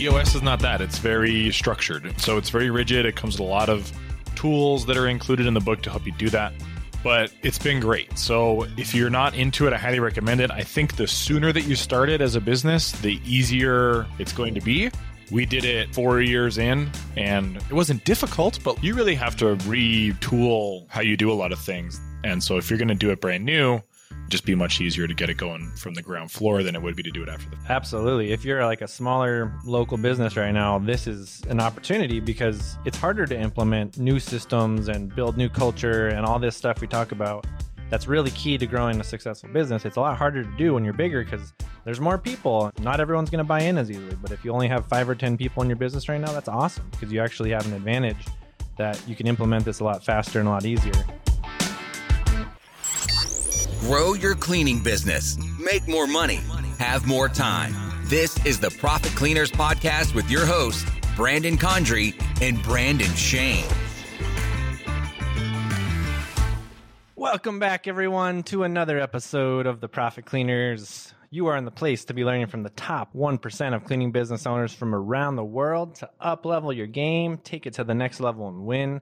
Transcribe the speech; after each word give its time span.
EOS 0.00 0.34
is 0.34 0.40
not 0.42 0.60
that. 0.60 0.80
It's 0.80 0.98
very 0.98 1.52
structured. 1.52 2.18
So 2.18 2.38
it's 2.38 2.48
very 2.48 2.70
rigid. 2.70 3.04
It 3.04 3.16
comes 3.16 3.38
with 3.38 3.46
a 3.46 3.50
lot 3.50 3.68
of 3.68 3.92
tools 4.34 4.86
that 4.86 4.96
are 4.96 5.08
included 5.08 5.46
in 5.46 5.52
the 5.52 5.60
book 5.60 5.82
to 5.82 5.90
help 5.90 6.06
you 6.06 6.12
do 6.12 6.30
that. 6.30 6.54
But 7.04 7.32
it's 7.42 7.58
been 7.58 7.80
great. 7.80 8.18
So 8.18 8.66
if 8.78 8.94
you're 8.94 9.10
not 9.10 9.34
into 9.34 9.66
it, 9.66 9.74
I 9.74 9.76
highly 9.76 10.00
recommend 10.00 10.40
it. 10.40 10.50
I 10.50 10.62
think 10.62 10.96
the 10.96 11.06
sooner 11.06 11.52
that 11.52 11.62
you 11.62 11.76
start 11.76 12.08
it 12.08 12.22
as 12.22 12.34
a 12.34 12.40
business, 12.40 12.92
the 12.92 13.20
easier 13.26 14.06
it's 14.18 14.32
going 14.32 14.54
to 14.54 14.62
be. 14.62 14.90
We 15.30 15.44
did 15.44 15.64
it 15.66 15.94
four 15.94 16.22
years 16.22 16.56
in, 16.56 16.90
and 17.16 17.56
it 17.56 17.72
wasn't 17.72 18.02
difficult, 18.04 18.58
but 18.64 18.82
you 18.82 18.94
really 18.94 19.14
have 19.16 19.36
to 19.36 19.56
retool 19.56 20.86
how 20.88 21.02
you 21.02 21.16
do 21.16 21.30
a 21.30 21.34
lot 21.34 21.52
of 21.52 21.58
things. 21.58 22.00
And 22.24 22.42
so 22.42 22.56
if 22.56 22.70
you're 22.70 22.78
going 22.78 22.88
to 22.88 22.94
do 22.94 23.10
it 23.10 23.20
brand 23.20 23.44
new, 23.44 23.82
just 24.30 24.44
be 24.44 24.54
much 24.54 24.80
easier 24.80 25.06
to 25.06 25.12
get 25.12 25.28
it 25.28 25.36
going 25.36 25.70
from 25.72 25.94
the 25.94 26.02
ground 26.02 26.30
floor 26.30 26.62
than 26.62 26.74
it 26.74 26.82
would 26.82 26.96
be 26.96 27.02
to 27.02 27.10
do 27.10 27.22
it 27.22 27.28
after 27.28 27.50
the 27.50 27.56
Absolutely. 27.68 28.32
If 28.32 28.44
you're 28.44 28.64
like 28.64 28.80
a 28.80 28.88
smaller 28.88 29.52
local 29.64 29.98
business 29.98 30.36
right 30.36 30.52
now, 30.52 30.78
this 30.78 31.06
is 31.06 31.42
an 31.48 31.60
opportunity 31.60 32.20
because 32.20 32.78
it's 32.84 32.96
harder 32.96 33.26
to 33.26 33.38
implement 33.38 33.98
new 33.98 34.20
systems 34.20 34.88
and 34.88 35.14
build 35.14 35.36
new 35.36 35.48
culture 35.48 36.08
and 36.08 36.24
all 36.24 36.38
this 36.38 36.56
stuff 36.56 36.80
we 36.80 36.86
talk 36.86 37.12
about. 37.12 37.46
That's 37.90 38.06
really 38.06 38.30
key 38.30 38.56
to 38.56 38.66
growing 38.66 39.00
a 39.00 39.04
successful 39.04 39.50
business. 39.50 39.84
It's 39.84 39.96
a 39.96 40.00
lot 40.00 40.16
harder 40.16 40.44
to 40.44 40.56
do 40.56 40.74
when 40.74 40.84
you're 40.84 40.94
bigger 40.94 41.24
because 41.24 41.52
there's 41.84 42.00
more 42.00 42.18
people. 42.18 42.70
Not 42.80 43.00
everyone's 43.00 43.30
going 43.30 43.38
to 43.38 43.48
buy 43.48 43.62
in 43.62 43.76
as 43.78 43.90
easily. 43.90 44.16
But 44.22 44.30
if 44.30 44.44
you 44.44 44.52
only 44.52 44.68
have 44.68 44.86
five 44.86 45.08
or 45.08 45.16
10 45.16 45.36
people 45.36 45.62
in 45.64 45.68
your 45.68 45.76
business 45.76 46.08
right 46.08 46.20
now, 46.20 46.32
that's 46.32 46.48
awesome 46.48 46.86
because 46.92 47.12
you 47.12 47.20
actually 47.20 47.50
have 47.50 47.66
an 47.66 47.72
advantage 47.72 48.26
that 48.76 49.02
you 49.08 49.16
can 49.16 49.26
implement 49.26 49.64
this 49.64 49.80
a 49.80 49.84
lot 49.84 50.04
faster 50.04 50.38
and 50.38 50.46
a 50.46 50.52
lot 50.52 50.64
easier. 50.64 50.92
Grow 53.80 54.12
your 54.12 54.34
cleaning 54.34 54.82
business, 54.82 55.38
make 55.58 55.88
more 55.88 56.06
money, 56.06 56.40
have 56.78 57.06
more 57.06 57.30
time. 57.30 57.74
This 58.04 58.36
is 58.44 58.60
the 58.60 58.70
Profit 58.70 59.12
Cleaners 59.12 59.50
Podcast 59.50 60.14
with 60.14 60.30
your 60.30 60.44
hosts, 60.44 60.84
Brandon 61.16 61.56
Condry 61.56 62.14
and 62.42 62.62
Brandon 62.62 63.10
Shane. 63.14 63.64
Welcome 67.16 67.58
back, 67.58 67.88
everyone, 67.88 68.42
to 68.44 68.64
another 68.64 69.00
episode 69.00 69.66
of 69.66 69.80
the 69.80 69.88
Profit 69.88 70.26
Cleaners. 70.26 71.14
You 71.30 71.46
are 71.46 71.56
in 71.56 71.64
the 71.64 71.70
place 71.70 72.04
to 72.04 72.12
be 72.12 72.22
learning 72.22 72.48
from 72.48 72.62
the 72.62 72.70
top 72.70 73.14
1% 73.14 73.74
of 73.74 73.84
cleaning 73.86 74.12
business 74.12 74.46
owners 74.46 74.74
from 74.74 74.94
around 74.94 75.36
the 75.36 75.44
world 75.44 75.94
to 75.96 76.10
up 76.20 76.44
level 76.44 76.70
your 76.70 76.86
game, 76.86 77.38
take 77.38 77.66
it 77.66 77.72
to 77.74 77.84
the 77.84 77.94
next 77.94 78.20
level, 78.20 78.46
and 78.46 78.66
win. 78.66 79.00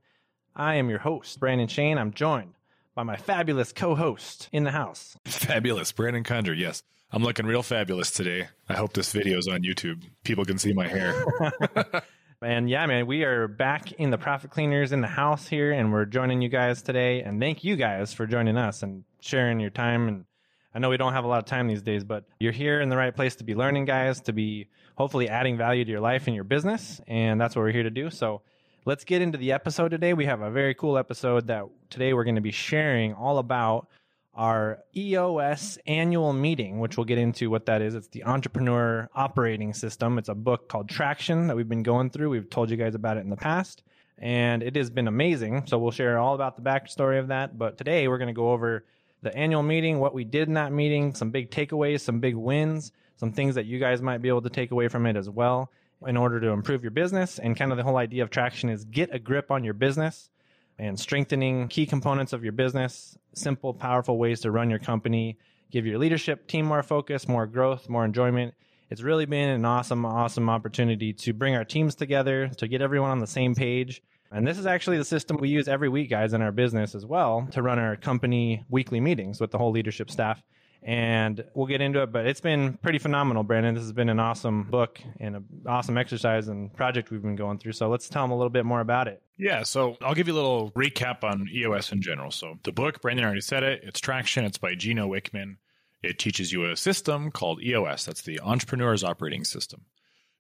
I 0.54 0.76
am 0.76 0.88
your 0.88 1.00
host, 1.00 1.40
Brandon 1.40 1.66
Shane. 1.66 1.98
I'm 1.98 2.12
joined 2.12 2.52
by 2.98 3.04
my 3.04 3.14
fabulous 3.14 3.72
co 3.72 3.94
host 3.94 4.48
in 4.50 4.64
the 4.64 4.72
house. 4.72 5.16
Fabulous. 5.24 5.92
Brandon 5.92 6.24
Condry, 6.24 6.58
yes. 6.58 6.82
I'm 7.12 7.22
looking 7.22 7.46
real 7.46 7.62
fabulous 7.62 8.10
today. 8.10 8.48
I 8.68 8.74
hope 8.74 8.92
this 8.92 9.12
video 9.12 9.38
is 9.38 9.46
on 9.46 9.60
YouTube. 9.60 10.02
People 10.24 10.44
can 10.44 10.58
see 10.58 10.72
my 10.72 10.88
hair. 10.88 11.24
And 12.40 12.70
yeah, 12.70 12.86
man, 12.86 13.08
we 13.08 13.24
are 13.24 13.48
back 13.48 13.90
in 13.90 14.10
the 14.10 14.18
Profit 14.18 14.52
Cleaners 14.52 14.92
in 14.92 15.00
the 15.00 15.08
house 15.08 15.48
here, 15.48 15.72
and 15.72 15.92
we're 15.92 16.04
joining 16.04 16.40
you 16.40 16.48
guys 16.48 16.82
today. 16.82 17.20
And 17.20 17.40
thank 17.40 17.64
you 17.64 17.74
guys 17.74 18.12
for 18.12 18.28
joining 18.28 18.56
us 18.56 18.84
and 18.84 19.02
sharing 19.18 19.58
your 19.58 19.70
time. 19.70 20.06
And 20.06 20.24
I 20.72 20.78
know 20.78 20.88
we 20.88 20.98
don't 20.98 21.14
have 21.14 21.24
a 21.24 21.26
lot 21.26 21.38
of 21.38 21.46
time 21.46 21.66
these 21.66 21.82
days, 21.82 22.04
but 22.04 22.26
you're 22.38 22.52
here 22.52 22.80
in 22.80 22.90
the 22.90 22.96
right 22.96 23.12
place 23.12 23.34
to 23.36 23.44
be 23.44 23.56
learning, 23.56 23.86
guys, 23.86 24.20
to 24.22 24.32
be 24.32 24.68
hopefully 24.94 25.28
adding 25.28 25.56
value 25.56 25.84
to 25.84 25.90
your 25.90 26.00
life 26.00 26.28
and 26.28 26.34
your 26.36 26.44
business. 26.44 27.00
And 27.08 27.40
that's 27.40 27.56
what 27.56 27.62
we're 27.62 27.72
here 27.72 27.82
to 27.82 27.90
do. 27.90 28.08
So 28.08 28.42
let's 28.88 29.04
get 29.04 29.20
into 29.20 29.36
the 29.36 29.52
episode 29.52 29.90
today. 29.90 30.14
We 30.14 30.24
have 30.24 30.40
a 30.40 30.50
very 30.50 30.72
cool 30.72 30.96
episode 30.96 31.48
that 31.48 31.64
today 31.90 32.14
we're 32.14 32.24
going 32.24 32.36
to 32.36 32.40
be 32.40 32.50
sharing 32.50 33.12
all 33.12 33.36
about 33.36 33.86
our 34.32 34.78
EOS 34.96 35.76
annual 35.86 36.32
meeting, 36.32 36.78
which 36.78 36.96
we'll 36.96 37.04
get 37.04 37.18
into 37.18 37.50
what 37.50 37.66
that 37.66 37.82
is. 37.82 37.94
It's 37.94 38.08
the 38.08 38.24
Entrepreneur 38.24 39.06
Operating 39.14 39.74
System. 39.74 40.16
It's 40.16 40.30
a 40.30 40.34
book 40.34 40.70
called 40.70 40.88
Traction 40.88 41.48
that 41.48 41.54
we've 41.54 41.68
been 41.68 41.82
going 41.82 42.08
through. 42.08 42.30
We've 42.30 42.48
told 42.48 42.70
you 42.70 42.78
guys 42.78 42.94
about 42.94 43.18
it 43.18 43.20
in 43.20 43.28
the 43.28 43.36
past, 43.36 43.82
and 44.16 44.62
it 44.62 44.74
has 44.74 44.88
been 44.88 45.06
amazing. 45.06 45.66
So 45.66 45.76
we'll 45.76 45.90
share 45.90 46.18
all 46.18 46.34
about 46.34 46.56
the 46.56 46.62
backstory 46.62 47.18
of 47.18 47.28
that. 47.28 47.58
But 47.58 47.76
today 47.76 48.08
we're 48.08 48.16
going 48.16 48.28
to 48.28 48.32
go 48.32 48.52
over 48.52 48.86
the 49.20 49.36
annual 49.36 49.62
meeting, 49.62 49.98
what 49.98 50.14
we 50.14 50.24
did 50.24 50.48
in 50.48 50.54
that 50.54 50.72
meeting, 50.72 51.14
some 51.14 51.30
big 51.30 51.50
takeaways, 51.50 52.00
some 52.00 52.20
big 52.20 52.36
wins, 52.36 52.92
some 53.16 53.32
things 53.32 53.54
that 53.56 53.66
you 53.66 53.78
guys 53.78 54.00
might 54.00 54.22
be 54.22 54.28
able 54.28 54.40
to 54.40 54.48
take 54.48 54.70
away 54.70 54.88
from 54.88 55.04
it 55.04 55.14
as 55.14 55.28
well 55.28 55.70
in 56.06 56.16
order 56.16 56.40
to 56.40 56.48
improve 56.48 56.82
your 56.82 56.90
business. 56.90 57.38
And 57.38 57.56
kind 57.56 57.70
of 57.70 57.76
the 57.76 57.84
whole 57.84 57.96
idea 57.96 58.22
of 58.22 58.30
traction 58.30 58.68
is 58.68 58.84
get 58.84 59.14
a 59.14 59.18
grip 59.18 59.50
on 59.50 59.64
your 59.64 59.74
business 59.74 60.30
and 60.78 60.98
strengthening 60.98 61.68
key 61.68 61.86
components 61.86 62.32
of 62.32 62.44
your 62.44 62.52
business, 62.52 63.18
simple, 63.34 63.74
powerful 63.74 64.16
ways 64.16 64.40
to 64.40 64.50
run 64.50 64.70
your 64.70 64.78
company, 64.78 65.38
give 65.70 65.86
your 65.86 65.98
leadership 65.98 66.46
team 66.46 66.66
more 66.66 66.82
focus, 66.82 67.26
more 67.26 67.46
growth, 67.46 67.88
more 67.88 68.04
enjoyment. 68.04 68.54
It's 68.90 69.02
really 69.02 69.26
been 69.26 69.50
an 69.50 69.64
awesome, 69.64 70.06
awesome 70.06 70.48
opportunity 70.48 71.12
to 71.12 71.32
bring 71.32 71.54
our 71.54 71.64
teams 71.64 71.94
together, 71.94 72.48
to 72.56 72.68
get 72.68 72.80
everyone 72.80 73.10
on 73.10 73.18
the 73.18 73.26
same 73.26 73.54
page. 73.54 74.02
And 74.30 74.46
this 74.46 74.58
is 74.58 74.66
actually 74.66 74.98
the 74.98 75.04
system 75.04 75.36
we 75.38 75.48
use 75.48 75.68
every 75.68 75.88
week, 75.88 76.10
guys, 76.10 76.32
in 76.32 76.42
our 76.42 76.52
business 76.52 76.94
as 76.94 77.04
well 77.04 77.48
to 77.52 77.62
run 77.62 77.78
our 77.78 77.96
company 77.96 78.64
weekly 78.68 79.00
meetings 79.00 79.40
with 79.40 79.50
the 79.50 79.58
whole 79.58 79.72
leadership 79.72 80.10
staff 80.10 80.42
and 80.88 81.44
we'll 81.52 81.66
get 81.66 81.82
into 81.82 82.02
it. 82.02 82.10
But 82.10 82.26
it's 82.26 82.40
been 82.40 82.78
pretty 82.78 82.98
phenomenal, 82.98 83.42
Brandon. 83.42 83.74
This 83.74 83.82
has 83.82 83.92
been 83.92 84.08
an 84.08 84.18
awesome 84.18 84.62
book 84.70 84.98
and 85.20 85.36
an 85.36 85.44
awesome 85.66 85.98
exercise 85.98 86.48
and 86.48 86.74
project 86.74 87.10
we've 87.10 87.20
been 87.20 87.36
going 87.36 87.58
through. 87.58 87.72
So 87.72 87.90
let's 87.90 88.08
tell 88.08 88.24
them 88.24 88.30
a 88.30 88.36
little 88.38 88.48
bit 88.48 88.64
more 88.64 88.80
about 88.80 89.06
it. 89.06 89.22
Yeah, 89.36 89.64
so 89.64 89.98
I'll 90.00 90.14
give 90.14 90.28
you 90.28 90.32
a 90.32 90.40
little 90.40 90.70
recap 90.70 91.24
on 91.24 91.46
EOS 91.52 91.92
in 91.92 92.00
general. 92.00 92.30
So 92.30 92.58
the 92.64 92.72
book, 92.72 93.02
Brandon 93.02 93.26
already 93.26 93.42
said 93.42 93.64
it, 93.64 93.82
it's 93.84 94.00
Traction. 94.00 94.46
It's 94.46 94.56
by 94.56 94.74
Gino 94.74 95.06
Wickman. 95.06 95.56
It 96.02 96.18
teaches 96.18 96.54
you 96.54 96.64
a 96.64 96.74
system 96.74 97.32
called 97.32 97.62
EOS. 97.62 98.06
That's 98.06 98.22
the 98.22 98.40
Entrepreneur's 98.40 99.04
Operating 99.04 99.44
System 99.44 99.82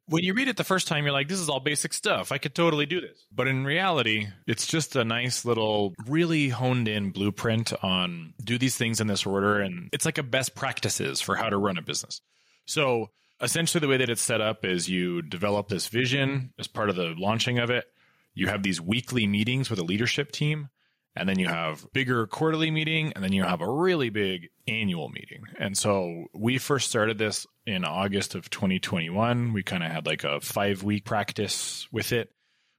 when 0.08 0.24
you 0.24 0.34
read 0.34 0.48
it 0.48 0.56
the 0.56 0.64
first 0.64 0.88
time, 0.88 1.04
you're 1.04 1.12
like, 1.12 1.28
this 1.28 1.38
is 1.38 1.48
all 1.48 1.60
basic 1.60 1.92
stuff. 1.92 2.32
I 2.32 2.38
could 2.38 2.54
totally 2.54 2.86
do 2.86 3.00
this. 3.00 3.26
But 3.30 3.46
in 3.46 3.64
reality, 3.64 4.28
it's 4.46 4.66
just 4.66 4.96
a 4.96 5.04
nice 5.04 5.44
little, 5.44 5.94
really 6.06 6.48
honed 6.48 6.88
in 6.88 7.10
blueprint 7.10 7.72
on 7.82 8.34
do 8.42 8.58
these 8.58 8.76
things 8.76 9.00
in 9.00 9.06
this 9.06 9.26
order. 9.26 9.60
And 9.60 9.90
it's 9.92 10.04
like 10.04 10.18
a 10.18 10.22
best 10.22 10.54
practices 10.54 11.20
for 11.20 11.36
how 11.36 11.50
to 11.50 11.58
run 11.58 11.78
a 11.78 11.82
business. 11.82 12.20
So 12.64 13.10
essentially, 13.40 13.80
the 13.80 13.88
way 13.88 13.98
that 13.98 14.10
it's 14.10 14.22
set 14.22 14.40
up 14.40 14.64
is 14.64 14.88
you 14.88 15.22
develop 15.22 15.68
this 15.68 15.88
vision 15.88 16.52
as 16.58 16.66
part 16.66 16.90
of 16.90 16.96
the 16.96 17.14
launching 17.16 17.58
of 17.58 17.70
it. 17.70 17.84
You 18.34 18.46
have 18.48 18.62
these 18.62 18.80
weekly 18.80 19.26
meetings 19.26 19.68
with 19.68 19.78
a 19.78 19.84
leadership 19.84 20.32
team 20.32 20.68
and 21.18 21.28
then 21.28 21.38
you 21.38 21.48
have 21.48 21.86
bigger 21.92 22.26
quarterly 22.26 22.70
meeting 22.70 23.12
and 23.14 23.24
then 23.24 23.32
you 23.32 23.42
have 23.42 23.60
a 23.60 23.70
really 23.70 24.10
big 24.10 24.48
annual 24.66 25.08
meeting. 25.08 25.42
And 25.58 25.76
so 25.76 26.26
we 26.34 26.58
first 26.58 26.88
started 26.88 27.18
this 27.18 27.46
in 27.66 27.84
august 27.84 28.34
of 28.34 28.48
2021 28.48 29.52
we 29.52 29.62
kind 29.62 29.82
of 29.82 29.90
had 29.90 30.06
like 30.06 30.24
a 30.24 30.40
five 30.40 30.82
week 30.82 31.04
practice 31.04 31.86
with 31.92 32.12
it. 32.12 32.30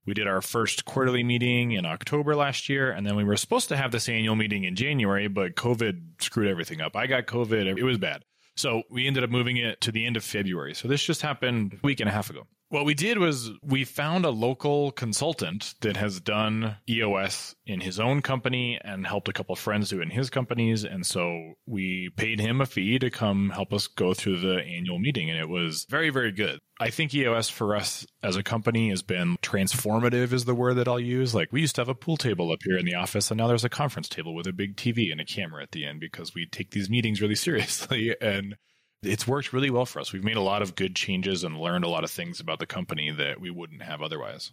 We 0.06 0.14
did 0.16 0.28
our 0.28 0.42
first 0.42 0.86
quarterly 0.86 1.24
meeting 1.24 1.74
in 1.74 1.86
october 1.86 2.36
last 2.36 2.70
year 2.70 2.92
and 2.92 3.06
then 3.06 3.16
we 3.16 3.24
were 3.24 3.38
supposed 3.38 3.70
to 3.70 3.78
have 3.78 3.92
this 3.92 4.10
annual 4.10 4.36
meeting 4.36 4.64
in 4.64 4.76
january 4.76 5.28
but 5.28 5.56
covid 5.56 6.02
screwed 6.20 6.48
everything 6.48 6.82
up. 6.82 6.96
I 6.96 7.08
got 7.08 7.26
covid. 7.26 7.78
It 7.78 7.84
was 7.84 7.98
bad. 7.98 8.24
So 8.56 8.84
we 8.90 9.08
ended 9.08 9.24
up 9.24 9.30
moving 9.30 9.58
it 9.58 9.80
to 9.82 9.92
the 9.92 10.06
end 10.06 10.18
of 10.18 10.24
february. 10.24 10.74
So 10.74 10.88
this 10.88 11.04
just 11.04 11.22
happened 11.22 11.74
a 11.74 11.86
week 11.86 12.00
and 12.00 12.10
a 12.10 12.14
half 12.14 12.30
ago 12.30 12.48
what 12.70 12.86
we 12.86 12.94
did 12.94 13.18
was 13.18 13.52
we 13.64 13.84
found 13.84 14.26
a 14.26 14.30
local 14.30 14.92
consultant 14.92 15.74
that 15.82 15.98
has 15.98 16.20
done 16.20 16.78
EOS 16.88 17.56
in 17.66 17.82
his 17.82 18.00
own 18.00 18.22
company 18.22 18.80
and 18.84 19.08
helped 19.08 19.28
a 19.28 19.34
couple 19.34 19.54
of 19.54 19.60
friends 19.60 19.90
do 19.90 20.00
it 20.00 20.04
in 20.04 20.10
his 20.12 20.30
companies. 20.30 20.84
And 20.84 21.04
so 21.04 21.54
we 21.66 22.12
paid 22.16 22.40
him 22.40 22.62
a 22.62 22.68
fee 22.68 23.00
to 23.00 23.10
come 23.10 23.50
help 23.50 23.74
us 23.74 23.88
go 23.88 24.14
through 24.14 24.40
the 24.40 24.62
annual 24.62 25.00
meeting. 25.00 25.32
And 25.32 25.40
it 25.40 25.50
was 25.50 25.88
very, 25.90 26.12
very 26.12 26.32
good. 26.32 26.60
I 26.80 26.92
think 26.92 27.14
EOS 27.14 27.50
for 27.50 27.76
us 27.76 28.06
as 28.22 28.36
a 28.36 28.44
company 28.44 28.90
has 28.90 29.02
been 29.02 29.38
transformative 29.42 30.32
is 30.32 30.46
the 30.46 30.56
word 30.56 30.76
that 30.76 30.88
I'll 30.88 31.00
use. 31.00 31.34
Like 31.34 31.52
we 31.52 31.62
used 31.62 31.76
to 31.76 31.82
have 31.82 31.90
a 31.90 31.96
pool 31.96 32.18
table 32.18 32.52
up 32.52 32.60
here 32.64 32.78
in 32.78 32.86
the 32.86 32.96
office 32.96 33.32
and 33.32 33.38
now 33.40 33.48
there's 33.48 33.66
a 33.66 33.70
conference 33.70 34.08
table 34.08 34.36
with 34.36 34.46
a 34.46 34.54
big 34.54 34.78
TV 34.78 35.12
and 35.12 35.20
a 35.20 35.26
camera 35.26 35.64
at 35.64 35.72
the 35.72 35.86
end 35.86 36.00
because 36.00 36.36
we 36.36 36.46
take 36.46 36.70
these 36.70 36.90
meetings 36.90 37.20
really 37.20 37.36
seriously. 37.50 38.16
And 38.22 38.56
it's 39.02 39.28
worked 39.28 39.54
really 39.54 39.70
well 39.70 39.86
for 39.86 40.00
us. 40.00 40.12
We've 40.12 40.24
made 40.24 40.36
a 40.36 40.42
lot 40.42 40.62
of 40.62 40.76
good 40.76 40.96
changes 40.96 41.44
and 41.44 41.58
learned 41.58 41.86
a 41.86 41.90
lot 41.90 42.04
of 42.04 42.12
things 42.12 42.40
about 42.40 42.60
the 42.60 42.66
company 42.66 43.12
that 43.12 43.40
we 43.40 43.50
wouldn't 43.50 43.84
have 43.84 44.02
otherwise. 44.02 44.52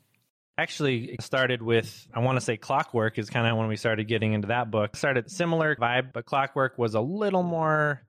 Actually, 0.58 1.10
it 1.10 1.22
started 1.22 1.60
with, 1.60 2.06
I 2.14 2.20
want 2.20 2.36
to 2.36 2.40
say 2.44 2.56
Clockwork 2.56 3.18
is 3.18 3.28
kind 3.28 3.46
of 3.46 3.58
when 3.58 3.68
we 3.68 3.76
started 3.76 4.08
getting 4.08 4.32
into 4.32 4.48
that 4.48 4.70
book. 4.70 4.96
Started 4.96 5.30
similar 5.30 5.76
vibe, 5.76 6.12
but 6.14 6.24
Clockwork 6.24 6.78
was 6.78 6.94
a 6.94 7.00
little 7.00 7.42
more 7.42 8.02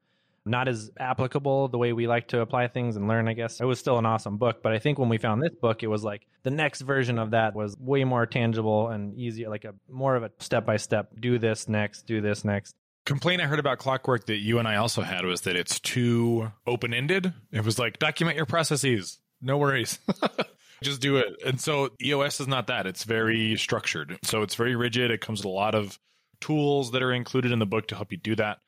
not 0.46 0.70
as 0.70 0.90
applicable 0.98 1.68
the 1.68 1.78
way 1.78 1.92
we 1.92 2.08
like 2.08 2.30
to 2.30 2.40
apply 2.40 2.70
things 2.70 2.96
and 2.96 3.10
learn, 3.10 3.28
I 3.28 3.34
guess. 3.34 3.60
It 3.60 3.66
was 3.66 3.80
still 3.80 3.98
an 3.98 4.06
awesome 4.06 4.38
book, 4.38 4.64
but 4.64 4.72
I 4.72 4.80
think 4.80 4.98
when 4.98 5.10
we 5.10 5.18
found 5.18 5.42
this 5.42 5.54
book, 5.62 5.84
it 5.84 5.88
was 5.88 6.06
like 6.06 6.26
the 6.44 6.52
next 6.52 6.82
version 6.82 7.20
of 7.20 7.32
that 7.32 7.54
was 7.54 7.76
way 7.78 8.06
more 8.06 8.26
tangible 8.26 8.88
and 8.88 9.14
easier, 9.20 9.50
like 9.50 9.66
a 9.66 9.74
more 9.92 10.16
of 10.16 10.24
a 10.24 10.32
step 10.40 10.66
by 10.66 10.78
step, 10.78 11.12
do 11.20 11.38
this 11.38 11.68
next, 11.68 12.04
do 12.04 12.22
this 12.22 12.46
next 12.46 12.76
complaint 13.08 13.42
I 13.42 13.46
heard 13.46 13.58
about 13.58 13.80
Clockwork 13.80 14.28
that 14.28 14.36
you 14.38 14.60
and 14.60 14.68
I 14.68 14.76
also 14.76 15.02
had 15.02 15.26
was 15.26 15.42
that 15.42 15.56
it's 15.56 15.80
too 15.80 16.52
open 16.68 16.94
ended. 16.94 17.34
It 17.52 17.66
was 17.66 17.80
like 17.80 17.98
document 17.98 18.38
your 18.38 18.46
processes. 18.46 19.18
No 19.42 19.58
worries. 19.58 19.98
Just 20.84 21.02
do 21.02 21.18
it. 21.18 21.28
And 21.44 21.60
so 21.60 21.90
EOS 22.04 22.40
is 22.42 22.48
not 22.48 22.68
that. 22.68 22.86
It's 22.86 23.04
very 23.06 23.56
structured. 23.56 24.20
So 24.24 24.44
it's 24.44 24.54
very 24.56 24.76
rigid. 24.76 25.10
It 25.10 25.22
comes 25.22 25.40
with 25.40 25.46
a 25.46 25.50
lot 25.50 25.74
of 25.74 25.98
tools 26.42 26.92
that 26.92 27.02
are 27.02 27.14
included 27.14 27.52
in 27.52 27.58
the 27.58 27.66
book 27.66 27.88
to 27.88 27.96
help 27.96 28.12
you 28.12 28.18
do 28.20 28.36
that. 28.36 28.60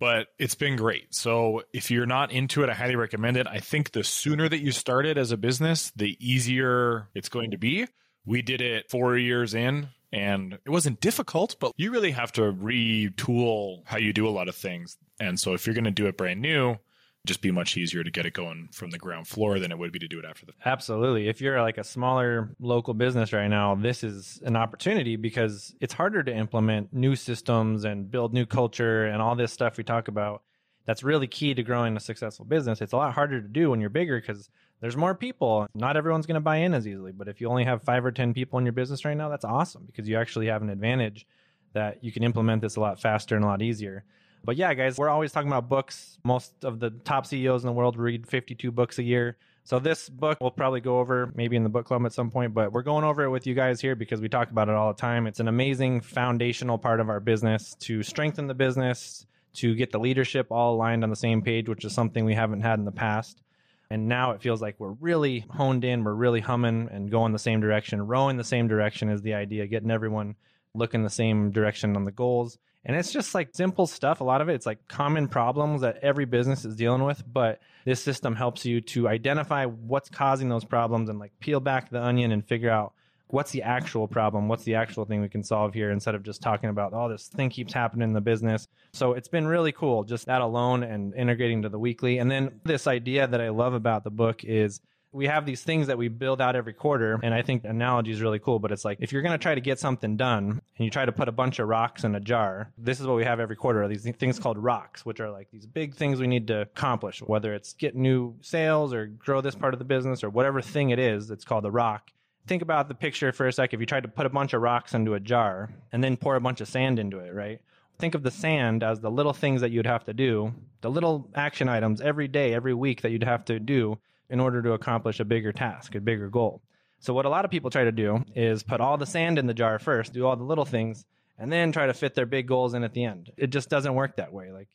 but 0.00 0.28
it's 0.38 0.54
been 0.54 0.76
great. 0.76 1.12
So 1.12 1.64
if 1.72 1.90
you're 1.90 2.06
not 2.06 2.30
into 2.30 2.62
it, 2.62 2.70
I 2.70 2.74
highly 2.74 2.96
recommend 2.96 3.36
it. 3.36 3.46
I 3.48 3.58
think 3.58 3.90
the 3.90 4.04
sooner 4.04 4.48
that 4.48 4.60
you 4.60 4.70
start 4.70 5.06
it 5.06 5.18
as 5.18 5.32
a 5.32 5.36
business, 5.36 5.90
the 5.96 6.16
easier 6.20 7.08
it's 7.14 7.28
going 7.28 7.50
to 7.50 7.58
be. 7.58 7.86
We 8.24 8.42
did 8.42 8.60
it 8.60 8.90
four 8.90 9.16
years 9.18 9.54
in 9.54 9.88
and 10.12 10.54
it 10.64 10.70
wasn't 10.70 11.00
difficult, 11.00 11.56
but 11.60 11.72
you 11.76 11.90
really 11.90 12.12
have 12.12 12.32
to 12.32 12.52
retool 12.52 13.82
how 13.84 13.98
you 13.98 14.12
do 14.12 14.26
a 14.26 14.30
lot 14.30 14.48
of 14.48 14.54
things. 14.54 14.96
And 15.20 15.38
so 15.38 15.54
if 15.54 15.66
you're 15.66 15.74
going 15.74 15.84
to 15.84 15.90
do 15.90 16.06
it 16.06 16.16
brand 16.16 16.40
new, 16.40 16.78
just 17.26 17.42
be 17.42 17.50
much 17.50 17.76
easier 17.76 18.02
to 18.02 18.10
get 18.10 18.24
it 18.24 18.32
going 18.32 18.68
from 18.72 18.90
the 18.90 18.98
ground 18.98 19.28
floor 19.28 19.58
than 19.58 19.70
it 19.70 19.78
would 19.78 19.92
be 19.92 19.98
to 19.98 20.08
do 20.08 20.18
it 20.18 20.24
after 20.24 20.46
the 20.46 20.52
Absolutely. 20.64 21.28
If 21.28 21.40
you're 21.40 21.60
like 21.60 21.76
a 21.76 21.84
smaller 21.84 22.54
local 22.58 22.94
business 22.94 23.32
right 23.32 23.48
now, 23.48 23.74
this 23.74 24.02
is 24.02 24.40
an 24.44 24.56
opportunity 24.56 25.16
because 25.16 25.74
it's 25.80 25.92
harder 25.92 26.22
to 26.22 26.34
implement 26.34 26.92
new 26.92 27.16
systems 27.16 27.84
and 27.84 28.10
build 28.10 28.32
new 28.32 28.46
culture 28.46 29.06
and 29.06 29.20
all 29.20 29.36
this 29.36 29.52
stuff 29.52 29.76
we 29.76 29.84
talk 29.84 30.08
about. 30.08 30.42
That's 30.86 31.02
really 31.02 31.26
key 31.26 31.52
to 31.52 31.62
growing 31.62 31.96
a 31.98 32.00
successful 32.00 32.46
business. 32.46 32.80
It's 32.80 32.94
a 32.94 32.96
lot 32.96 33.12
harder 33.12 33.42
to 33.42 33.48
do 33.48 33.70
when 33.70 33.80
you're 33.80 33.90
bigger 33.90 34.18
because 34.18 34.48
there's 34.80 34.96
more 34.96 35.14
people. 35.14 35.66
Not 35.74 35.96
everyone's 35.96 36.26
going 36.26 36.34
to 36.34 36.40
buy 36.40 36.56
in 36.56 36.74
as 36.74 36.86
easily. 36.86 37.12
But 37.12 37.28
if 37.28 37.40
you 37.40 37.48
only 37.48 37.64
have 37.64 37.82
five 37.82 38.04
or 38.04 38.12
10 38.12 38.34
people 38.34 38.58
in 38.58 38.64
your 38.64 38.72
business 38.72 39.04
right 39.04 39.16
now, 39.16 39.28
that's 39.28 39.44
awesome 39.44 39.84
because 39.86 40.08
you 40.08 40.16
actually 40.16 40.46
have 40.46 40.62
an 40.62 40.70
advantage 40.70 41.26
that 41.72 42.02
you 42.02 42.12
can 42.12 42.22
implement 42.22 42.62
this 42.62 42.76
a 42.76 42.80
lot 42.80 43.00
faster 43.00 43.36
and 43.36 43.44
a 43.44 43.48
lot 43.48 43.62
easier. 43.62 44.04
But 44.44 44.56
yeah, 44.56 44.72
guys, 44.74 44.96
we're 44.96 45.08
always 45.08 45.32
talking 45.32 45.48
about 45.48 45.68
books. 45.68 46.18
Most 46.24 46.64
of 46.64 46.80
the 46.80 46.90
top 46.90 47.26
CEOs 47.26 47.62
in 47.62 47.66
the 47.66 47.72
world 47.72 47.98
read 47.98 48.26
52 48.26 48.70
books 48.70 48.98
a 48.98 49.02
year. 49.02 49.36
So 49.64 49.78
this 49.78 50.08
book 50.08 50.38
we'll 50.40 50.50
probably 50.50 50.80
go 50.80 50.98
over 50.98 51.30
maybe 51.34 51.54
in 51.54 51.62
the 51.62 51.68
book 51.68 51.84
club 51.84 52.06
at 52.06 52.14
some 52.14 52.30
point, 52.30 52.54
but 52.54 52.72
we're 52.72 52.82
going 52.82 53.04
over 53.04 53.24
it 53.24 53.28
with 53.28 53.46
you 53.46 53.54
guys 53.54 53.82
here 53.82 53.94
because 53.94 54.18
we 54.18 54.28
talk 54.28 54.50
about 54.50 54.70
it 54.70 54.74
all 54.74 54.94
the 54.94 54.98
time. 54.98 55.26
It's 55.26 55.40
an 55.40 55.48
amazing 55.48 56.00
foundational 56.00 56.78
part 56.78 57.00
of 57.00 57.10
our 57.10 57.20
business 57.20 57.74
to 57.80 58.02
strengthen 58.02 58.46
the 58.46 58.54
business, 58.54 59.26
to 59.54 59.74
get 59.74 59.92
the 59.92 59.98
leadership 59.98 60.46
all 60.50 60.74
aligned 60.74 61.04
on 61.04 61.10
the 61.10 61.16
same 61.16 61.42
page, 61.42 61.68
which 61.68 61.84
is 61.84 61.92
something 61.92 62.24
we 62.24 62.34
haven't 62.34 62.62
had 62.62 62.78
in 62.78 62.86
the 62.86 62.92
past. 62.92 63.42
And 63.90 64.06
now 64.06 64.32
it 64.32 64.42
feels 64.42 64.60
like 64.60 64.76
we're 64.78 64.92
really 64.92 65.46
honed 65.50 65.84
in, 65.84 66.04
we're 66.04 66.12
really 66.12 66.40
humming 66.40 66.88
and 66.92 67.10
going 67.10 67.32
the 67.32 67.38
same 67.38 67.60
direction, 67.60 68.06
rowing 68.06 68.36
the 68.36 68.44
same 68.44 68.68
direction 68.68 69.08
is 69.08 69.22
the 69.22 69.34
idea, 69.34 69.66
getting 69.66 69.90
everyone 69.90 70.36
looking 70.74 71.02
the 71.02 71.10
same 71.10 71.50
direction 71.50 71.96
on 71.96 72.04
the 72.04 72.12
goals. 72.12 72.58
And 72.84 72.96
it's 72.96 73.12
just 73.12 73.34
like 73.34 73.50
simple 73.54 73.86
stuff. 73.86 74.20
A 74.20 74.24
lot 74.24 74.40
of 74.40 74.48
it, 74.48 74.54
it's 74.54 74.66
like 74.66 74.88
common 74.88 75.26
problems 75.26 75.80
that 75.80 75.98
every 76.02 76.26
business 76.26 76.64
is 76.64 76.76
dealing 76.76 77.04
with. 77.04 77.22
But 77.30 77.60
this 77.84 78.02
system 78.02 78.34
helps 78.34 78.64
you 78.64 78.80
to 78.82 79.08
identify 79.08 79.64
what's 79.64 80.08
causing 80.08 80.48
those 80.48 80.64
problems 80.64 81.08
and 81.08 81.18
like 81.18 81.32
peel 81.40 81.60
back 81.60 81.90
the 81.90 82.02
onion 82.02 82.30
and 82.30 82.46
figure 82.46 82.70
out 82.70 82.92
what's 83.28 83.50
the 83.50 83.62
actual 83.62 84.08
problem? 84.08 84.48
What's 84.48 84.64
the 84.64 84.74
actual 84.74 85.04
thing 85.04 85.20
we 85.20 85.28
can 85.28 85.42
solve 85.42 85.74
here 85.74 85.90
instead 85.90 86.14
of 86.14 86.22
just 86.22 86.42
talking 86.42 86.70
about, 86.70 86.92
oh, 86.94 87.08
this 87.08 87.28
thing 87.28 87.50
keeps 87.50 87.72
happening 87.72 88.08
in 88.08 88.14
the 88.14 88.20
business. 88.20 88.68
So 88.92 89.12
it's 89.12 89.28
been 89.28 89.46
really 89.46 89.72
cool, 89.72 90.04
just 90.04 90.26
that 90.26 90.40
alone 90.40 90.82
and 90.82 91.14
integrating 91.14 91.62
to 91.62 91.68
the 91.68 91.78
weekly. 91.78 92.18
And 92.18 92.30
then 92.30 92.60
this 92.64 92.86
idea 92.86 93.26
that 93.26 93.40
I 93.40 93.50
love 93.50 93.74
about 93.74 94.04
the 94.04 94.10
book 94.10 94.44
is 94.44 94.80
we 95.12 95.26
have 95.26 95.46
these 95.46 95.62
things 95.62 95.86
that 95.86 95.96
we 95.96 96.08
build 96.08 96.40
out 96.40 96.54
every 96.54 96.72
quarter 96.72 97.18
and 97.22 97.32
i 97.32 97.40
think 97.40 97.64
analogy 97.64 98.10
is 98.10 98.20
really 98.20 98.38
cool 98.38 98.58
but 98.58 98.70
it's 98.70 98.84
like 98.84 98.98
if 99.00 99.10
you're 99.10 99.22
going 99.22 99.32
to 99.32 99.42
try 99.42 99.54
to 99.54 99.60
get 99.60 99.78
something 99.78 100.16
done 100.16 100.50
and 100.50 100.84
you 100.84 100.90
try 100.90 101.04
to 101.04 101.12
put 101.12 101.28
a 101.28 101.32
bunch 101.32 101.58
of 101.58 101.66
rocks 101.68 102.04
in 102.04 102.14
a 102.14 102.20
jar 102.20 102.70
this 102.76 103.00
is 103.00 103.06
what 103.06 103.16
we 103.16 103.24
have 103.24 103.40
every 103.40 103.56
quarter 103.56 103.82
are 103.82 103.88
these 103.88 104.08
things 104.18 104.38
called 104.38 104.58
rocks 104.58 105.06
which 105.06 105.18
are 105.20 105.30
like 105.30 105.50
these 105.50 105.66
big 105.66 105.94
things 105.94 106.20
we 106.20 106.26
need 106.26 106.46
to 106.46 106.60
accomplish 106.60 107.20
whether 107.20 107.54
it's 107.54 107.72
get 107.72 107.96
new 107.96 108.36
sales 108.42 108.92
or 108.92 109.06
grow 109.06 109.40
this 109.40 109.54
part 109.54 109.72
of 109.72 109.78
the 109.78 109.84
business 109.84 110.22
or 110.22 110.28
whatever 110.28 110.60
thing 110.60 110.90
it 110.90 110.98
is 110.98 111.26
that's 111.26 111.44
called 111.44 111.64
the 111.64 111.70
rock 111.70 112.10
think 112.48 112.62
about 112.62 112.88
the 112.88 112.94
picture 112.94 113.30
for 113.32 113.46
a 113.46 113.52
sec. 113.52 113.74
If 113.74 113.80
you 113.80 113.86
tried 113.86 114.04
to 114.04 114.08
put 114.08 114.26
a 114.26 114.30
bunch 114.30 114.54
of 114.54 114.62
rocks 114.62 114.94
into 114.94 115.14
a 115.14 115.20
jar 115.20 115.70
and 115.92 116.02
then 116.02 116.16
pour 116.16 116.34
a 116.34 116.40
bunch 116.40 116.60
of 116.60 116.68
sand 116.68 116.98
into 116.98 117.18
it, 117.18 117.34
right? 117.34 117.60
Think 117.98 118.14
of 118.14 118.22
the 118.22 118.30
sand 118.30 118.82
as 118.82 119.00
the 119.00 119.10
little 119.10 119.32
things 119.32 119.60
that 119.60 119.70
you'd 119.70 119.86
have 119.86 120.04
to 120.04 120.14
do, 120.14 120.54
the 120.80 120.90
little 120.90 121.28
action 121.34 121.68
items 121.68 122.00
every 122.00 122.28
day, 122.28 122.54
every 122.54 122.74
week 122.74 123.02
that 123.02 123.10
you'd 123.10 123.24
have 123.24 123.44
to 123.46 123.60
do 123.60 123.98
in 124.30 124.40
order 124.40 124.62
to 124.62 124.72
accomplish 124.72 125.20
a 125.20 125.24
bigger 125.24 125.52
task, 125.52 125.94
a 125.94 126.00
bigger 126.00 126.28
goal. 126.28 126.62
So, 127.00 127.12
what 127.12 127.26
a 127.26 127.28
lot 127.28 127.44
of 127.44 127.50
people 127.50 127.70
try 127.70 127.84
to 127.84 127.92
do 127.92 128.24
is 128.34 128.62
put 128.62 128.80
all 128.80 128.96
the 128.96 129.06
sand 129.06 129.38
in 129.38 129.46
the 129.46 129.54
jar 129.54 129.78
first, 129.78 130.12
do 130.12 130.26
all 130.26 130.36
the 130.36 130.44
little 130.44 130.64
things, 130.64 131.04
and 131.38 131.52
then 131.52 131.70
try 131.70 131.86
to 131.86 131.94
fit 131.94 132.14
their 132.14 132.26
big 132.26 132.46
goals 132.46 132.74
in 132.74 132.82
at 132.82 132.92
the 132.92 133.04
end. 133.04 133.30
It 133.36 133.48
just 133.48 133.68
doesn't 133.68 133.94
work 133.94 134.16
that 134.16 134.32
way. 134.32 134.50
Like, 134.50 134.68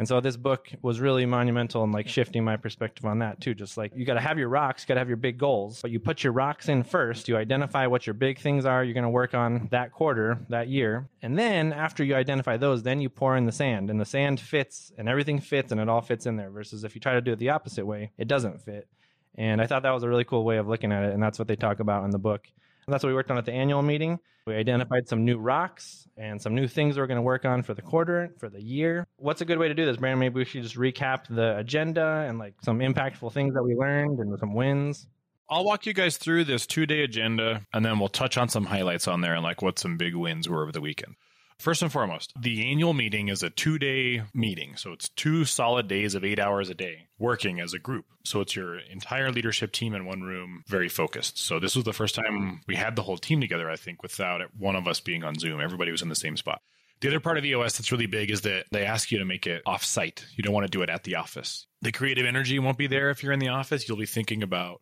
and 0.00 0.08
so 0.08 0.18
this 0.18 0.38
book 0.38 0.70
was 0.80 0.98
really 0.98 1.26
monumental 1.26 1.84
in 1.84 1.92
like 1.92 2.08
shifting 2.08 2.42
my 2.42 2.56
perspective 2.56 3.04
on 3.04 3.18
that 3.18 3.38
too. 3.38 3.52
Just 3.52 3.76
like 3.76 3.92
you 3.94 4.06
got 4.06 4.14
to 4.14 4.20
have 4.20 4.38
your 4.38 4.48
rocks, 4.48 4.86
got 4.86 4.94
to 4.94 5.00
have 5.00 5.08
your 5.08 5.18
big 5.18 5.36
goals, 5.36 5.82
but 5.82 5.90
you 5.90 6.00
put 6.00 6.24
your 6.24 6.32
rocks 6.32 6.70
in 6.70 6.84
first. 6.84 7.28
You 7.28 7.36
identify 7.36 7.86
what 7.86 8.06
your 8.06 8.14
big 8.14 8.38
things 8.38 8.64
are 8.64 8.82
you're 8.82 8.94
going 8.94 9.04
to 9.04 9.10
work 9.10 9.34
on 9.34 9.68
that 9.72 9.92
quarter, 9.92 10.38
that 10.48 10.68
year. 10.68 11.10
And 11.20 11.38
then 11.38 11.74
after 11.74 12.02
you 12.02 12.14
identify 12.14 12.56
those, 12.56 12.82
then 12.82 13.02
you 13.02 13.10
pour 13.10 13.36
in 13.36 13.44
the 13.44 13.52
sand 13.52 13.90
and 13.90 14.00
the 14.00 14.06
sand 14.06 14.40
fits 14.40 14.90
and 14.96 15.06
everything 15.06 15.38
fits 15.38 15.70
and 15.70 15.78
it 15.78 15.90
all 15.90 16.00
fits 16.00 16.24
in 16.24 16.36
there 16.36 16.50
versus 16.50 16.82
if 16.82 16.94
you 16.94 17.00
try 17.02 17.12
to 17.12 17.20
do 17.20 17.32
it 17.32 17.38
the 17.38 17.50
opposite 17.50 17.84
way, 17.84 18.10
it 18.16 18.26
doesn't 18.26 18.62
fit. 18.62 18.88
And 19.34 19.60
I 19.60 19.66
thought 19.66 19.82
that 19.82 19.92
was 19.92 20.02
a 20.02 20.08
really 20.08 20.24
cool 20.24 20.44
way 20.44 20.56
of 20.56 20.66
looking 20.66 20.92
at 20.92 21.04
it. 21.04 21.12
And 21.12 21.22
that's 21.22 21.38
what 21.38 21.46
they 21.46 21.56
talk 21.56 21.78
about 21.78 22.04
in 22.04 22.10
the 22.10 22.18
book. 22.18 22.48
And 22.86 22.92
that's 22.92 23.04
what 23.04 23.08
we 23.10 23.14
worked 23.14 23.30
on 23.30 23.38
at 23.38 23.44
the 23.44 23.52
annual 23.52 23.82
meeting. 23.82 24.18
We 24.46 24.54
identified 24.54 25.08
some 25.08 25.24
new 25.24 25.38
rocks 25.38 26.08
and 26.16 26.40
some 26.40 26.54
new 26.54 26.66
things 26.66 26.96
we're 26.96 27.06
going 27.06 27.16
to 27.16 27.22
work 27.22 27.44
on 27.44 27.62
for 27.62 27.74
the 27.74 27.82
quarter, 27.82 28.34
for 28.38 28.48
the 28.48 28.62
year. 28.62 29.06
What's 29.16 29.40
a 29.40 29.44
good 29.44 29.58
way 29.58 29.68
to 29.68 29.74
do 29.74 29.84
this, 29.84 29.96
Brandon? 29.96 30.18
Maybe 30.18 30.36
we 30.36 30.44
should 30.44 30.62
just 30.62 30.76
recap 30.76 31.26
the 31.28 31.56
agenda 31.58 32.24
and 32.28 32.38
like 32.38 32.54
some 32.62 32.78
impactful 32.78 33.32
things 33.32 33.54
that 33.54 33.62
we 33.62 33.74
learned 33.74 34.18
and 34.18 34.38
some 34.38 34.54
wins. 34.54 35.06
I'll 35.48 35.64
walk 35.64 35.84
you 35.84 35.92
guys 35.92 36.16
through 36.16 36.44
this 36.44 36.66
two 36.66 36.86
day 36.86 37.02
agenda 37.02 37.66
and 37.72 37.84
then 37.84 37.98
we'll 37.98 38.08
touch 38.08 38.38
on 38.38 38.48
some 38.48 38.66
highlights 38.66 39.08
on 39.08 39.20
there 39.20 39.34
and 39.34 39.42
like 39.42 39.62
what 39.62 39.78
some 39.78 39.96
big 39.96 40.14
wins 40.14 40.48
were 40.48 40.62
over 40.62 40.72
the 40.72 40.80
weekend. 40.80 41.16
First 41.60 41.82
and 41.82 41.92
foremost, 41.92 42.32
the 42.40 42.70
annual 42.70 42.94
meeting 42.94 43.28
is 43.28 43.42
a 43.42 43.50
two 43.50 43.78
day 43.78 44.22
meeting. 44.32 44.76
So 44.76 44.92
it's 44.92 45.10
two 45.10 45.44
solid 45.44 45.88
days 45.88 46.14
of 46.14 46.24
eight 46.24 46.38
hours 46.38 46.70
a 46.70 46.74
day 46.74 47.08
working 47.18 47.60
as 47.60 47.74
a 47.74 47.78
group. 47.78 48.06
So 48.24 48.40
it's 48.40 48.56
your 48.56 48.78
entire 48.78 49.30
leadership 49.30 49.70
team 49.70 49.94
in 49.94 50.06
one 50.06 50.22
room, 50.22 50.64
very 50.66 50.88
focused. 50.88 51.38
So 51.38 51.60
this 51.60 51.76
was 51.76 51.84
the 51.84 51.92
first 51.92 52.14
time 52.14 52.62
we 52.66 52.76
had 52.76 52.96
the 52.96 53.02
whole 53.02 53.18
team 53.18 53.42
together, 53.42 53.70
I 53.70 53.76
think, 53.76 54.02
without 54.02 54.40
one 54.56 54.74
of 54.74 54.88
us 54.88 55.00
being 55.00 55.22
on 55.22 55.38
Zoom. 55.38 55.60
Everybody 55.60 55.90
was 55.92 56.00
in 56.00 56.08
the 56.08 56.14
same 56.14 56.38
spot. 56.38 56.62
The 57.02 57.08
other 57.08 57.20
part 57.20 57.36
of 57.36 57.44
EOS 57.44 57.76
that's 57.76 57.92
really 57.92 58.06
big 58.06 58.30
is 58.30 58.40
that 58.42 58.64
they 58.70 58.86
ask 58.86 59.10
you 59.10 59.18
to 59.18 59.24
make 59.26 59.46
it 59.46 59.62
off 59.66 59.84
site. 59.84 60.24
You 60.36 60.42
don't 60.42 60.54
want 60.54 60.64
to 60.64 60.70
do 60.70 60.82
it 60.82 60.90
at 60.90 61.04
the 61.04 61.16
office. 61.16 61.66
The 61.82 61.92
creative 61.92 62.24
energy 62.24 62.58
won't 62.58 62.78
be 62.78 62.86
there 62.86 63.10
if 63.10 63.22
you're 63.22 63.32
in 63.32 63.38
the 63.38 63.48
office. 63.48 63.86
You'll 63.86 63.98
be 63.98 64.06
thinking 64.06 64.42
about 64.42 64.80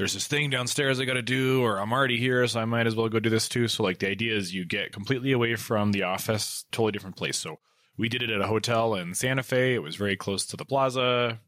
there's 0.00 0.14
this 0.14 0.26
thing 0.26 0.48
downstairs 0.48 0.98
I 0.98 1.04
got 1.04 1.12
to 1.14 1.22
do, 1.22 1.62
or 1.62 1.78
I'm 1.78 1.92
already 1.92 2.18
here, 2.18 2.46
so 2.46 2.58
I 2.58 2.64
might 2.64 2.86
as 2.86 2.96
well 2.96 3.10
go 3.10 3.20
do 3.20 3.28
this 3.28 3.50
too. 3.50 3.68
So, 3.68 3.82
like, 3.82 3.98
the 3.98 4.08
idea 4.08 4.34
is 4.34 4.54
you 4.54 4.64
get 4.64 4.94
completely 4.94 5.32
away 5.32 5.56
from 5.56 5.92
the 5.92 6.04
office, 6.04 6.64
totally 6.72 6.92
different 6.92 7.16
place. 7.16 7.36
So, 7.36 7.58
we 7.98 8.08
did 8.08 8.22
it 8.22 8.30
at 8.30 8.40
a 8.40 8.46
hotel 8.46 8.94
in 8.94 9.12
Santa 9.12 9.42
Fe. 9.42 9.74
It 9.74 9.82
was 9.82 9.96
very 9.96 10.16
close 10.16 10.46
to 10.46 10.56
the 10.56 10.64
plaza. 10.64 11.38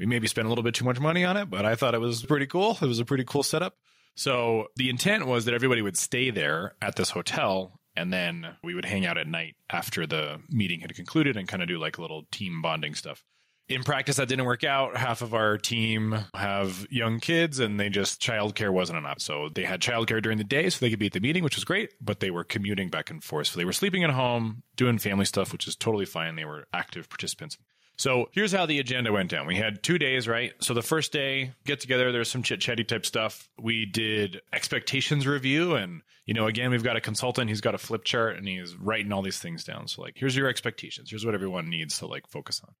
We 0.00 0.06
maybe 0.06 0.26
spent 0.26 0.46
a 0.46 0.48
little 0.48 0.64
bit 0.64 0.74
too 0.74 0.84
much 0.84 0.98
money 0.98 1.24
on 1.24 1.36
it, 1.36 1.48
but 1.48 1.64
I 1.64 1.76
thought 1.76 1.94
it 1.94 2.00
was 2.00 2.24
pretty 2.24 2.48
cool. 2.48 2.76
It 2.82 2.86
was 2.86 2.98
a 2.98 3.04
pretty 3.04 3.22
cool 3.22 3.44
setup. 3.44 3.76
So, 4.16 4.66
the 4.74 4.90
intent 4.90 5.28
was 5.28 5.44
that 5.44 5.54
everybody 5.54 5.80
would 5.80 5.96
stay 5.96 6.30
there 6.30 6.74
at 6.82 6.96
this 6.96 7.10
hotel 7.10 7.78
and 7.94 8.12
then 8.12 8.56
we 8.64 8.74
would 8.74 8.84
hang 8.84 9.06
out 9.06 9.16
at 9.16 9.28
night 9.28 9.54
after 9.70 10.08
the 10.08 10.40
meeting 10.48 10.80
had 10.80 10.96
concluded 10.96 11.36
and 11.36 11.46
kind 11.46 11.62
of 11.62 11.68
do 11.68 11.78
like 11.78 11.98
a 11.98 12.02
little 12.02 12.24
team 12.32 12.62
bonding 12.62 12.96
stuff 12.96 13.22
in 13.68 13.82
practice 13.82 14.16
that 14.16 14.28
didn't 14.28 14.44
work 14.44 14.64
out 14.64 14.96
half 14.96 15.22
of 15.22 15.34
our 15.34 15.56
team 15.56 16.16
have 16.34 16.86
young 16.90 17.20
kids 17.20 17.58
and 17.58 17.78
they 17.78 17.88
just 17.88 18.20
childcare 18.20 18.72
wasn't 18.72 18.98
enough 18.98 19.20
so 19.20 19.48
they 19.54 19.64
had 19.64 19.80
childcare 19.80 20.22
during 20.22 20.38
the 20.38 20.44
day 20.44 20.68
so 20.68 20.78
they 20.80 20.90
could 20.90 20.98
be 20.98 21.06
at 21.06 21.12
the 21.12 21.20
meeting 21.20 21.42
which 21.42 21.56
was 21.56 21.64
great 21.64 21.92
but 22.00 22.20
they 22.20 22.30
were 22.30 22.44
commuting 22.44 22.88
back 22.88 23.10
and 23.10 23.22
forth 23.24 23.46
so 23.46 23.58
they 23.58 23.64
were 23.64 23.72
sleeping 23.72 24.04
at 24.04 24.10
home 24.10 24.62
doing 24.76 24.98
family 24.98 25.24
stuff 25.24 25.52
which 25.52 25.66
is 25.66 25.76
totally 25.76 26.04
fine 26.04 26.36
they 26.36 26.44
were 26.44 26.66
active 26.72 27.08
participants 27.08 27.56
so 27.96 28.28
here's 28.32 28.52
how 28.52 28.66
the 28.66 28.80
agenda 28.80 29.12
went 29.12 29.30
down. 29.30 29.46
We 29.46 29.56
had 29.56 29.82
two 29.82 29.98
days, 29.98 30.26
right? 30.26 30.52
So 30.60 30.74
the 30.74 30.82
first 30.82 31.12
day, 31.12 31.52
get 31.64 31.80
together, 31.80 32.10
there's 32.10 32.30
some 32.30 32.42
chit 32.42 32.60
chatty 32.60 32.84
type 32.84 33.06
stuff. 33.06 33.48
We 33.60 33.86
did 33.86 34.40
expectations 34.52 35.26
review. 35.26 35.76
And, 35.76 36.02
you 36.26 36.34
know, 36.34 36.46
again, 36.46 36.70
we've 36.70 36.82
got 36.82 36.96
a 36.96 37.00
consultant, 37.00 37.48
he's 37.48 37.60
got 37.60 37.74
a 37.74 37.78
flip 37.78 38.04
chart 38.04 38.36
and 38.36 38.48
he's 38.48 38.74
writing 38.74 39.12
all 39.12 39.22
these 39.22 39.38
things 39.38 39.62
down. 39.62 39.88
So, 39.88 40.02
like, 40.02 40.14
here's 40.16 40.34
your 40.34 40.48
expectations. 40.48 41.10
Here's 41.10 41.24
what 41.24 41.34
everyone 41.34 41.68
needs 41.68 41.98
to 41.98 42.06
like 42.06 42.26
focus 42.26 42.60
on. 42.66 42.74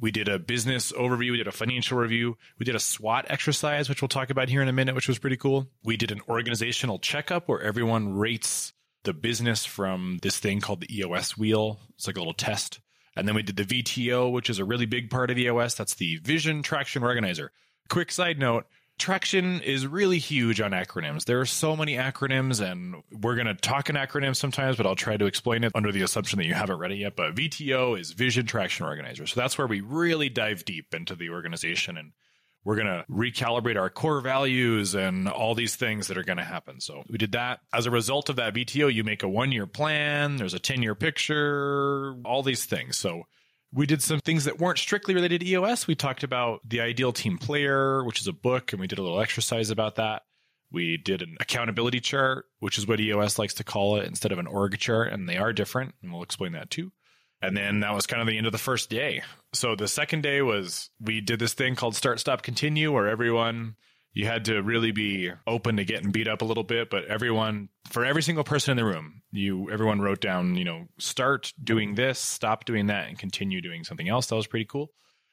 We 0.00 0.10
did 0.10 0.28
a 0.28 0.38
business 0.38 0.92
overview. 0.92 1.32
We 1.32 1.36
did 1.36 1.46
a 1.46 1.52
financial 1.52 1.98
review. 1.98 2.38
We 2.58 2.64
did 2.64 2.74
a 2.74 2.80
SWOT 2.80 3.26
exercise, 3.28 3.88
which 3.88 4.00
we'll 4.00 4.08
talk 4.08 4.30
about 4.30 4.48
here 4.48 4.62
in 4.62 4.68
a 4.68 4.72
minute, 4.72 4.94
which 4.94 5.08
was 5.08 5.18
pretty 5.18 5.36
cool. 5.36 5.68
We 5.84 5.98
did 5.98 6.10
an 6.10 6.22
organizational 6.28 6.98
checkup 6.98 7.48
where 7.48 7.60
everyone 7.60 8.14
rates 8.14 8.72
the 9.04 9.12
business 9.12 9.64
from 9.66 10.18
this 10.22 10.38
thing 10.38 10.60
called 10.60 10.80
the 10.80 10.98
EOS 10.98 11.36
wheel. 11.36 11.80
It's 11.96 12.06
like 12.06 12.16
a 12.16 12.20
little 12.20 12.32
test. 12.32 12.80
And 13.14 13.28
then 13.28 13.34
we 13.34 13.42
did 13.42 13.56
the 13.56 13.64
VTO, 13.64 14.32
which 14.32 14.48
is 14.48 14.58
a 14.58 14.64
really 14.64 14.86
big 14.86 15.10
part 15.10 15.30
of 15.30 15.38
EOS. 15.38 15.74
That's 15.74 15.94
the 15.94 16.16
Vision 16.22 16.62
Traction 16.62 17.02
Organizer. 17.02 17.52
Quick 17.88 18.10
side 18.10 18.38
note 18.38 18.66
Traction 19.00 19.60
is 19.62 19.86
really 19.86 20.18
huge 20.18 20.60
on 20.60 20.70
acronyms. 20.70 21.24
There 21.24 21.40
are 21.40 21.46
so 21.46 21.74
many 21.74 21.96
acronyms, 21.96 22.60
and 22.60 23.02
we're 23.10 23.34
going 23.34 23.46
to 23.46 23.54
talk 23.54 23.90
in 23.90 23.96
acronyms 23.96 24.36
sometimes, 24.36 24.76
but 24.76 24.86
I'll 24.86 24.94
try 24.94 25.16
to 25.16 25.26
explain 25.26 25.64
it 25.64 25.72
under 25.74 25.90
the 25.90 26.02
assumption 26.02 26.38
that 26.38 26.46
you 26.46 26.54
haven't 26.54 26.78
read 26.78 26.92
it 26.92 26.98
yet. 26.98 27.16
But 27.16 27.34
VTO 27.34 27.98
is 27.98 28.12
Vision 28.12 28.46
Traction 28.46 28.86
Organizer. 28.86 29.26
So 29.26 29.40
that's 29.40 29.58
where 29.58 29.66
we 29.66 29.80
really 29.80 30.28
dive 30.28 30.64
deep 30.64 30.94
into 30.94 31.16
the 31.16 31.30
organization 31.30 31.96
and 31.96 32.12
we're 32.64 32.76
going 32.76 32.88
to 32.88 33.04
recalibrate 33.10 33.78
our 33.78 33.88
core 33.88 34.20
values 34.20 34.94
and 34.94 35.28
all 35.28 35.54
these 35.54 35.76
things 35.76 36.08
that 36.08 36.18
are 36.18 36.22
going 36.22 36.36
to 36.36 36.44
happen. 36.44 36.80
So 36.80 37.02
we 37.08 37.16
did 37.16 37.32
that. 37.32 37.60
As 37.72 37.86
a 37.86 37.90
result 37.90 38.28
of 38.28 38.36
that 38.36 38.54
VTO, 38.54 38.92
you 38.92 39.02
make 39.02 39.22
a 39.22 39.28
one 39.28 39.50
year 39.50 39.66
plan, 39.66 40.36
there's 40.36 40.54
a 40.54 40.58
10 40.58 40.82
year 40.82 40.94
picture, 40.94 42.16
all 42.24 42.42
these 42.42 42.66
things. 42.66 42.98
So 42.98 43.22
We 43.72 43.86
did 43.86 44.02
some 44.02 44.20
things 44.20 44.44
that 44.44 44.58
weren't 44.58 44.78
strictly 44.78 45.14
related 45.14 45.40
to 45.40 45.46
EOS. 45.46 45.86
We 45.86 45.94
talked 45.94 46.24
about 46.24 46.60
the 46.68 46.80
ideal 46.80 47.12
team 47.12 47.38
player, 47.38 48.04
which 48.04 48.20
is 48.20 48.26
a 48.26 48.32
book, 48.32 48.72
and 48.72 48.80
we 48.80 48.88
did 48.88 48.98
a 48.98 49.02
little 49.02 49.20
exercise 49.20 49.70
about 49.70 49.96
that. 49.96 50.22
We 50.72 50.96
did 50.96 51.22
an 51.22 51.36
accountability 51.40 52.00
chart, 52.00 52.46
which 52.58 52.78
is 52.78 52.86
what 52.86 53.00
EOS 53.00 53.38
likes 53.38 53.54
to 53.54 53.64
call 53.64 53.96
it 53.96 54.06
instead 54.06 54.32
of 54.32 54.38
an 54.38 54.46
org 54.46 54.78
chart, 54.78 55.12
and 55.12 55.28
they 55.28 55.36
are 55.36 55.52
different, 55.52 55.94
and 56.02 56.12
we'll 56.12 56.22
explain 56.22 56.52
that 56.52 56.70
too. 56.70 56.92
And 57.42 57.56
then 57.56 57.80
that 57.80 57.94
was 57.94 58.06
kind 58.06 58.20
of 58.20 58.28
the 58.28 58.36
end 58.36 58.46
of 58.46 58.52
the 58.52 58.58
first 58.58 58.90
day. 58.90 59.22
So 59.52 59.74
the 59.74 59.88
second 59.88 60.22
day 60.22 60.42
was 60.42 60.90
we 61.00 61.20
did 61.20 61.38
this 61.38 61.54
thing 61.54 61.74
called 61.74 61.96
start, 61.96 62.20
stop, 62.20 62.42
continue, 62.42 62.92
where 62.92 63.08
everyone 63.08 63.76
you 64.12 64.26
had 64.26 64.44
to 64.46 64.60
really 64.60 64.90
be 64.90 65.30
open 65.46 65.76
to 65.76 65.84
getting 65.84 66.10
beat 66.10 66.28
up 66.28 66.42
a 66.42 66.44
little 66.44 66.64
bit 66.64 66.90
but 66.90 67.04
everyone 67.04 67.68
for 67.90 68.04
every 68.04 68.22
single 68.22 68.44
person 68.44 68.72
in 68.72 68.76
the 68.76 68.84
room 68.84 69.22
you 69.32 69.70
everyone 69.70 70.00
wrote 70.00 70.20
down 70.20 70.56
you 70.56 70.64
know 70.64 70.86
start 70.98 71.52
doing 71.62 71.94
this 71.94 72.18
stop 72.40 72.64
doing 72.64 72.86
that 72.86 73.08
and 73.08 73.18
continue 73.18 73.60
doing 73.60 73.84
something 73.84 74.08
else. 74.08 74.26
That 74.26 74.36
was 74.36 74.46
pretty 74.46 74.64
cool. 74.64 74.90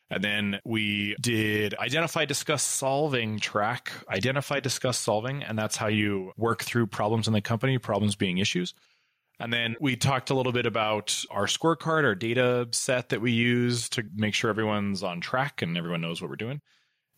And 0.10 0.24
then 0.24 0.60
we 0.66 1.16
did 1.22 1.74
identify 1.76 2.26
discuss 2.26 2.64
solving 2.64 3.40
track 3.40 3.92
identify 4.10 4.60
discuss 4.60 4.98
solving 4.98 5.44
and 5.44 5.58
that's 5.58 5.76
how 5.76 5.88
you 5.88 6.32
work 6.38 6.64
through 6.64 6.88
problems 6.88 7.28
in 7.28 7.34
the 7.34 7.42
company 7.42 7.78
problems 7.78 8.16
being 8.16 8.38
issues. 8.38 8.74
And 9.40 9.54
then 9.54 9.76
we 9.80 9.96
talked 9.96 10.32
a 10.32 10.34
little 10.34 10.52
bit 10.52 10.66
about 10.66 11.24
our 11.30 11.46
scorecard, 11.46 12.04
our 12.04 12.16
data 12.16 12.68
set 12.72 13.10
that 13.10 13.22
we 13.22 13.32
use 13.32 13.88
to 13.90 14.04
make 14.16 14.34
sure 14.34 14.50
everyone's 14.50 15.04
on 15.04 15.22
track 15.22 15.62
and 15.62 15.78
everyone 15.78 16.02
knows 16.02 16.22
what 16.22 16.30
we're 16.30 16.38
doing. 16.38 16.62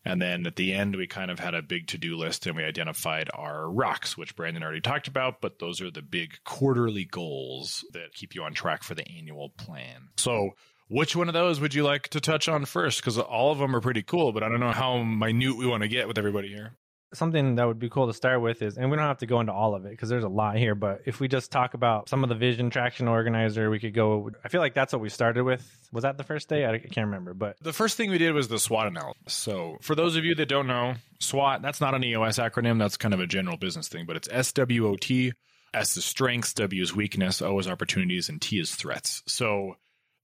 And 0.04 0.20
then 0.20 0.46
at 0.46 0.56
the 0.56 0.72
end, 0.72 0.96
we 0.96 1.06
kind 1.06 1.30
of 1.30 1.38
had 1.38 1.54
a 1.54 1.62
big 1.62 1.88
to 1.88 1.98
do 1.98 2.16
list 2.16 2.46
and 2.46 2.56
we 2.56 2.64
identified 2.64 3.28
our 3.34 3.70
rocks, 3.70 4.16
which 4.16 4.34
Brandon 4.34 4.62
already 4.62 4.80
talked 4.80 5.08
about, 5.08 5.40
but 5.40 5.58
those 5.58 5.80
are 5.80 5.90
the 5.90 6.02
big 6.02 6.38
quarterly 6.44 7.04
goals 7.04 7.84
that 7.92 8.14
keep 8.14 8.34
you 8.34 8.42
on 8.42 8.54
track 8.54 8.82
for 8.82 8.94
the 8.94 9.06
annual 9.08 9.50
plan. 9.50 10.08
So, 10.16 10.50
which 10.88 11.14
one 11.14 11.28
of 11.28 11.34
those 11.34 11.60
would 11.60 11.74
you 11.74 11.84
like 11.84 12.08
to 12.08 12.20
touch 12.20 12.48
on 12.48 12.64
first? 12.64 13.00
Because 13.00 13.16
all 13.18 13.52
of 13.52 13.58
them 13.58 13.76
are 13.76 13.80
pretty 13.80 14.02
cool, 14.02 14.32
but 14.32 14.42
I 14.42 14.48
don't 14.48 14.58
know 14.58 14.72
how 14.72 15.02
minute 15.02 15.56
we 15.56 15.66
want 15.66 15.82
to 15.82 15.88
get 15.88 16.08
with 16.08 16.18
everybody 16.18 16.48
here 16.48 16.76
something 17.12 17.56
that 17.56 17.66
would 17.66 17.78
be 17.78 17.88
cool 17.88 18.06
to 18.06 18.14
start 18.14 18.40
with 18.40 18.62
is, 18.62 18.78
and 18.78 18.90
we 18.90 18.96
don't 18.96 19.06
have 19.06 19.18
to 19.18 19.26
go 19.26 19.40
into 19.40 19.52
all 19.52 19.74
of 19.74 19.84
it 19.84 19.90
because 19.90 20.08
there's 20.08 20.24
a 20.24 20.28
lot 20.28 20.56
here, 20.56 20.74
but 20.74 21.02
if 21.06 21.20
we 21.20 21.28
just 21.28 21.50
talk 21.50 21.74
about 21.74 22.08
some 22.08 22.22
of 22.22 22.28
the 22.28 22.34
vision 22.34 22.70
traction 22.70 23.08
organizer, 23.08 23.70
we 23.70 23.78
could 23.78 23.94
go. 23.94 24.30
I 24.44 24.48
feel 24.48 24.60
like 24.60 24.74
that's 24.74 24.92
what 24.92 25.02
we 25.02 25.08
started 25.08 25.42
with. 25.42 25.66
Was 25.92 26.02
that 26.02 26.16
the 26.16 26.24
first 26.24 26.48
day? 26.48 26.66
I 26.66 26.78
can't 26.78 27.06
remember, 27.06 27.34
but 27.34 27.56
the 27.60 27.72
first 27.72 27.96
thing 27.96 28.10
we 28.10 28.18
did 28.18 28.32
was 28.32 28.48
the 28.48 28.58
SWOT 28.58 28.86
analysis. 28.86 29.32
So 29.32 29.78
for 29.80 29.94
those 29.94 30.16
of 30.16 30.24
you 30.24 30.34
that 30.36 30.46
don't 30.46 30.66
know, 30.66 30.94
SWOT, 31.18 31.62
that's 31.62 31.80
not 31.80 31.94
an 31.94 32.04
EOS 32.04 32.38
acronym. 32.38 32.78
That's 32.78 32.96
kind 32.96 33.14
of 33.14 33.20
a 33.20 33.26
general 33.26 33.56
business 33.56 33.88
thing, 33.88 34.06
but 34.06 34.16
it's 34.16 34.28
SWOT. 34.28 35.32
S 35.72 35.96
is 35.96 36.04
strengths, 36.04 36.52
W 36.54 36.82
is 36.82 36.94
weakness, 36.94 37.40
O 37.42 37.58
is 37.58 37.68
opportunities, 37.68 38.28
and 38.28 38.42
T 38.42 38.58
is 38.58 38.74
threats. 38.74 39.22
So 39.26 39.76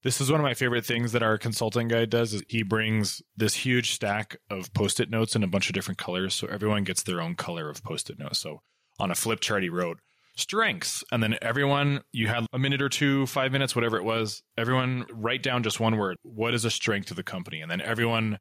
this 0.03 0.21
is 0.21 0.31
one 0.31 0.39
of 0.39 0.43
my 0.43 0.53
favorite 0.53 0.85
things 0.85 1.11
that 1.11 1.23
our 1.23 1.37
consulting 1.37 1.87
guy 1.87 2.05
does 2.05 2.33
is 2.33 2.43
he 2.47 2.63
brings 2.63 3.21
this 3.35 3.53
huge 3.53 3.91
stack 3.91 4.37
of 4.49 4.73
post-it 4.73 5.09
notes 5.09 5.35
in 5.35 5.43
a 5.43 5.47
bunch 5.47 5.69
of 5.69 5.73
different 5.73 5.97
colors 5.97 6.33
so 6.33 6.47
everyone 6.47 6.83
gets 6.83 7.03
their 7.03 7.21
own 7.21 7.35
color 7.35 7.69
of 7.69 7.83
post-it 7.83 8.19
notes. 8.19 8.39
So 8.39 8.61
on 8.99 9.11
a 9.11 9.15
flip 9.15 9.39
chart 9.39 9.63
he 9.63 9.69
wrote 9.69 9.99
strengths 10.35 11.03
and 11.11 11.21
then 11.23 11.35
everyone 11.41 12.01
you 12.11 12.27
had 12.27 12.45
a 12.53 12.59
minute 12.59 12.81
or 12.81 12.89
two, 12.89 13.25
5 13.25 13.51
minutes 13.51 13.75
whatever 13.75 13.97
it 13.97 14.03
was, 14.03 14.43
everyone 14.57 15.05
write 15.11 15.43
down 15.43 15.63
just 15.63 15.79
one 15.79 15.97
word. 15.97 16.17
What 16.21 16.53
is 16.53 16.63
a 16.63 16.71
strength 16.71 17.09
of 17.09 17.17
the 17.17 17.23
company? 17.23 17.61
And 17.61 17.69
then 17.69 17.81
everyone 17.81 18.37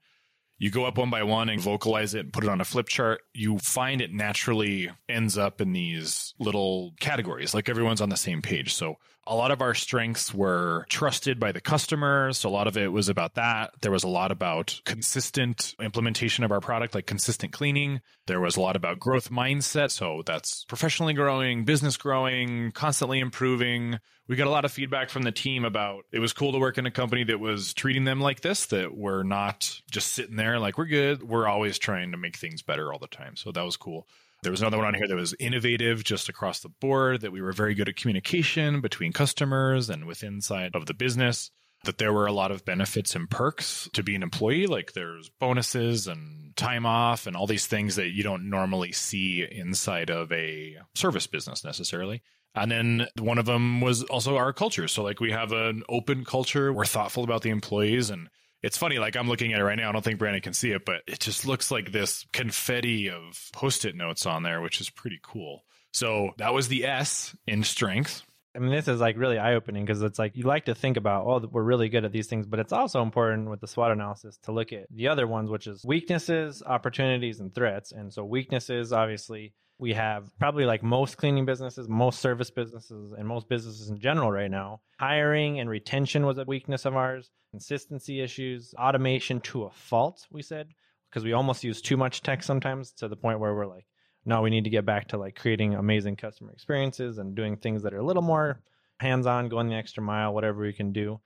you 0.59 0.71
go 0.71 0.85
up 0.85 0.97
one 0.97 1.11
by 1.11 1.23
one 1.23 1.49
and 1.49 1.61
vocalize 1.61 2.15
it 2.15 2.21
and 2.21 2.33
put 2.33 2.45
it 2.45 2.51
on 2.51 2.61
a 2.61 2.65
flip 2.65 2.89
chart, 2.89 3.21
you 3.35 3.59
find 3.59 4.01
it 4.01 4.13
naturally 4.13 4.91
ends 5.09 5.37
up 5.37 5.61
in 5.61 5.73
these 5.73 6.35
little 6.39 6.95
categories, 6.99 7.53
like 7.55 7.69
everyone's 7.69 8.01
on 8.01 8.09
the 8.09 8.17
same 8.17 8.41
page. 8.41 8.73
So 8.73 8.97
a 9.27 9.35
lot 9.35 9.51
of 9.51 9.61
our 9.61 9.75
strengths 9.75 10.33
were 10.33 10.87
trusted 10.89 11.41
by 11.41 11.53
the 11.53 11.61
customers. 11.61 12.39
So 12.39 12.49
a 12.49 12.51
lot 12.51 12.67
of 12.67 12.77
it 12.77 12.93
was 12.93 13.09
about 13.09 13.35
that. 13.35 13.73
There 13.81 13.91
was 13.91 14.05
a 14.05 14.09
lot 14.09 14.31
about 14.31 14.81
consistent 14.85 15.75
implementation 15.81 16.45
of 16.45 16.53
our 16.53 16.61
product, 16.61 16.95
like 16.95 17.07
consistent 17.07 17.53
cleaning. 17.53 18.01
There 18.27 18.41
was 18.41 18.57
a 18.57 18.61
lot 18.61 18.77
about 18.77 19.01
growth 19.01 19.31
mindset. 19.31 19.91
So 19.91 20.23
that's 20.25 20.65
professionally 20.65 21.15
growing, 21.15 21.65
business 21.65 21.97
growing, 21.97 22.73
constantly 22.73 23.19
improving. 23.19 23.99
We 24.29 24.37
got 24.37 24.49
a 24.49 24.51
lot 24.51 24.65
of 24.65 24.73
feedback 24.73 25.11
from 25.11 25.23
the 25.23 25.33
team 25.33 25.65
about 25.65 26.05
it 26.13 26.19
was 26.19 26.33
cool 26.33 26.53
to 26.53 26.59
work 26.59 26.79
in 26.79 26.87
a 26.87 26.91
company 26.91 27.25
that 27.25 27.39
was 27.39 27.75
treating 27.75 28.05
them 28.05 28.21
like 28.21 28.41
this, 28.41 28.67
that 28.67 28.97
we're 28.97 29.23
not 29.23 29.81
just 29.91 30.13
sitting 30.13 30.37
there 30.37 30.59
like 30.59 30.79
we're 30.79 30.87
good. 30.87 31.23
We're 31.23 31.47
always 31.47 31.79
trying 31.79 32.11
to 32.13 32.17
make 32.17 32.37
things 32.37 32.63
better 32.63 32.93
all 32.93 32.99
the 32.99 33.07
time. 33.07 33.37
So 33.37 33.53
that 33.53 33.65
was 33.65 33.77
cool. 33.77 34.07
There 34.43 34.53
was 34.53 34.61
another 34.61 34.77
one 34.77 34.87
on 34.87 34.95
here 34.95 35.09
that 35.09 35.17
was 35.17 35.35
innovative 35.41 36.05
just 36.05 36.29
across 36.29 36.61
the 36.61 36.69
board, 36.69 37.23
that 37.23 37.33
we 37.33 37.43
were 37.43 37.53
very 37.53 37.75
good 37.75 37.89
at 37.89 37.97
communication 37.97 38.81
between 38.81 39.13
customers 39.13 39.91
and 39.91 40.05
with 40.07 40.23
inside 40.23 40.73
of 40.75 40.87
the 40.87 40.95
business, 40.95 41.51
that 41.85 41.99
there 41.99 42.13
were 42.13 42.27
a 42.27 42.33
lot 42.33 42.51
of 42.51 42.65
benefits 42.65 43.15
and 43.15 43.31
perks 43.31 43.89
to 43.93 44.03
be 44.03 44.15
an 44.15 44.23
employee. 44.23 44.67
Like 44.67 44.93
there's 44.93 45.31
bonuses 45.41 46.07
and 46.07 46.55
time 46.57 46.87
off 46.87 47.27
and 47.27 47.37
all 47.37 47.47
these 47.47 47.67
things 47.67 47.97
that 47.97 48.11
you 48.11 48.23
don't 48.23 48.49
normally 48.49 48.93
see 48.93 49.47
inside 49.51 50.11
of 50.11 50.31
a 50.33 50.77
service 50.95 51.27
business 51.27 51.65
necessarily. 51.65 52.23
And 52.55 52.71
then 52.71 53.07
one 53.19 53.39
of 53.39 53.45
them 53.45 53.81
was 53.81 54.03
also 54.05 54.37
our 54.37 54.53
culture. 54.53 54.89
So 54.89 55.03
like 55.03 55.21
we 55.21 55.31
have 55.33 55.53
an 55.53 55.83
open 55.89 56.25
culture. 56.25 56.73
We're 56.73 56.87
thoughtful 56.87 57.25
about 57.25 57.43
the 57.43 57.51
employees 57.51 58.11
and 58.11 58.29
it's 58.67 58.77
funny, 58.77 58.99
like 58.99 59.17
I'm 59.17 59.29
looking 59.29 59.53
at 59.53 59.61
it 59.61 59.65
right 59.65 59.77
now. 59.77 59.89
I 59.89 59.93
don't 59.93 60.03
think 60.03 60.19
Brandon 60.19 60.43
can 60.43 60.53
see 60.53 60.73
it, 60.73 60.85
but 60.85 61.03
it 61.07 61.21
just 61.21 61.47
looks 61.47 61.71
like 61.71 61.93
this 61.93 62.27
confetti 62.33 63.09
of 63.09 63.49
post 63.53 63.85
it 63.85 63.95
notes 63.95 64.27
on 64.27 64.43
there, 64.43 64.61
which 64.61 64.81
is 64.81 64.91
pretty 64.91 65.21
cool. 65.23 65.63
So 65.93 66.33
that 66.39 66.53
was 66.53 66.67
the 66.67 66.85
S 66.85 67.37
in 67.47 67.63
strength. 67.63 68.23
I 68.57 68.59
mean, 68.59 68.73
this 68.73 68.89
is 68.89 69.01
like 69.01 69.19
really 69.19 69.39
eye 69.39 69.55
opening 69.55 69.85
because 69.85 70.03
it's 70.03 70.19
like 70.19 70.37
you 70.37 70.43
like 70.45 70.65
to 70.65 70.75
think 70.75 70.97
about, 70.97 71.27
oh, 71.27 71.49
we're 71.49 71.63
really 71.63 71.89
good 71.89 72.05
at 72.05 72.11
these 72.11 72.27
things, 72.27 72.45
but 72.45 72.59
it's 72.59 72.73
also 72.73 73.03
important 73.03 73.49
with 73.51 73.61
the 73.61 73.69
SWOT 73.69 73.93
analysis 73.93 74.37
to 74.45 74.53
look 74.53 74.73
at 74.73 74.87
the 74.91 75.09
other 75.09 75.29
ones, 75.29 75.49
which 75.49 75.69
is 75.69 75.85
weaknesses, 75.85 76.61
opportunities, 76.67 77.39
and 77.39 77.55
threats. 77.55 77.93
And 77.93 78.13
so, 78.13 78.25
weaknesses, 78.25 78.93
obviously, 78.93 79.53
we 79.79 79.93
have 79.93 80.31
probably 80.39 80.65
like 80.65 80.83
most 80.83 81.19
cleaning 81.19 81.45
businesses, 81.45 81.89
most 81.89 82.21
service 82.21 82.51
businesses, 82.51 83.13
and 83.13 83.27
most 83.27 83.49
businesses 83.49 83.91
in 83.91 83.99
general 83.99 84.31
right 84.31 84.51
now. 84.51 84.81
Hiring 84.99 85.61
and 85.61 85.69
retention 85.69 86.25
was 86.25 86.39
a 86.39 86.45
weakness 86.45 86.87
of 86.87 86.97
ours, 86.97 87.31
consistency 87.51 88.21
issues, 88.21 88.75
automation 88.79 89.41
to 89.41 89.65
a 89.65 89.71
fault, 89.71 90.27
we 90.31 90.43
said, 90.43 90.69
because 91.11 91.25
we 91.25 91.35
almost 91.35 91.63
use 91.63 91.83
too 91.83 91.97
much 91.97 92.23
tech 92.23 92.43
sometimes 92.43 92.93
to 92.93 93.09
the 93.09 93.17
point 93.17 93.39
where 93.39 93.55
we're 93.55 93.67
like, 93.67 93.87
no, 94.25 94.43
we 94.43 94.51
need 94.51 94.65
to 94.65 94.71
get 94.71 94.87
back 94.87 95.09
to 95.09 95.19
like 95.19 95.37
creating 95.37 95.75
amazing 95.75 96.17
customer 96.17 96.53
experiences 96.53 97.19
and 97.19 97.35
doing 97.35 97.57
things 97.57 97.83
that 97.83 97.95
are 97.95 97.99
a 97.99 98.07
little 98.07 98.23
more 98.23 98.61
hands 98.99 99.27
on, 99.27 99.49
going 99.49 99.69
the 99.69 99.75
extra 99.75 100.03
mile, 100.03 100.33
whatever 100.33 100.63
we 100.63 100.73
can 100.73 100.93
do. 100.93 101.21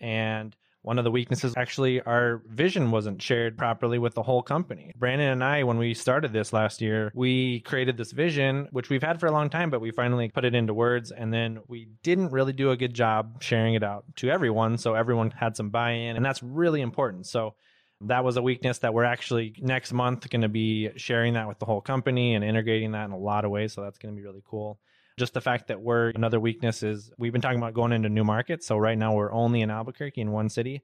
And 0.00 0.56
one 0.86 0.98
of 0.98 1.04
the 1.04 1.10
weaknesses 1.10 1.52
actually 1.56 2.00
our 2.02 2.40
vision 2.46 2.92
wasn't 2.92 3.20
shared 3.20 3.58
properly 3.58 3.98
with 3.98 4.14
the 4.14 4.22
whole 4.22 4.40
company. 4.40 4.92
Brandon 4.96 5.30
and 5.30 5.42
i 5.42 5.64
when 5.64 5.78
we 5.78 5.92
started 5.94 6.32
this 6.32 6.52
last 6.52 6.80
year 6.80 7.10
we 7.12 7.60
created 7.60 7.96
this 7.96 8.12
vision 8.12 8.68
which 8.70 8.88
we've 8.88 9.02
had 9.02 9.18
for 9.18 9.26
a 9.26 9.32
long 9.32 9.50
time 9.50 9.68
but 9.68 9.80
we 9.80 9.90
finally 9.90 10.28
put 10.28 10.44
it 10.44 10.54
into 10.54 10.72
words 10.72 11.10
and 11.10 11.34
then 11.34 11.58
we 11.66 11.88
didn't 12.04 12.30
really 12.30 12.52
do 12.52 12.70
a 12.70 12.76
good 12.76 12.94
job 12.94 13.42
sharing 13.42 13.74
it 13.74 13.82
out 13.82 14.04
to 14.14 14.30
everyone 14.30 14.78
so 14.78 14.94
everyone 14.94 15.30
had 15.32 15.56
some 15.56 15.70
buy-in 15.70 16.16
and 16.16 16.24
that's 16.24 16.42
really 16.42 16.80
important. 16.80 17.26
So 17.26 17.54
that 18.02 18.24
was 18.24 18.36
a 18.36 18.42
weakness 18.42 18.78
that 18.78 18.94
we're 18.94 19.04
actually 19.04 19.54
next 19.58 19.92
month 19.92 20.28
going 20.28 20.42
to 20.42 20.48
be 20.48 20.90
sharing 20.96 21.34
that 21.34 21.48
with 21.48 21.58
the 21.58 21.66
whole 21.66 21.80
company 21.80 22.34
and 22.34 22.44
integrating 22.44 22.92
that 22.92 23.06
in 23.06 23.10
a 23.10 23.18
lot 23.18 23.44
of 23.44 23.50
ways 23.50 23.72
so 23.72 23.82
that's 23.82 23.98
going 23.98 24.14
to 24.14 24.20
be 24.20 24.26
really 24.26 24.42
cool 24.44 24.78
just 25.18 25.34
the 25.34 25.40
fact 25.40 25.68
that 25.68 25.80
we're 25.80 26.10
another 26.10 26.38
weakness 26.38 26.82
is 26.82 27.10
we've 27.18 27.32
been 27.32 27.40
talking 27.40 27.58
about 27.58 27.74
going 27.74 27.92
into 27.92 28.08
new 28.08 28.24
markets. 28.24 28.66
So 28.66 28.76
right 28.76 28.98
now 28.98 29.14
we're 29.14 29.32
only 29.32 29.62
in 29.62 29.70
Albuquerque 29.70 30.20
in 30.20 30.30
one 30.30 30.48
city. 30.48 30.82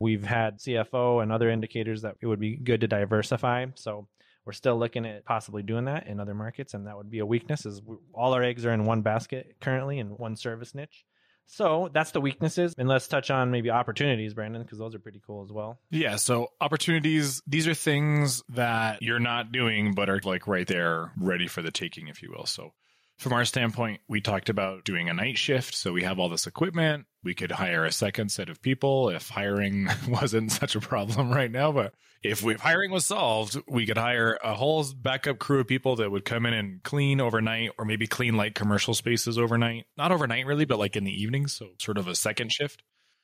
We've 0.00 0.24
had 0.24 0.58
CFO 0.58 1.22
and 1.22 1.30
other 1.30 1.50
indicators 1.50 2.02
that 2.02 2.16
it 2.20 2.26
would 2.26 2.40
be 2.40 2.56
good 2.56 2.80
to 2.80 2.88
diversify. 2.88 3.66
So 3.74 4.08
we're 4.44 4.52
still 4.52 4.78
looking 4.78 5.06
at 5.06 5.24
possibly 5.24 5.62
doing 5.62 5.84
that 5.86 6.06
in 6.06 6.20
other 6.20 6.34
markets, 6.34 6.74
and 6.74 6.86
that 6.86 6.96
would 6.96 7.10
be 7.10 7.20
a 7.20 7.26
weakness. 7.26 7.64
Is 7.64 7.80
all 8.12 8.34
our 8.34 8.42
eggs 8.42 8.66
are 8.66 8.72
in 8.72 8.84
one 8.84 9.02
basket 9.02 9.56
currently 9.60 9.98
in 9.98 10.08
one 10.08 10.36
service 10.36 10.74
niche. 10.74 11.04
So 11.46 11.90
that's 11.92 12.10
the 12.10 12.20
weaknesses. 12.20 12.74
And 12.78 12.88
let's 12.88 13.06
touch 13.06 13.30
on 13.30 13.50
maybe 13.50 13.70
opportunities, 13.70 14.32
Brandon, 14.34 14.62
because 14.62 14.78
those 14.78 14.94
are 14.94 14.98
pretty 14.98 15.20
cool 15.26 15.44
as 15.44 15.52
well. 15.52 15.78
Yeah. 15.90 16.16
So 16.16 16.48
opportunities, 16.60 17.42
these 17.46 17.68
are 17.68 17.74
things 17.74 18.42
that 18.50 19.02
you're 19.02 19.20
not 19.20 19.52
doing, 19.52 19.94
but 19.94 20.08
are 20.08 20.20
like 20.24 20.46
right 20.46 20.66
there, 20.66 21.12
ready 21.18 21.46
for 21.46 21.60
the 21.60 21.70
taking, 21.70 22.08
if 22.08 22.22
you 22.22 22.32
will. 22.34 22.46
So 22.46 22.72
from 23.18 23.32
our 23.32 23.44
standpoint, 23.44 24.00
we 24.08 24.20
talked 24.20 24.48
about 24.48 24.84
doing 24.84 25.08
a 25.08 25.14
night 25.14 25.38
shift. 25.38 25.74
So 25.74 25.92
we 25.92 26.02
have 26.02 26.18
all 26.18 26.28
this 26.28 26.46
equipment. 26.46 27.06
We 27.22 27.34
could 27.34 27.52
hire 27.52 27.84
a 27.84 27.92
second 27.92 28.30
set 28.30 28.48
of 28.48 28.60
people 28.60 29.08
if 29.08 29.28
hiring 29.28 29.88
wasn't 30.08 30.52
such 30.52 30.74
a 30.74 30.80
problem 30.80 31.30
right 31.30 31.50
now. 31.50 31.72
But 31.72 31.94
if, 32.22 32.42
we, 32.42 32.54
if 32.54 32.60
hiring 32.60 32.90
was 32.90 33.06
solved, 33.06 33.60
we 33.68 33.86
could 33.86 33.98
hire 33.98 34.38
a 34.42 34.54
whole 34.54 34.84
backup 34.94 35.38
crew 35.38 35.60
of 35.60 35.68
people 35.68 35.96
that 35.96 36.10
would 36.10 36.24
come 36.24 36.44
in 36.44 36.54
and 36.54 36.82
clean 36.82 37.20
overnight 37.20 37.70
or 37.78 37.84
maybe 37.84 38.06
clean 38.06 38.36
light 38.36 38.54
commercial 38.54 38.94
spaces 38.94 39.38
overnight. 39.38 39.86
Not 39.96 40.12
overnight, 40.12 40.46
really, 40.46 40.64
but 40.64 40.78
like 40.78 40.96
in 40.96 41.04
the 41.04 41.22
evenings. 41.22 41.54
So 41.54 41.68
sort 41.78 41.98
of 41.98 42.08
a 42.08 42.14
second 42.14 42.52
shift. 42.52 42.82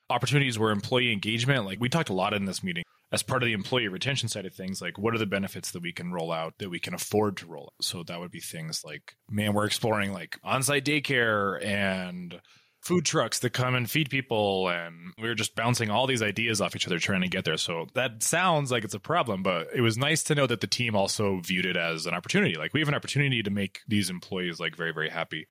Opportunities 0.08 0.58
were 0.58 0.70
employee 0.70 1.12
engagement. 1.12 1.66
Like 1.66 1.80
we 1.80 1.88
talked 1.88 2.10
a 2.10 2.14
lot 2.14 2.34
in 2.34 2.44
this 2.44 2.62
meeting 2.62 2.84
as 3.12 3.22
part 3.22 3.42
of 3.42 3.46
the 3.46 3.52
employee 3.52 3.88
retention 3.88 4.28
side 4.28 4.46
of 4.46 4.54
things, 4.54 4.80
like 4.80 4.98
what 4.98 5.14
are 5.14 5.18
the 5.18 5.26
benefits 5.26 5.72
that 5.72 5.82
we 5.82 5.92
can 5.92 6.12
roll 6.12 6.30
out 6.30 6.54
that 6.58 6.70
we 6.70 6.78
can 6.78 6.94
afford 6.94 7.36
to 7.38 7.46
roll 7.46 7.72
out? 7.74 7.84
So 7.84 8.02
that 8.04 8.20
would 8.20 8.30
be 8.30 8.40
things 8.40 8.82
like, 8.84 9.16
man, 9.28 9.52
we're 9.52 9.66
exploring 9.66 10.12
like 10.12 10.38
on 10.44 10.62
site 10.62 10.84
daycare 10.84 11.64
and 11.64 12.40
food 12.80 13.04
trucks 13.04 13.40
that 13.40 13.50
come 13.50 13.74
and 13.74 13.90
feed 13.90 14.08
people 14.08 14.68
and 14.68 15.12
we 15.20 15.28
were 15.28 15.34
just 15.34 15.54
bouncing 15.54 15.90
all 15.90 16.06
these 16.06 16.22
ideas 16.22 16.62
off 16.62 16.74
each 16.74 16.86
other 16.86 16.98
trying 16.98 17.20
to 17.20 17.28
get 17.28 17.44
there. 17.44 17.58
So 17.58 17.86
that 17.94 18.22
sounds 18.22 18.70
like 18.70 18.84
it's 18.84 18.94
a 18.94 19.00
problem 19.00 19.42
but 19.42 19.68
it 19.74 19.82
was 19.82 19.98
nice 19.98 20.22
to 20.24 20.34
know 20.34 20.46
that 20.46 20.60
the 20.60 20.66
team 20.66 20.96
also 20.96 21.40
viewed 21.40 21.66
it 21.66 21.76
as 21.76 22.06
an 22.06 22.14
opportunity. 22.14 22.54
Like 22.54 22.72
we 22.72 22.80
have 22.80 22.88
an 22.88 22.94
opportunity 22.94 23.42
to 23.42 23.50
make 23.50 23.80
these 23.86 24.08
employees 24.08 24.60
like 24.60 24.76
very 24.76 24.92
very 24.92 25.10
happy 25.10 25.46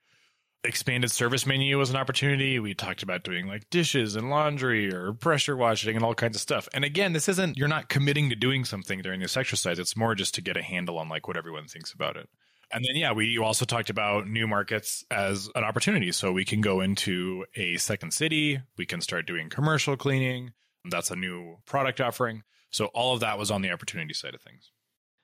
expanded 0.64 1.10
service 1.10 1.46
menu 1.46 1.78
was 1.78 1.90
an 1.90 1.96
opportunity 1.96 2.60
we 2.60 2.74
talked 2.74 3.02
about 3.02 3.24
doing 3.24 3.48
like 3.48 3.70
dishes 3.70 4.16
and 4.16 4.30
laundry 4.30 4.94
or 4.94 5.14
pressure 5.14 5.56
washing 5.56 5.96
and 5.96 6.04
all 6.04 6.14
kinds 6.14 6.36
of 6.36 6.42
stuff 6.42 6.68
and 6.74 6.84
again 6.84 7.14
this 7.14 7.30
isn't 7.30 7.58
you're 7.58 7.68
not 7.68 7.88
committing 7.88 8.30
to 8.30 8.36
doing 8.36 8.66
something 8.66 9.02
during 9.02 9.22
this 9.22 9.38
exercise 9.38 9.80
it's 9.80 9.96
more 9.96 10.16
just 10.16 10.36
to 10.36 10.42
get 10.42 10.58
a 10.58 10.62
handle 10.62 10.98
on 10.98 11.08
like 11.08 11.30
what 11.30 11.38
everyone 11.38 11.66
thinks 11.66 11.94
about 11.94 12.18
it 12.18 12.28
and 12.72 12.86
then, 12.86 12.96
yeah, 12.96 13.14
we—you 13.14 13.44
also 13.44 13.66
talked 13.66 13.90
about 13.90 14.28
new 14.28 14.48
markets 14.48 15.04
as 15.10 15.50
an 15.56 15.64
opportunity. 15.64 16.12
So 16.12 16.32
we 16.32 16.46
can 16.46 16.62
go 16.62 16.82
into 16.82 17.46
a 17.56 17.78
second 17.78 18.12
city, 18.12 18.62
we 18.78 18.86
can 18.86 19.02
start 19.02 19.26
doing 19.26 19.50
commercial 19.50 19.98
cleaning. 19.98 20.54
That's 20.90 21.12
a 21.12 21.16
new 21.16 21.58
product 21.66 22.00
offering. 22.00 22.44
So 22.70 22.86
all 22.88 23.14
of 23.14 23.22
that 23.22 23.40
was 23.40 23.50
on 23.50 23.62
the 23.62 23.72
opportunity 23.72 24.14
side 24.14 24.36
of 24.36 24.42
things. 24.42 24.72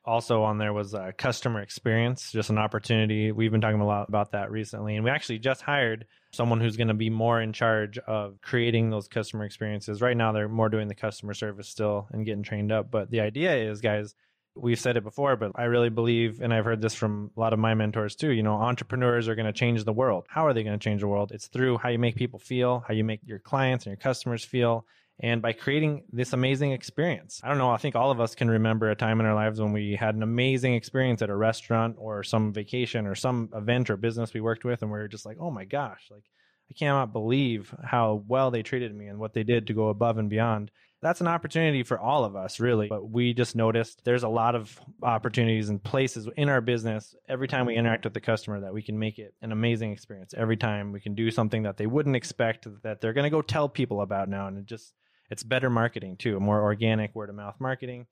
Also, 0.06 0.44
on 0.44 0.58
there 0.58 0.72
was 0.72 0.96
customer 1.18 1.62
experience, 1.62 2.32
just 2.32 2.50
an 2.50 2.58
opportunity. 2.58 3.32
We've 3.32 3.52
been 3.52 3.62
talking 3.62 3.82
a 3.82 3.88
lot 3.88 4.08
about 4.08 4.32
that 4.34 4.52
recently. 4.52 4.96
And 4.96 5.04
we 5.04 5.10
actually 5.10 5.40
just 5.40 5.62
hired 5.62 6.06
someone 6.32 6.62
who's 6.62 6.78
going 6.78 6.90
to 6.90 6.94
be 6.94 7.10
more 7.10 7.42
in 7.42 7.54
charge 7.54 7.98
of 7.98 8.40
creating 8.42 8.90
those 8.90 9.08
customer 9.08 9.46
experiences. 9.46 10.02
Right 10.02 10.16
now, 10.16 10.32
they're 10.32 10.48
more 10.48 10.70
doing 10.70 10.88
the 10.88 10.96
customer 10.96 11.34
service 11.34 11.68
still 11.68 12.08
and 12.12 12.26
getting 12.26 12.44
trained 12.44 12.72
up. 12.72 12.92
But 12.92 13.10
the 13.10 13.22
idea 13.22 13.56
is, 13.56 13.82
guys, 13.82 14.14
we've 14.56 14.80
said 14.80 14.96
it 14.96 15.04
before, 15.04 15.36
but 15.36 15.52
I 15.56 15.64
really 15.64 15.90
believe, 15.90 16.40
and 16.40 16.54
I've 16.54 16.66
heard 16.66 16.82
this 16.82 16.94
from 16.94 17.32
a 17.36 17.40
lot 17.40 17.52
of 17.52 17.60
my 17.60 17.74
mentors 17.74 18.16
too, 18.16 18.32
you 18.32 18.44
know, 18.44 18.54
entrepreneurs 18.54 19.28
are 19.28 19.36
going 19.36 19.48
to 19.48 19.54
change 19.54 19.84
the 19.84 19.92
world. 19.92 20.28
How 20.30 20.46
are 20.46 20.54
they 20.54 20.64
going 20.64 20.80
to 20.80 20.84
change 20.84 21.02
the 21.02 21.08
world? 21.08 21.32
It's 21.34 21.48
through 21.48 21.80
how 21.80 21.90
you 21.90 22.00
make 22.00 22.16
people 22.16 22.40
feel, 22.40 22.84
how 22.88 22.94
you 22.94 23.04
make 23.04 23.20
your 23.26 23.40
clients 23.40 23.86
and 23.86 23.92
your 23.92 23.98
customers 23.98 24.46
feel, 24.46 24.86
and 25.20 25.42
by 25.42 25.54
creating 25.54 26.04
this 26.12 26.34
amazing 26.34 26.72
experience. 26.72 27.40
I 27.44 27.50
don't 27.50 27.58
know, 27.58 27.72
I 27.72 27.78
think 27.78 27.96
all 27.96 28.12
of 28.12 28.20
us 28.20 28.36
can 28.36 28.50
remember 28.50 28.90
a 28.90 28.96
time 28.96 29.20
in 29.20 29.26
our 29.26 29.36
lives 29.36 29.60
when 29.62 29.72
we 29.72 29.96
had 29.96 30.16
an 30.16 30.24
amazing 30.24 30.74
experience 30.74 31.22
at 31.22 31.30
a 31.30 31.36
restaurant 31.36 31.96
or 31.98 32.24
some 32.24 32.54
vacation 32.54 33.08
or 33.08 33.16
some 33.16 33.50
event 33.54 33.90
or 33.90 33.98
business 33.98 34.34
we 34.34 34.42
worked 34.42 34.66
with, 34.66 34.82
and 34.82 34.92
we 34.92 35.00
are 35.00 35.08
just 35.08 35.26
like, 35.26 35.38
oh 35.40 35.52
my 35.52 35.66
gosh, 35.66 36.08
like, 36.12 36.24
I 36.70 36.74
cannot 36.74 37.14
believe 37.14 37.74
how 37.84 38.24
well 38.28 38.50
they 38.50 38.64
treated 38.64 38.94
me 38.94 39.08
and 39.08 39.20
what 39.20 39.34
they 39.34 39.44
did 39.44 39.68
to 39.68 39.74
go 39.74 39.90
above 39.90 40.18
and 40.18 40.30
beyond 40.30 40.72
that's 41.06 41.22
an 41.22 41.28
opportunity 41.28 41.84
for 41.84 42.00
all 42.00 42.26
of 42.26 42.36
us, 42.36 42.60
really. 42.60 42.88
But 42.88 43.10
we 43.10 43.34
just 43.34 43.56
noticed 43.56 44.04
there's 44.04 44.24
a 44.24 44.30
lot 44.30 44.56
of 44.56 44.80
opportunities 45.04 45.70
and 45.70 45.82
places 45.82 46.28
in 46.36 46.50
our 46.50 46.62
business 46.62 47.16
every 47.30 47.48
time 47.48 47.68
we 47.68 47.76
interact 47.76 48.06
with 48.06 48.16
the 48.16 48.22
customer 48.22 48.62
that 48.62 48.74
we 48.74 48.82
can 48.82 48.98
make 48.98 49.20
it 49.20 49.36
an 49.42 49.52
amazing 49.52 49.92
experience. 49.92 50.34
Every 50.36 50.58
time 50.58 50.92
we 50.92 51.00
can 51.00 51.14
do 51.14 51.30
something 51.30 51.64
that 51.64 51.78
they 51.78 51.86
wouldn't 51.86 52.16
expect 52.16 52.68
that 52.82 53.02
they're 53.02 53.14
going 53.14 53.26
to 53.26 53.30
go 53.30 53.44
tell 53.44 53.70
people 53.70 54.02
about 54.02 54.30
now. 54.30 54.48
And 54.48 54.58
it 54.58 54.66
just, 54.66 54.94
it's 55.30 55.44
better 55.44 55.70
marketing 55.70 56.18
too, 56.18 56.40
more 56.40 56.62
organic 56.62 57.16
word 57.16 57.30
of 57.30 57.36
mouth 57.36 57.56
marketing, 57.60 58.08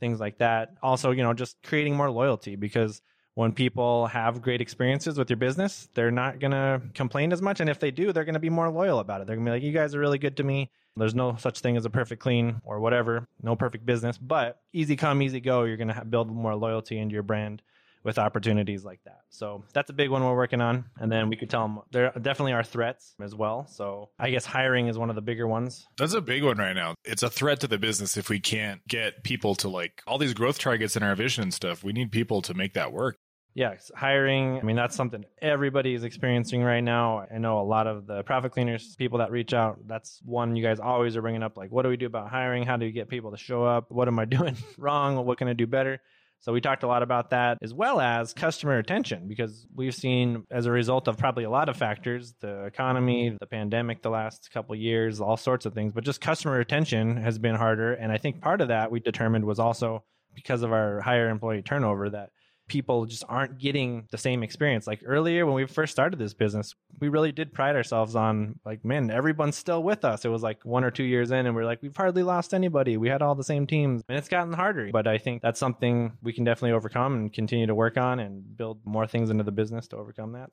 things 0.00 0.20
like 0.20 0.38
that. 0.38 0.74
Also, 0.82 1.10
you 1.10 1.22
know, 1.22 1.32
just 1.34 1.56
creating 1.62 1.96
more 1.96 2.10
loyalty 2.10 2.56
because 2.56 3.02
when 3.34 3.52
people 3.52 4.08
have 4.08 4.42
great 4.42 4.60
experiences 4.60 5.16
with 5.16 5.30
your 5.30 5.36
business, 5.36 5.88
they're 5.94 6.10
not 6.10 6.40
going 6.40 6.50
to 6.50 6.82
complain 6.94 7.32
as 7.32 7.40
much. 7.40 7.60
And 7.60 7.70
if 7.70 7.78
they 7.78 7.92
do, 7.92 8.12
they're 8.12 8.24
going 8.24 8.34
to 8.34 8.40
be 8.40 8.50
more 8.50 8.68
loyal 8.68 8.98
about 8.98 9.20
it. 9.20 9.28
They're 9.28 9.36
going 9.36 9.46
to 9.46 9.50
be 9.50 9.54
like, 9.54 9.62
you 9.62 9.72
guys 9.72 9.94
are 9.94 10.00
really 10.00 10.18
good 10.18 10.36
to 10.38 10.42
me. 10.42 10.72
There's 10.96 11.14
no 11.14 11.36
such 11.38 11.60
thing 11.60 11.76
as 11.76 11.84
a 11.84 11.90
perfect 11.90 12.20
clean 12.20 12.60
or 12.64 12.80
whatever, 12.80 13.28
no 13.40 13.54
perfect 13.54 13.86
business, 13.86 14.18
but 14.18 14.60
easy 14.72 14.96
come, 14.96 15.22
easy 15.22 15.38
go. 15.38 15.62
You're 15.62 15.76
going 15.76 15.94
to 15.94 16.04
build 16.04 16.28
more 16.28 16.56
loyalty 16.56 16.98
into 16.98 17.12
your 17.14 17.22
brand 17.22 17.62
with 18.08 18.18
opportunities 18.18 18.86
like 18.86 19.00
that. 19.04 19.18
So 19.28 19.62
that's 19.74 19.90
a 19.90 19.92
big 19.92 20.08
one 20.08 20.24
we're 20.24 20.34
working 20.34 20.62
on. 20.62 20.86
And 20.96 21.12
then 21.12 21.28
we 21.28 21.36
could 21.36 21.50
tell 21.50 21.60
them 21.60 21.80
there 21.92 22.10
definitely 22.22 22.54
are 22.54 22.64
threats 22.64 23.14
as 23.20 23.34
well. 23.34 23.66
So 23.66 24.08
I 24.18 24.30
guess 24.30 24.46
hiring 24.46 24.88
is 24.88 24.96
one 24.96 25.10
of 25.10 25.14
the 25.14 25.20
bigger 25.20 25.46
ones. 25.46 25.86
That's 25.98 26.14
a 26.14 26.22
big 26.22 26.42
one 26.42 26.56
right 26.56 26.74
now. 26.74 26.94
It's 27.04 27.22
a 27.22 27.28
threat 27.28 27.60
to 27.60 27.66
the 27.66 27.76
business 27.76 28.16
if 28.16 28.30
we 28.30 28.40
can't 28.40 28.80
get 28.88 29.24
people 29.24 29.54
to 29.56 29.68
like 29.68 30.02
all 30.06 30.16
these 30.16 30.32
growth 30.32 30.58
targets 30.58 30.96
in 30.96 31.02
our 31.02 31.14
vision 31.14 31.42
and 31.42 31.52
stuff. 31.52 31.84
We 31.84 31.92
need 31.92 32.10
people 32.10 32.40
to 32.40 32.54
make 32.54 32.72
that 32.72 32.94
work 32.94 33.18
yeah, 33.58 33.74
hiring. 33.92 34.58
I 34.58 34.62
mean, 34.62 34.76
that's 34.76 34.94
something 34.94 35.24
everybody 35.42 35.92
is 35.92 36.04
experiencing 36.04 36.62
right 36.62 36.80
now. 36.80 37.26
I 37.28 37.38
know 37.38 37.60
a 37.60 37.66
lot 37.66 37.88
of 37.88 38.06
the 38.06 38.22
profit 38.22 38.52
cleaners, 38.52 38.94
people 38.94 39.18
that 39.18 39.32
reach 39.32 39.52
out, 39.52 39.80
that's 39.88 40.20
one 40.24 40.54
you 40.54 40.62
guys 40.62 40.78
always 40.78 41.16
are 41.16 41.22
bringing 41.22 41.42
up. 41.42 41.56
Like, 41.56 41.72
what 41.72 41.82
do 41.82 41.88
we 41.88 41.96
do 41.96 42.06
about 42.06 42.30
hiring? 42.30 42.64
How 42.64 42.76
do 42.76 42.86
we 42.86 42.92
get 42.92 43.08
people 43.08 43.32
to 43.32 43.36
show 43.36 43.64
up? 43.64 43.90
What 43.90 44.06
am 44.06 44.16
I 44.20 44.24
doing 44.36 44.56
wrong? 44.76 45.26
What 45.26 45.38
can 45.38 45.48
I 45.48 45.54
do 45.54 45.66
better? 45.66 46.00
So 46.40 46.52
we 46.52 46.60
talked 46.60 46.82
a 46.82 46.86
lot 46.86 47.02
about 47.02 47.30
that 47.30 47.58
as 47.62 47.74
well 47.74 48.00
as 48.00 48.32
customer 48.32 48.76
retention 48.76 49.26
because 49.26 49.66
we've 49.74 49.94
seen 49.94 50.44
as 50.50 50.66
a 50.66 50.70
result 50.70 51.08
of 51.08 51.18
probably 51.18 51.44
a 51.44 51.50
lot 51.50 51.68
of 51.68 51.76
factors, 51.76 52.34
the 52.40 52.64
economy, 52.64 53.36
the 53.38 53.46
pandemic 53.46 54.02
the 54.02 54.10
last 54.10 54.50
couple 54.52 54.74
years, 54.76 55.20
all 55.20 55.36
sorts 55.36 55.66
of 55.66 55.74
things, 55.74 55.92
but 55.92 56.04
just 56.04 56.20
customer 56.20 56.56
retention 56.56 57.16
has 57.16 57.38
been 57.38 57.56
harder. 57.56 57.94
And 57.94 58.12
I 58.12 58.18
think 58.18 58.40
part 58.40 58.60
of 58.60 58.68
that 58.68 58.90
we 58.90 59.00
determined 59.00 59.44
was 59.44 59.58
also 59.58 60.04
because 60.34 60.62
of 60.62 60.72
our 60.72 61.00
higher 61.00 61.28
employee 61.28 61.62
turnover 61.62 62.08
that 62.10 62.30
people 62.68 63.06
just 63.06 63.24
aren't 63.28 63.58
getting 63.58 64.06
the 64.10 64.18
same 64.18 64.42
experience. 64.42 64.86
Like 64.86 65.02
earlier 65.04 65.46
when 65.46 65.54
we 65.54 65.66
first 65.66 65.92
started 65.92 66.18
this 66.18 66.34
business, 66.34 66.74
we 67.00 67.08
really 67.08 67.32
did 67.32 67.52
pride 67.52 67.74
ourselves 67.74 68.14
on 68.14 68.60
like, 68.64 68.84
man, 68.84 69.10
everyone's 69.10 69.56
still 69.56 69.82
with 69.82 70.04
us. 70.04 70.24
It 70.24 70.28
was 70.28 70.42
like 70.42 70.64
one 70.64 70.84
or 70.84 70.90
two 70.90 71.04
years 71.04 71.30
in 71.30 71.46
and 71.46 71.56
we're 71.56 71.64
like, 71.64 71.82
we've 71.82 71.96
hardly 71.96 72.22
lost 72.22 72.54
anybody. 72.54 72.96
We 72.96 73.08
had 73.08 73.22
all 73.22 73.34
the 73.34 73.44
same 73.44 73.66
teams 73.66 74.02
and 74.08 74.16
it's 74.16 74.28
gotten 74.28 74.52
harder. 74.52 74.90
But 74.92 75.06
I 75.06 75.18
think 75.18 75.42
that's 75.42 75.58
something 75.58 76.12
we 76.22 76.32
can 76.32 76.44
definitely 76.44 76.76
overcome 76.76 77.14
and 77.14 77.32
continue 77.32 77.66
to 77.66 77.74
work 77.74 77.96
on 77.96 78.20
and 78.20 78.56
build 78.56 78.80
more 78.84 79.06
things 79.06 79.30
into 79.30 79.44
the 79.44 79.52
business 79.52 79.88
to 79.88 79.96
overcome 79.96 80.32
that. 80.32 80.50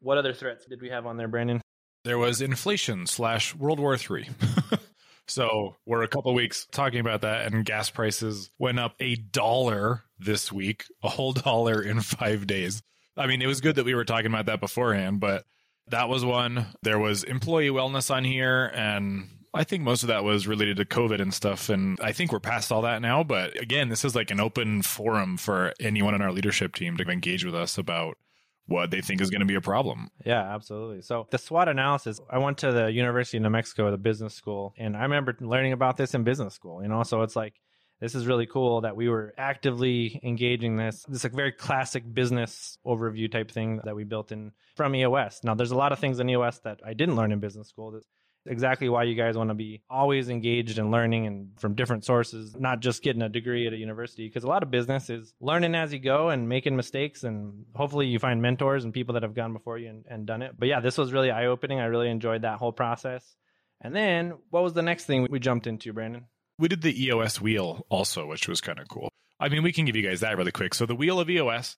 What 0.00 0.18
other 0.18 0.34
threats 0.34 0.66
did 0.66 0.82
we 0.82 0.90
have 0.90 1.06
on 1.06 1.16
there, 1.16 1.28
Brandon? 1.28 1.60
There 2.04 2.18
was 2.18 2.42
inflation 2.42 3.06
slash 3.06 3.54
World 3.54 3.80
War 3.80 3.96
Three. 3.96 4.28
So 5.26 5.76
we're 5.86 6.02
a 6.02 6.08
couple 6.08 6.34
weeks 6.34 6.66
talking 6.70 7.00
about 7.00 7.22
that, 7.22 7.46
and 7.46 7.64
gas 7.64 7.90
prices 7.90 8.50
went 8.58 8.78
up 8.78 8.94
a 9.00 9.16
dollar 9.16 10.04
this 10.18 10.52
week, 10.52 10.84
a 11.02 11.08
whole 11.08 11.32
dollar 11.32 11.82
in 11.82 12.00
five 12.00 12.46
days. 12.46 12.82
I 13.16 13.26
mean, 13.26 13.42
it 13.42 13.46
was 13.46 13.60
good 13.60 13.76
that 13.76 13.84
we 13.84 13.94
were 13.94 14.04
talking 14.04 14.26
about 14.26 14.46
that 14.46 14.60
beforehand, 14.60 15.20
but 15.20 15.44
that 15.88 16.08
was 16.08 16.24
one. 16.24 16.66
There 16.82 16.98
was 16.98 17.24
employee 17.24 17.68
wellness 17.68 18.12
on 18.12 18.24
here, 18.24 18.70
and 18.74 19.28
I 19.54 19.64
think 19.64 19.82
most 19.82 20.02
of 20.02 20.08
that 20.08 20.24
was 20.24 20.48
related 20.48 20.78
to 20.78 20.84
COVID 20.84 21.20
and 21.20 21.32
stuff. 21.32 21.68
And 21.68 21.98
I 22.02 22.12
think 22.12 22.32
we're 22.32 22.40
past 22.40 22.72
all 22.72 22.82
that 22.82 23.00
now. 23.00 23.22
But 23.22 23.60
again, 23.60 23.88
this 23.88 24.04
is 24.04 24.14
like 24.14 24.30
an 24.30 24.40
open 24.40 24.82
forum 24.82 25.36
for 25.36 25.72
anyone 25.78 26.14
in 26.14 26.22
our 26.22 26.32
leadership 26.32 26.74
team 26.74 26.96
to 26.96 27.04
engage 27.04 27.44
with 27.44 27.54
us 27.54 27.78
about 27.78 28.18
what 28.66 28.90
they 28.90 29.00
think 29.00 29.20
is 29.20 29.30
going 29.30 29.40
to 29.40 29.46
be 29.46 29.54
a 29.54 29.60
problem. 29.60 30.08
Yeah, 30.24 30.54
absolutely. 30.54 31.02
So 31.02 31.26
the 31.30 31.38
SWOT 31.38 31.68
analysis, 31.68 32.20
I 32.30 32.38
went 32.38 32.58
to 32.58 32.72
the 32.72 32.90
University 32.90 33.36
of 33.36 33.42
New 33.42 33.50
Mexico, 33.50 33.90
the 33.90 33.98
business 33.98 34.34
school, 34.34 34.74
and 34.78 34.96
I 34.96 35.02
remember 35.02 35.36
learning 35.40 35.72
about 35.72 35.96
this 35.96 36.14
in 36.14 36.24
business 36.24 36.54
school, 36.54 36.82
you 36.82 36.88
know, 36.88 37.02
so 37.02 37.22
it's 37.22 37.36
like, 37.36 37.54
this 38.00 38.14
is 38.14 38.26
really 38.26 38.46
cool 38.46 38.82
that 38.82 38.96
we 38.96 39.08
were 39.08 39.32
actively 39.38 40.20
engaging 40.22 40.76
this. 40.76 41.04
This 41.08 41.20
is 41.20 41.24
a 41.24 41.28
very 41.28 41.52
classic 41.52 42.02
business 42.12 42.76
overview 42.84 43.30
type 43.30 43.50
thing 43.50 43.80
that 43.84 43.94
we 43.94 44.04
built 44.04 44.32
in 44.32 44.52
from 44.74 44.94
EOS. 44.96 45.40
Now, 45.44 45.54
there's 45.54 45.70
a 45.70 45.76
lot 45.76 45.92
of 45.92 46.00
things 46.00 46.18
in 46.18 46.28
EOS 46.28 46.58
that 46.64 46.80
I 46.84 46.92
didn't 46.92 47.16
learn 47.16 47.32
in 47.32 47.38
business 47.38 47.68
school. 47.68 47.92
That 47.92 48.02
exactly 48.46 48.88
why 48.88 49.04
you 49.04 49.14
guys 49.14 49.36
want 49.36 49.50
to 49.50 49.54
be 49.54 49.82
always 49.88 50.28
engaged 50.28 50.78
in 50.78 50.90
learning 50.90 51.26
and 51.26 51.48
from 51.58 51.74
different 51.74 52.04
sources, 52.04 52.54
not 52.58 52.80
just 52.80 53.02
getting 53.02 53.22
a 53.22 53.28
degree 53.28 53.66
at 53.66 53.72
a 53.72 53.76
university. 53.76 54.26
Because 54.26 54.44
a 54.44 54.48
lot 54.48 54.62
of 54.62 54.70
business 54.70 55.10
is 55.10 55.32
learning 55.40 55.74
as 55.74 55.92
you 55.92 55.98
go 55.98 56.28
and 56.28 56.48
making 56.48 56.76
mistakes. 56.76 57.24
And 57.24 57.64
hopefully 57.74 58.06
you 58.06 58.18
find 58.18 58.42
mentors 58.42 58.84
and 58.84 58.92
people 58.92 59.14
that 59.14 59.22
have 59.22 59.34
gone 59.34 59.52
before 59.52 59.78
you 59.78 59.88
and, 59.88 60.04
and 60.08 60.26
done 60.26 60.42
it. 60.42 60.52
But 60.58 60.68
yeah, 60.68 60.80
this 60.80 60.98
was 60.98 61.12
really 61.12 61.30
eye 61.30 61.46
opening. 61.46 61.80
I 61.80 61.86
really 61.86 62.10
enjoyed 62.10 62.42
that 62.42 62.58
whole 62.58 62.72
process. 62.72 63.36
And 63.80 63.94
then 63.94 64.34
what 64.50 64.62
was 64.62 64.72
the 64.72 64.82
next 64.82 65.04
thing 65.04 65.26
we 65.30 65.40
jumped 65.40 65.66
into, 65.66 65.92
Brandon? 65.92 66.26
We 66.58 66.68
did 66.68 66.82
the 66.82 67.04
EOS 67.04 67.40
wheel 67.40 67.84
also, 67.88 68.26
which 68.26 68.48
was 68.48 68.60
kind 68.60 68.78
of 68.78 68.88
cool. 68.88 69.10
I 69.40 69.48
mean, 69.48 69.62
we 69.62 69.72
can 69.72 69.84
give 69.84 69.96
you 69.96 70.02
guys 70.02 70.20
that 70.20 70.36
really 70.38 70.52
quick. 70.52 70.74
So 70.74 70.86
the 70.86 70.94
wheel 70.94 71.18
of 71.18 71.28
EOS 71.28 71.76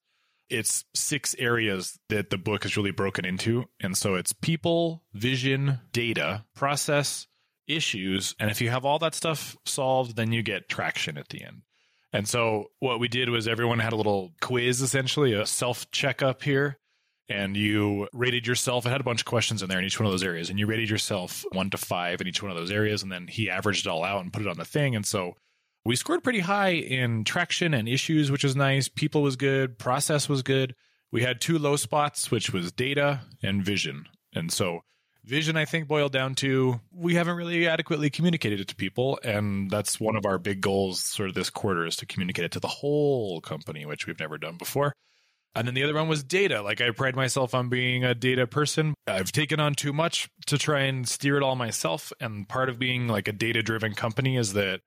it's 0.48 0.84
six 0.94 1.34
areas 1.38 1.98
that 2.08 2.30
the 2.30 2.38
book 2.38 2.64
is 2.64 2.76
really 2.76 2.90
broken 2.90 3.24
into. 3.24 3.64
And 3.80 3.96
so 3.96 4.14
it's 4.14 4.32
people, 4.32 5.02
vision, 5.12 5.80
data, 5.92 6.44
process, 6.54 7.26
issues. 7.66 8.34
And 8.38 8.50
if 8.50 8.60
you 8.60 8.70
have 8.70 8.84
all 8.84 8.98
that 9.00 9.14
stuff 9.14 9.56
solved, 9.64 10.16
then 10.16 10.32
you 10.32 10.42
get 10.42 10.68
traction 10.68 11.18
at 11.18 11.28
the 11.28 11.42
end. 11.42 11.62
And 12.12 12.28
so 12.28 12.66
what 12.78 13.00
we 13.00 13.08
did 13.08 13.28
was 13.28 13.48
everyone 13.48 13.78
had 13.78 13.92
a 13.92 13.96
little 13.96 14.32
quiz, 14.40 14.80
essentially, 14.80 15.32
a 15.32 15.46
self 15.46 15.90
checkup 15.90 16.42
here. 16.42 16.78
And 17.28 17.56
you 17.56 18.06
rated 18.12 18.46
yourself. 18.46 18.86
It 18.86 18.90
had 18.90 19.00
a 19.00 19.04
bunch 19.04 19.22
of 19.22 19.26
questions 19.26 19.60
in 19.60 19.68
there 19.68 19.80
in 19.80 19.84
each 19.84 19.98
one 19.98 20.06
of 20.06 20.12
those 20.12 20.22
areas. 20.22 20.48
And 20.48 20.60
you 20.60 20.66
rated 20.66 20.88
yourself 20.88 21.44
one 21.50 21.70
to 21.70 21.76
five 21.76 22.20
in 22.20 22.28
each 22.28 22.40
one 22.40 22.52
of 22.52 22.56
those 22.56 22.70
areas. 22.70 23.02
And 23.02 23.10
then 23.10 23.26
he 23.26 23.50
averaged 23.50 23.84
it 23.84 23.90
all 23.90 24.04
out 24.04 24.22
and 24.22 24.32
put 24.32 24.42
it 24.42 24.48
on 24.48 24.58
the 24.58 24.64
thing. 24.64 24.94
And 24.94 25.04
so 25.04 25.34
we 25.86 25.94
scored 25.94 26.24
pretty 26.24 26.40
high 26.40 26.72
in 26.72 27.22
traction 27.22 27.72
and 27.72 27.88
issues, 27.88 28.30
which 28.30 28.42
was 28.42 28.56
nice. 28.56 28.88
People 28.88 29.22
was 29.22 29.36
good. 29.36 29.78
Process 29.78 30.28
was 30.28 30.42
good. 30.42 30.74
We 31.12 31.22
had 31.22 31.40
two 31.40 31.58
low 31.58 31.76
spots, 31.76 32.28
which 32.28 32.52
was 32.52 32.72
data 32.72 33.20
and 33.40 33.64
vision. 33.64 34.06
And 34.34 34.52
so 34.52 34.80
vision, 35.24 35.56
I 35.56 35.64
think, 35.64 35.86
boiled 35.86 36.10
down 36.10 36.34
to 36.36 36.80
we 36.92 37.14
haven't 37.14 37.36
really 37.36 37.68
adequately 37.68 38.10
communicated 38.10 38.58
it 38.58 38.68
to 38.68 38.74
people. 38.74 39.20
And 39.22 39.70
that's 39.70 40.00
one 40.00 40.16
of 40.16 40.26
our 40.26 40.38
big 40.38 40.60
goals 40.60 41.00
sort 41.00 41.28
of 41.28 41.36
this 41.36 41.50
quarter 41.50 41.86
is 41.86 41.94
to 41.96 42.06
communicate 42.06 42.46
it 42.46 42.52
to 42.52 42.60
the 42.60 42.66
whole 42.66 43.40
company, 43.40 43.86
which 43.86 44.08
we've 44.08 44.18
never 44.18 44.38
done 44.38 44.56
before. 44.56 44.92
And 45.54 45.68
then 45.68 45.74
the 45.74 45.84
other 45.84 45.94
one 45.94 46.08
was 46.08 46.24
data. 46.24 46.62
Like 46.62 46.80
I 46.80 46.90
pride 46.90 47.14
myself 47.14 47.54
on 47.54 47.68
being 47.68 48.04
a 48.04 48.12
data 48.12 48.48
person. 48.48 48.94
I've 49.06 49.30
taken 49.30 49.60
on 49.60 49.74
too 49.74 49.92
much 49.92 50.28
to 50.46 50.58
try 50.58 50.80
and 50.80 51.08
steer 51.08 51.36
it 51.36 51.44
all 51.44 51.54
myself. 51.54 52.12
And 52.20 52.48
part 52.48 52.68
of 52.68 52.80
being 52.80 53.06
like 53.06 53.28
a 53.28 53.32
data 53.32 53.62
driven 53.62 53.94
company 53.94 54.36
is 54.36 54.52
that 54.54 54.80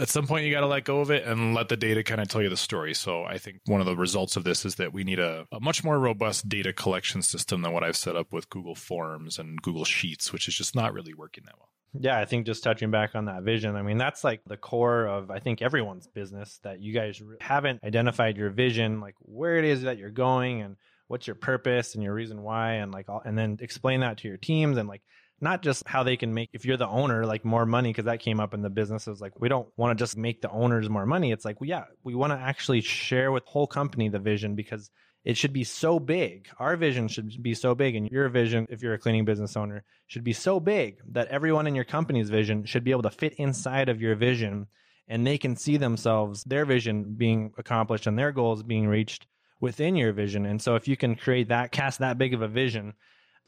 at 0.00 0.08
some 0.08 0.26
point 0.26 0.46
you 0.46 0.50
got 0.50 0.60
to 0.60 0.66
let 0.66 0.84
go 0.84 1.00
of 1.00 1.10
it 1.10 1.24
and 1.24 1.54
let 1.54 1.68
the 1.68 1.76
data 1.76 2.02
kind 2.02 2.20
of 2.20 2.28
tell 2.28 2.42
you 2.42 2.48
the 2.48 2.56
story. 2.56 2.94
So 2.94 3.24
I 3.24 3.36
think 3.38 3.60
one 3.66 3.80
of 3.80 3.86
the 3.86 3.94
results 3.96 4.36
of 4.36 4.44
this 4.44 4.64
is 4.64 4.76
that 4.76 4.92
we 4.92 5.04
need 5.04 5.18
a, 5.18 5.46
a, 5.52 5.60
much 5.60 5.84
more 5.84 5.98
robust 5.98 6.48
data 6.48 6.72
collection 6.72 7.20
system 7.22 7.62
than 7.62 7.72
what 7.72 7.84
I've 7.84 7.96
set 7.96 8.16
up 8.16 8.32
with 8.32 8.48
Google 8.48 8.74
Forms 8.74 9.38
and 9.38 9.60
Google 9.60 9.84
Sheets, 9.84 10.32
which 10.32 10.48
is 10.48 10.54
just 10.54 10.74
not 10.74 10.94
really 10.94 11.12
working 11.12 11.44
that 11.46 11.54
well. 11.58 11.68
Yeah, 11.92 12.18
I 12.18 12.24
think 12.24 12.46
just 12.46 12.62
touching 12.62 12.90
back 12.90 13.14
on 13.14 13.26
that 13.26 13.42
vision, 13.42 13.76
I 13.76 13.82
mean, 13.82 13.98
that's 13.98 14.24
like 14.24 14.40
the 14.46 14.56
core 14.56 15.06
of, 15.06 15.30
I 15.30 15.40
think, 15.40 15.60
everyone's 15.60 16.06
business 16.06 16.60
that 16.62 16.80
you 16.80 16.94
guys 16.94 17.20
haven't 17.40 17.82
identified 17.84 18.36
your 18.36 18.50
vision, 18.50 19.00
like 19.00 19.16
where 19.18 19.56
it 19.56 19.64
is 19.64 19.82
that 19.82 19.98
you're 19.98 20.10
going 20.10 20.62
and 20.62 20.76
what's 21.08 21.26
your 21.26 21.34
purpose 21.34 21.94
and 21.94 22.04
your 22.04 22.14
reason 22.14 22.42
why, 22.42 22.74
and 22.74 22.92
like, 22.92 23.08
all, 23.08 23.20
and 23.24 23.36
then 23.36 23.58
explain 23.60 24.00
that 24.00 24.18
to 24.18 24.28
your 24.28 24.36
teams 24.36 24.76
and 24.76 24.88
like, 24.88 25.02
not 25.40 25.62
just 25.62 25.86
how 25.86 26.02
they 26.02 26.16
can 26.16 26.32
make 26.34 26.50
if 26.52 26.64
you're 26.64 26.76
the 26.76 26.88
owner 26.88 27.24
like 27.24 27.44
more 27.44 27.66
money 27.66 27.90
because 27.90 28.04
that 28.04 28.20
came 28.20 28.40
up 28.40 28.54
in 28.54 28.62
the 28.62 28.70
business 28.70 29.06
it 29.06 29.10
was 29.10 29.20
like 29.20 29.38
we 29.40 29.48
don't 29.48 29.68
want 29.76 29.96
to 29.96 30.02
just 30.02 30.16
make 30.16 30.42
the 30.42 30.50
owners 30.50 30.88
more 30.88 31.06
money 31.06 31.32
it's 31.32 31.44
like 31.44 31.60
well, 31.60 31.68
yeah 31.68 31.84
we 32.04 32.14
want 32.14 32.32
to 32.32 32.38
actually 32.38 32.80
share 32.80 33.32
with 33.32 33.44
whole 33.46 33.66
company 33.66 34.08
the 34.08 34.18
vision 34.18 34.54
because 34.54 34.90
it 35.24 35.36
should 35.36 35.52
be 35.52 35.64
so 35.64 35.98
big. 36.00 36.48
Our 36.58 36.76
vision 36.76 37.06
should 37.08 37.42
be 37.42 37.54
so 37.54 37.74
big, 37.74 37.94
and 37.94 38.10
your 38.10 38.28
vision, 38.30 38.66
if 38.70 38.82
you're 38.82 38.94
a 38.94 38.98
cleaning 38.98 39.26
business 39.26 39.56
owner, 39.56 39.84
should 40.06 40.24
be 40.24 40.32
so 40.32 40.60
big 40.60 40.96
that 41.12 41.28
everyone 41.28 41.66
in 41.66 41.74
your 41.74 41.84
company's 41.84 42.30
vision 42.30 42.64
should 42.64 42.84
be 42.84 42.90
able 42.90 43.02
to 43.02 43.10
fit 43.10 43.34
inside 43.34 43.88
of 43.88 44.00
your 44.00 44.14
vision 44.14 44.66
and 45.08 45.26
they 45.26 45.38
can 45.38 45.56
see 45.56 45.76
themselves, 45.76 46.44
their 46.44 46.64
vision 46.64 47.14
being 47.16 47.52
accomplished 47.58 48.06
and 48.06 48.16
their 48.16 48.30
goals 48.30 48.62
being 48.62 48.86
reached 48.86 49.26
within 49.60 49.96
your 49.96 50.12
vision. 50.12 50.46
And 50.46 50.62
so, 50.62 50.76
if 50.76 50.88
you 50.88 50.96
can 50.96 51.16
create 51.16 51.48
that, 51.48 51.72
cast 51.72 51.98
that 51.98 52.16
big 52.16 52.32
of 52.32 52.42
a 52.42 52.48
vision, 52.48 52.94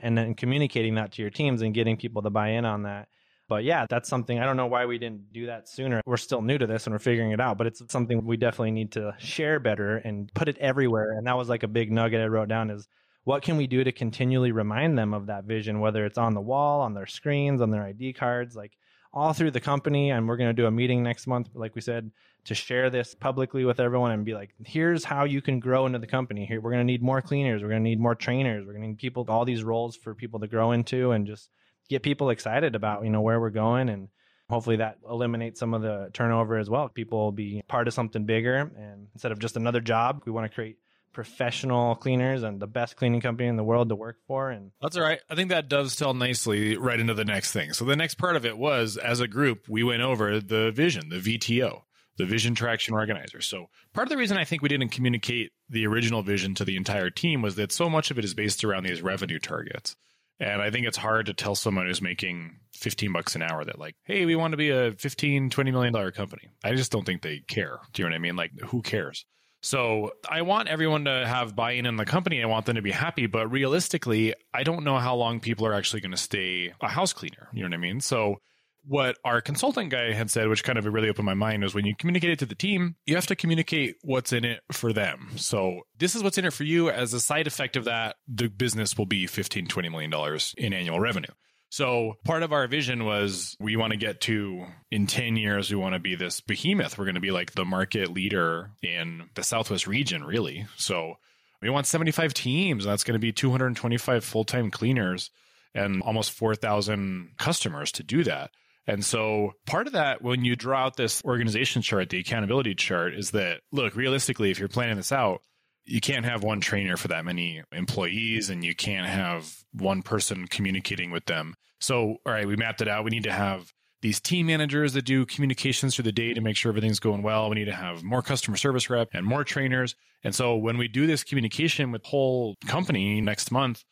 and 0.03 0.19
then 0.19 0.35
communicating 0.35 0.97
that 0.97 1.13
to 1.13 1.23
your 1.23 1.31
teams 1.31 1.63
and 1.63 1.73
getting 1.73 1.97
people 1.97 2.23
to 2.23 2.31
buy 2.31 2.49
in 2.51 2.65
on 2.65 2.83
that, 2.83 3.09
but 3.49 3.65
yeah, 3.65 3.87
that's 3.89 4.09
something 4.09 4.39
I 4.39 4.45
don't 4.45 4.57
know 4.57 4.67
why 4.67 4.87
we 4.87 4.99
didn't 4.99 5.33
do 5.33 5.47
that 5.47 5.69
sooner. 5.69 6.01
We're 6.07 6.17
still 6.17 6.43
new 6.43 6.59
to 6.59 6.67
this 6.67 6.87
and 6.87 6.95
we're 6.95 6.99
figuring 6.99 7.33
it 7.33 7.41
out, 7.41 7.59
but 7.59 7.67
it's 7.67 7.83
something 7.89 8.25
we 8.25 8.37
definitely 8.37 8.71
need 8.71 8.93
to 8.93 9.15
share 9.19 9.61
better 9.61 9.99
and 9.99 10.33
put 10.35 10.49
it 10.49 10.59
everywhere. 10.59 11.13
And 11.13 11.27
that 11.27 11.37
was 11.37 11.49
like 11.49 11.63
a 11.63 11.69
big 11.69 11.93
nugget 11.93 12.21
I 12.21 12.27
wrote 12.27 12.49
down 12.49 12.71
is 12.71 12.89
what 13.25 13.43
can 13.43 13.57
we 13.57 13.67
do 13.67 13.85
to 13.85 13.93
continually 13.93 14.53
remind 14.53 14.99
them 14.99 15.15
of 15.15 15.27
that 15.27 15.45
vision, 15.45 15.81
whether 15.81 16.05
it's 16.05 16.19
on 16.19 16.35
the 16.35 16.41
wall, 16.41 16.81
on 16.81 16.95
their 16.95 17.07
screens, 17.07 17.61
on 17.61 17.71
their 17.71 17.85
ID 17.85 18.15
cards, 18.15 18.57
like 18.57 18.73
all 19.13 19.33
through 19.33 19.51
the 19.51 19.61
company. 19.61 20.11
And 20.11 20.29
we're 20.29 20.37
going 20.37 20.51
to 20.51 20.55
do 20.55 20.67
a 20.67 20.71
meeting 20.71 21.03
next 21.03 21.27
month, 21.27 21.51
like 21.55 21.75
we 21.75 21.81
said, 21.81 22.11
to 22.45 22.55
share 22.55 22.91
this 22.91 23.15
publicly 23.15 23.65
with 23.65 23.79
everyone 23.79 24.11
and 24.11 24.25
be 24.25 24.35
like, 24.35 24.55
here's 24.65 25.05
how 25.05 25.25
you 25.25 25.41
can 25.41 25.61
grow 25.61 25.87
into 25.87 25.99
the 25.99 26.07
company. 26.07 26.47
Here, 26.47 26.61
we're 26.61 26.71
going 26.71 26.81
to 26.81 26.93
need 26.93 27.03
more 27.03 27.23
cleaners. 27.23 27.63
We're 27.63 27.69
going 27.69 27.83
to 27.83 27.89
need 27.89 28.01
more 28.01 28.15
trainers. 28.15 28.67
We're 28.67 28.73
going 28.73 28.83
to 28.83 28.89
need 28.89 28.99
people, 28.99 29.25
all 29.29 29.45
these 29.45 29.63
roles 29.63 29.97
for 29.97 30.15
people 30.15 30.41
to 30.41 30.47
grow 30.47 30.73
into 30.73 31.13
and 31.13 31.27
just 31.27 31.51
get 31.89 32.03
people 32.03 32.31
excited 32.31 32.75
about 32.75 33.05
you 33.05 33.11
know 33.11 33.21
where 33.21 33.39
we're 33.39 33.51
going 33.51 33.89
and 33.89 34.09
hopefully 34.49 34.77
that 34.77 34.99
eliminates 35.09 35.61
some 35.61 35.75
of 35.75 35.83
the 35.83 36.11
turnover 36.13 36.57
as 36.59 36.71
well 36.71 36.89
people 36.89 37.19
will 37.19 37.33
be 37.33 37.63
part 37.69 37.87
of 37.87 37.95
something 37.95 38.25
bigger 38.25 38.57
and 38.77 39.09
instead 39.15 39.33
of 39.33 39.39
just 39.39 39.57
another 39.57 39.81
job 39.81 40.23
we 40.25 40.33
want 40.33 40.51
to 40.51 40.55
create 40.55 40.79
professional 41.13 41.95
cleaners 41.95 42.43
and 42.43 42.61
the 42.61 42.67
best 42.67 42.97
cleaning 42.97 43.21
company 43.21 43.49
in 43.49 43.57
the 43.57 43.65
world 43.65 43.89
to 43.89 43.97
work 43.97 44.17
for 44.27 44.51
and 44.51 44.71
that's 44.81 44.97
all 44.97 45.03
right 45.03 45.21
i 45.31 45.35
think 45.35 45.51
that 45.51 45.69
does 45.69 45.97
tell 45.97 46.15
nicely 46.15 46.77
right 46.77 47.01
into 47.01 47.15
the 47.15 47.25
next 47.25 47.53
thing 47.53 47.73
so 47.73 47.85
the 47.85 47.97
next 47.97 48.15
part 48.15 48.37
of 48.37 48.47
it 48.47 48.57
was 48.57 48.97
as 48.97 49.21
a 49.21 49.29
group 49.29 49.69
we 49.69 49.83
went 49.83 50.03
over 50.03 50.41
the 50.41 50.71
vision 50.73 51.09
the 51.09 51.17
vto 51.17 51.83
the 52.19 52.27
vision 52.27 52.55
traction 52.55 52.95
organizer 52.95 53.41
so 53.41 53.67
part 53.93 54.07
of 54.07 54.11
the 54.11 54.17
reason 54.17 54.37
i 54.37 54.45
think 54.45 54.63
we 54.63 54.69
didn't 54.69 54.91
communicate 54.91 55.53
the 55.69 55.87
original 55.87 56.23
vision 56.23 56.55
to 56.55 56.65
the 56.65 56.77
entire 56.77 57.11
team 57.11 57.43
was 57.43 57.57
that 57.57 57.73
so 57.73 57.89
much 57.89 58.11
of 58.11 58.19
it 58.19 58.25
is 58.25 58.35
based 58.35 58.65
around 58.65 58.85
these 58.85 59.03
revenue 59.03 59.39
targets 59.39 59.97
and 60.43 60.61
I 60.61 60.71
think 60.71 60.87
it's 60.87 60.97
hard 60.97 61.27
to 61.27 61.35
tell 61.35 61.55
someone 61.55 61.87
who's 61.87 62.03
making 62.03 62.59
15 62.75 63.13
bucks 63.13 63.37
an 63.37 63.43
hour 63.43 63.65
that 63.65 63.79
like, 63.79 63.95
hey, 64.03 64.25
we 64.27 64.35
want 64.35 64.53
to 64.53 64.57
be 64.57 64.71
a 64.71 64.91
15, 64.91 65.51
20 65.51 65.71
million 65.71 65.93
dollar 65.93 66.11
company. 66.11 66.51
I 66.65 66.75
just 66.75 66.91
don't 66.91 67.05
think 67.05 67.23
they 67.23 67.41
care. 67.47 67.79
Do 67.93 68.03
you 68.03 68.09
know 68.09 68.13
what 68.13 68.17
I 68.17 68.19
mean? 68.19 68.35
Like, 68.35 68.51
who 68.69 68.83
cares? 68.83 69.25
So 69.63 70.11
I 70.29 70.43
want 70.43 70.69
everyone 70.69 71.05
to 71.05 71.27
have 71.27 71.55
buy-in 71.55 71.87
in 71.87 71.97
the 71.97 72.05
company. 72.05 72.43
I 72.43 72.47
want 72.47 72.67
them 72.67 72.77
to 72.77 72.83
be 72.83 72.91
happy, 72.91 73.27
but 73.27 73.47
realistically, 73.47 74.35
I 74.53 74.65
don't 74.65 74.85
know 74.85 74.99
how 74.99 75.15
long 75.15 75.39
people 75.39 75.67
are 75.67 75.73
actually 75.73 76.01
going 76.01 76.11
to 76.11 76.17
stay 76.17 76.73
a 76.81 76.89
house 76.89 77.13
cleaner. 77.13 77.49
You 77.53 77.63
know 77.63 77.69
what 77.69 77.75
I 77.75 77.79
mean? 77.79 78.01
So 78.01 78.39
what 78.85 79.17
our 79.25 79.41
consultant 79.41 79.91
guy 79.91 80.13
had 80.13 80.31
said, 80.31 80.49
which 80.49 80.65
kind 80.65 80.79
of 80.79 80.85
really 80.87 81.09
opened 81.09 81.27
my 81.27 81.35
mind, 81.35 81.63
was 81.63 81.75
when 81.75 81.87
you 81.87 81.95
communicate 81.97 82.31
it 82.31 82.39
to 82.41 82.47
the 82.47 82.57
team, 82.57 82.97
you 83.07 83.15
have 83.15 83.29
to 83.29 83.37
communicate 83.37 83.95
what's 84.03 84.33
in 84.33 84.45
it 84.45 84.61
for 84.73 84.93
them. 84.93 85.31
So 85.37 85.83
this 85.97 86.17
is 86.17 86.23
what's 86.25 86.39
in 86.39 86.45
it 86.45 86.53
for 86.53 86.65
you. 86.65 86.91
As 86.91 87.13
a 87.15 87.21
side 87.21 87.47
effect 87.47 87.77
of 87.77 87.85
that, 87.85 88.17
the 88.27 88.49
business 88.49 88.99
will 88.99 89.07
be 89.07 89.29
15, 89.29 89.69
20 89.69 89.89
million 89.89 90.11
dollars 90.11 90.55
in 90.59 90.73
annual 90.73 90.99
revenue. 90.99 91.31
So 91.73 92.19
part 92.27 92.43
of 92.43 92.53
our 92.53 92.67
vision 92.67 93.07
was 93.07 93.57
we 93.59 93.77
want 93.77 93.93
to 93.93 93.97
get 93.97 94.21
to 94.23 94.67
in 94.91 95.07
10 95.07 95.37
years, 95.37 95.71
we 95.71 95.77
want 95.79 95.95
to 95.95 95.99
be 95.99 96.15
this 96.15 96.43
behemoth. 96.43 96.99
We're 96.99 97.07
going 97.07 97.15
to 97.15 97.21
be 97.23 97.31
like 97.31 97.53
the 97.53 97.65
market 97.65 98.13
leader 98.13 98.73
in 98.83 99.31
the 99.37 99.43
Southwest 99.43 99.87
region, 99.87 100.23
really. 100.23 100.67
So 100.77 101.15
we 101.63 101.71
want 101.71 101.87
75 101.87 102.35
teams. 102.35 102.85
That's 102.85 103.05
going 103.05 103.15
to 103.15 103.19
be 103.19 103.33
225 103.33 104.23
full 104.23 104.45
time 104.45 104.71
cleaners 104.71 105.31
and 105.75 106.03
almost 106.03 106.33
4,000 106.33 107.31
customers 107.39 107.91
to 107.93 108.03
do 108.03 108.23
that. 108.25 108.51
And 108.87 109.03
so 109.03 109.53
part 109.65 109.87
of 109.87 109.95
that, 109.95 110.21
when 110.21 110.45
you 110.45 110.57
draw 110.57 110.85
out 110.85 110.99
this 110.99 111.25
organization 111.25 111.81
chart, 111.81 112.11
the 112.11 112.19
accountability 112.19 112.75
chart, 112.75 113.15
is 113.15 113.31
that 113.31 113.63
look, 113.73 113.97
realistically, 113.97 114.51
if 114.51 114.59
you're 114.59 114.69
planning 114.69 114.97
this 114.97 115.11
out, 115.11 115.41
you 115.85 116.01
can't 116.01 116.25
have 116.25 116.43
one 116.43 116.61
trainer 116.61 116.97
for 116.97 117.09
that 117.09 117.25
many 117.25 117.63
employees 117.73 118.51
and 118.51 118.65
you 118.65 118.75
can't 118.75 119.07
have 119.07 119.65
one 119.73 120.03
person 120.03 120.47
communicating 120.47 121.11
with 121.11 121.27
them. 121.27 121.55
So, 121.81 122.17
all 122.25 122.33
right, 122.33 122.47
we 122.47 122.57
mapped 122.57 122.81
it 122.81 122.89
out. 122.89 123.05
We 123.05 123.11
need 123.11 123.25
to 123.25 123.33
have 123.33 123.73
these 124.01 124.21
team 124.21 124.47
managers 124.47 124.93
that 124.95 125.05
do 125.05 125.27
communications 125.27 125.95
through 125.95 126.05
the 126.05 126.13
day 126.13 126.35
to 126.35 126.41
make 126.41 126.57
sure 126.57 126.71
everything's 126.71 127.01
going 127.01 127.23
well. 127.23 127.49
We 127.49 127.57
need 127.57 127.67
to 127.67 127.75
have 127.75 128.03
more 128.03 128.23
customer 128.23 128.57
service 128.57 128.91
rep 128.91 129.11
and 129.13 129.27
more 129.27 129.45
trainers. 129.45 129.95
And 130.25 130.35
so 130.35 130.57
when 130.57 130.77
we 130.77 130.89
do 130.89 131.07
this 131.07 131.25
communication 131.25 131.91
with 131.93 132.05
whole 132.05 132.57
company 132.67 133.21
next 133.21 133.51
month, 133.51 133.85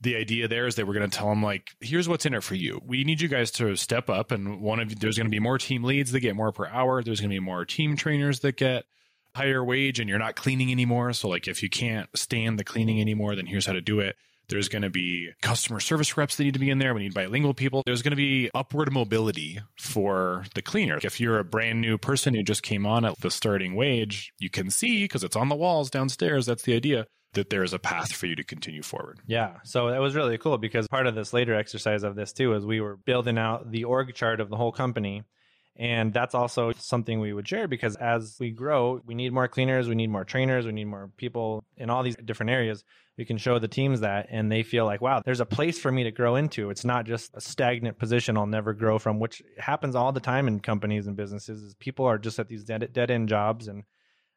the 0.00 0.16
idea 0.16 0.48
there 0.48 0.66
is 0.66 0.74
that 0.74 0.86
we're 0.86 0.94
going 0.94 1.08
to 1.08 1.16
tell 1.16 1.28
them 1.28 1.42
like 1.42 1.70
here's 1.80 2.08
what's 2.08 2.26
in 2.26 2.34
it 2.34 2.42
for 2.42 2.56
you 2.56 2.80
we 2.84 3.04
need 3.04 3.20
you 3.20 3.28
guys 3.28 3.52
to 3.52 3.76
step 3.76 4.10
up 4.10 4.32
and 4.32 4.60
one 4.60 4.80
of 4.80 4.98
there's 4.98 5.16
going 5.16 5.26
to 5.26 5.30
be 5.30 5.38
more 5.38 5.58
team 5.58 5.84
leads 5.84 6.10
that 6.10 6.18
get 6.18 6.34
more 6.34 6.50
per 6.50 6.66
hour 6.66 7.02
there's 7.02 7.20
going 7.20 7.30
to 7.30 7.36
be 7.36 7.40
more 7.40 7.64
team 7.64 7.96
trainers 7.96 8.40
that 8.40 8.56
get 8.56 8.84
higher 9.34 9.64
wage 9.64 9.98
and 9.98 10.08
you're 10.08 10.18
not 10.18 10.36
cleaning 10.36 10.70
anymore 10.70 11.12
so 11.12 11.28
like 11.28 11.48
if 11.48 11.62
you 11.62 11.70
can't 11.70 12.08
stand 12.14 12.58
the 12.58 12.64
cleaning 12.64 13.00
anymore 13.00 13.34
then 13.34 13.46
here's 13.46 13.66
how 13.66 13.72
to 13.72 13.80
do 13.80 14.00
it 14.00 14.16
there's 14.48 14.68
going 14.68 14.82
to 14.82 14.90
be 14.90 15.30
customer 15.40 15.80
service 15.80 16.16
reps 16.16 16.36
that 16.36 16.44
need 16.44 16.54
to 16.54 16.60
be 16.60 16.70
in 16.70 16.78
there. 16.78 16.92
We 16.94 17.02
need 17.02 17.14
bilingual 17.14 17.54
people. 17.54 17.82
There's 17.86 18.02
going 18.02 18.10
to 18.10 18.16
be 18.16 18.50
upward 18.54 18.92
mobility 18.92 19.60
for 19.78 20.44
the 20.54 20.62
cleaner. 20.62 20.98
If 21.02 21.20
you're 21.20 21.38
a 21.38 21.44
brand 21.44 21.80
new 21.80 21.96
person 21.96 22.34
who 22.34 22.42
just 22.42 22.62
came 22.62 22.84
on 22.84 23.04
at 23.04 23.18
the 23.20 23.30
starting 23.30 23.74
wage, 23.74 24.32
you 24.38 24.50
can 24.50 24.70
see 24.70 25.04
because 25.04 25.24
it's 25.24 25.36
on 25.36 25.48
the 25.48 25.54
walls 25.54 25.90
downstairs. 25.90 26.46
That's 26.46 26.64
the 26.64 26.74
idea 26.74 27.06
that 27.34 27.48
there's 27.48 27.72
a 27.72 27.78
path 27.78 28.12
for 28.12 28.26
you 28.26 28.36
to 28.36 28.44
continue 28.44 28.82
forward. 28.82 29.20
Yeah. 29.26 29.56
So 29.64 29.90
that 29.90 30.00
was 30.00 30.14
really 30.14 30.36
cool 30.36 30.58
because 30.58 30.86
part 30.86 31.06
of 31.06 31.14
this 31.14 31.32
later 31.32 31.54
exercise 31.54 32.02
of 32.02 32.14
this 32.14 32.32
too 32.32 32.54
is 32.54 32.66
we 32.66 32.80
were 32.80 32.96
building 32.96 33.38
out 33.38 33.70
the 33.70 33.84
org 33.84 34.14
chart 34.14 34.40
of 34.40 34.50
the 34.50 34.56
whole 34.56 34.72
company. 34.72 35.22
And 35.76 36.12
that's 36.12 36.34
also 36.34 36.72
something 36.72 37.18
we 37.18 37.32
would 37.32 37.48
share 37.48 37.66
because 37.66 37.96
as 37.96 38.36
we 38.38 38.50
grow, 38.50 39.00
we 39.06 39.14
need 39.14 39.32
more 39.32 39.48
cleaners, 39.48 39.88
we 39.88 39.94
need 39.94 40.10
more 40.10 40.24
trainers, 40.24 40.66
we 40.66 40.72
need 40.72 40.84
more 40.84 41.10
people 41.16 41.64
in 41.78 41.88
all 41.88 42.02
these 42.02 42.16
different 42.16 42.50
areas. 42.50 42.84
We 43.16 43.24
can 43.24 43.38
show 43.38 43.58
the 43.58 43.68
teams 43.68 44.00
that 44.00 44.26
and 44.30 44.52
they 44.52 44.62
feel 44.62 44.84
like, 44.84 45.00
wow, 45.00 45.22
there's 45.24 45.40
a 45.40 45.46
place 45.46 45.78
for 45.78 45.90
me 45.90 46.04
to 46.04 46.10
grow 46.10 46.36
into. 46.36 46.70
It's 46.70 46.84
not 46.84 47.06
just 47.06 47.30
a 47.34 47.40
stagnant 47.40 47.98
position 47.98 48.36
I'll 48.36 48.46
never 48.46 48.74
grow 48.74 48.98
from, 48.98 49.18
which 49.18 49.42
happens 49.58 49.94
all 49.94 50.12
the 50.12 50.20
time 50.20 50.46
in 50.46 50.60
companies 50.60 51.06
and 51.06 51.16
businesses 51.16 51.62
is 51.62 51.74
people 51.74 52.04
are 52.04 52.18
just 52.18 52.38
at 52.38 52.48
these 52.48 52.64
dead, 52.64 52.90
dead 52.92 53.10
end 53.10 53.30
jobs 53.30 53.66
and 53.68 53.84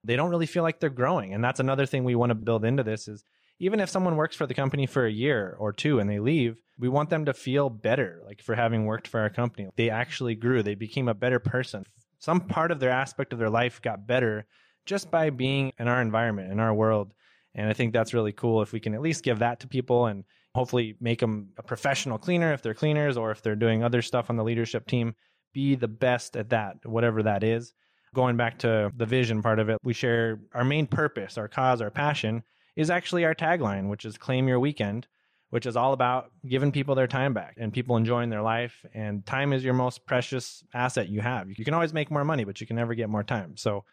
they 0.05 0.15
don't 0.15 0.29
really 0.29 0.45
feel 0.45 0.63
like 0.63 0.79
they're 0.79 0.89
growing. 0.89 1.33
And 1.33 1.43
that's 1.43 1.59
another 1.59 1.85
thing 1.85 2.03
we 2.03 2.15
want 2.15 2.29
to 2.29 2.35
build 2.35 2.63
into 2.63 2.83
this 2.83 3.07
is 3.07 3.25
even 3.59 3.79
if 3.79 3.89
someone 3.89 4.15
works 4.15 4.35
for 4.35 4.45
the 4.45 4.53
company 4.53 4.85
for 4.85 5.05
a 5.05 5.11
year 5.11 5.55
or 5.59 5.71
two 5.71 5.99
and 5.99 6.09
they 6.09 6.19
leave, 6.19 6.57
we 6.77 6.89
want 6.89 7.09
them 7.09 7.25
to 7.25 7.33
feel 7.33 7.69
better, 7.69 8.21
like 8.25 8.41
for 8.41 8.55
having 8.55 8.85
worked 8.85 9.07
for 9.07 9.19
our 9.19 9.29
company. 9.29 9.69
They 9.75 9.89
actually 9.89 10.35
grew, 10.35 10.61
they 10.61 10.75
became 10.75 11.07
a 11.07 11.13
better 11.13 11.39
person. 11.39 11.85
Some 12.19 12.41
part 12.41 12.71
of 12.71 12.79
their 12.79 12.89
aspect 12.89 13.33
of 13.33 13.39
their 13.39 13.49
life 13.49 13.81
got 13.81 14.07
better 14.07 14.45
just 14.85 15.09
by 15.09 15.29
being 15.29 15.71
in 15.79 15.87
our 15.87 16.01
environment, 16.01 16.51
in 16.51 16.59
our 16.59 16.73
world. 16.73 17.13
And 17.53 17.69
I 17.69 17.73
think 17.73 17.93
that's 17.93 18.13
really 18.13 18.33
cool 18.33 18.61
if 18.61 18.73
we 18.73 18.79
can 18.79 18.93
at 18.93 19.01
least 19.01 19.23
give 19.23 19.39
that 19.39 19.61
to 19.61 19.67
people 19.67 20.07
and 20.07 20.25
hopefully 20.53 20.95
make 20.99 21.19
them 21.19 21.49
a 21.57 21.63
professional 21.63 22.17
cleaner 22.17 22.53
if 22.53 22.61
they're 22.61 22.73
cleaners 22.73 23.17
or 23.17 23.31
if 23.31 23.41
they're 23.41 23.55
doing 23.55 23.83
other 23.83 24.01
stuff 24.01 24.29
on 24.29 24.35
the 24.35 24.43
leadership 24.43 24.85
team, 24.85 25.15
be 25.53 25.75
the 25.75 25.87
best 25.87 26.35
at 26.35 26.49
that, 26.49 26.77
whatever 26.85 27.23
that 27.23 27.43
is 27.43 27.73
going 28.15 28.37
back 28.37 28.57
to 28.59 28.91
the 28.95 29.05
vision 29.05 29.43
part 29.43 29.59
of 29.59 29.69
it, 29.69 29.77
we 29.83 29.93
share 29.93 30.39
our 30.53 30.63
main 30.63 30.87
purpose, 30.87 31.37
our 31.37 31.47
cause, 31.47 31.81
our 31.81 31.91
passion 31.91 32.41
is 32.75 32.89
actually 32.89 33.25
our 33.25 33.35
tagline, 33.35 33.89
which 33.89 34.05
is 34.05 34.17
claim 34.17 34.47
your 34.47 34.59
weekend, 34.59 35.07
which 35.49 35.65
is 35.65 35.77
all 35.77 35.93
about 35.93 36.31
giving 36.47 36.71
people 36.71 36.95
their 36.95 37.07
time 37.07 37.33
back 37.33 37.55
and 37.57 37.71
people 37.71 37.95
enjoying 37.97 38.29
their 38.29 38.41
life. 38.41 38.85
And 38.93 39.25
time 39.25 39.53
is 39.53 39.63
your 39.63 39.73
most 39.73 40.05
precious 40.05 40.63
asset 40.73 41.07
you 41.09 41.21
have. 41.21 41.49
You 41.49 41.63
can 41.63 41.73
always 41.73 41.93
make 41.93 42.11
more 42.11 42.25
money, 42.25 42.43
but 42.43 42.59
you 42.59 42.67
can 42.67 42.75
never 42.75 42.93
get 42.93 43.09
more 43.09 43.23
time. 43.23 43.55
So 43.57 43.85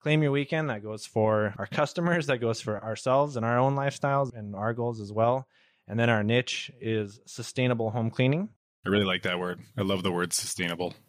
Claim 0.00 0.22
Your 0.22 0.32
Weekend, 0.32 0.70
that 0.70 0.82
goes 0.82 1.06
for 1.06 1.54
our 1.58 1.66
customers, 1.66 2.26
that 2.26 2.38
goes 2.38 2.60
for 2.60 2.82
ourselves 2.82 3.36
and 3.36 3.46
our 3.46 3.58
own 3.58 3.74
lifestyles 3.74 4.32
and 4.34 4.54
our 4.54 4.74
goals 4.74 5.00
as 5.00 5.12
well. 5.12 5.48
And 5.88 5.98
then 5.98 6.10
our 6.10 6.22
niche 6.22 6.70
is 6.80 7.20
sustainable 7.26 7.90
home 7.90 8.10
cleaning. 8.10 8.50
I 8.84 8.88
really 8.88 9.04
like 9.04 9.22
that 9.22 9.38
word. 9.38 9.60
I 9.76 9.82
love 9.82 10.02
the 10.02 10.12
word 10.12 10.32
sustainable. 10.32 10.94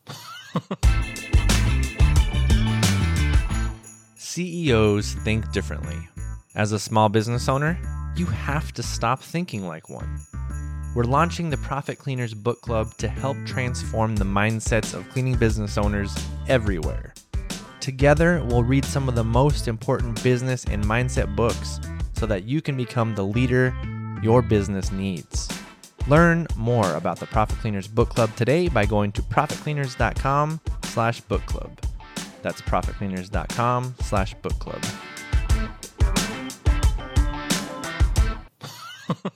CEOs 4.16 5.14
think 5.14 5.52
differently. 5.52 5.98
As 6.58 6.72
a 6.72 6.80
small 6.80 7.08
business 7.08 7.48
owner, 7.48 7.80
you 8.16 8.26
have 8.26 8.74
to 8.74 8.82
stop 8.82 9.22
thinking 9.22 9.68
like 9.68 9.90
one. 9.90 10.20
We're 10.96 11.04
launching 11.04 11.52
the 11.52 11.58
Profit 11.58 12.00
Cleaners 12.00 12.34
Book 12.34 12.62
Club 12.62 12.98
to 12.98 13.08
help 13.08 13.38
transform 13.46 14.16
the 14.16 14.26
mindsets 14.26 14.96
of 14.96 15.08
cleaning 15.10 15.36
business 15.36 15.78
owners 15.78 16.18
everywhere. 16.48 17.14
Together, 17.80 18.44
we'll 18.44 18.64
read 18.64 18.86
some 18.86 19.08
of 19.08 19.14
the 19.14 19.24
most 19.24 19.68
important 19.68 20.24
business 20.24 20.66
and 20.66 20.84
mindset 20.84 21.36
books 21.36 21.80
so 22.14 22.26
that 22.26 22.46
you 22.46 22.60
can 22.60 22.76
become 22.76 23.14
the 23.14 23.24
leader 23.24 23.72
your 24.24 24.42
business 24.42 24.92
needs. 24.92 25.48
Learn 26.08 26.48
more 26.56 26.92
about 26.96 27.20
the 27.20 27.28
Profit 27.28 27.60
Cleaners 27.60 27.88
Book 27.88 28.10
Club 28.10 28.36
today 28.36 28.68
by 28.68 28.88
going 28.88 29.12
to 29.12 29.22
profitcleaners.com 29.22 30.60
slash 30.86 31.22
book 31.22 31.46
club. 31.46 31.80
That's 32.42 32.62
profitcleaners.com 32.62 33.94
slash 34.00 34.34
book 34.42 34.58
club. 34.58 34.82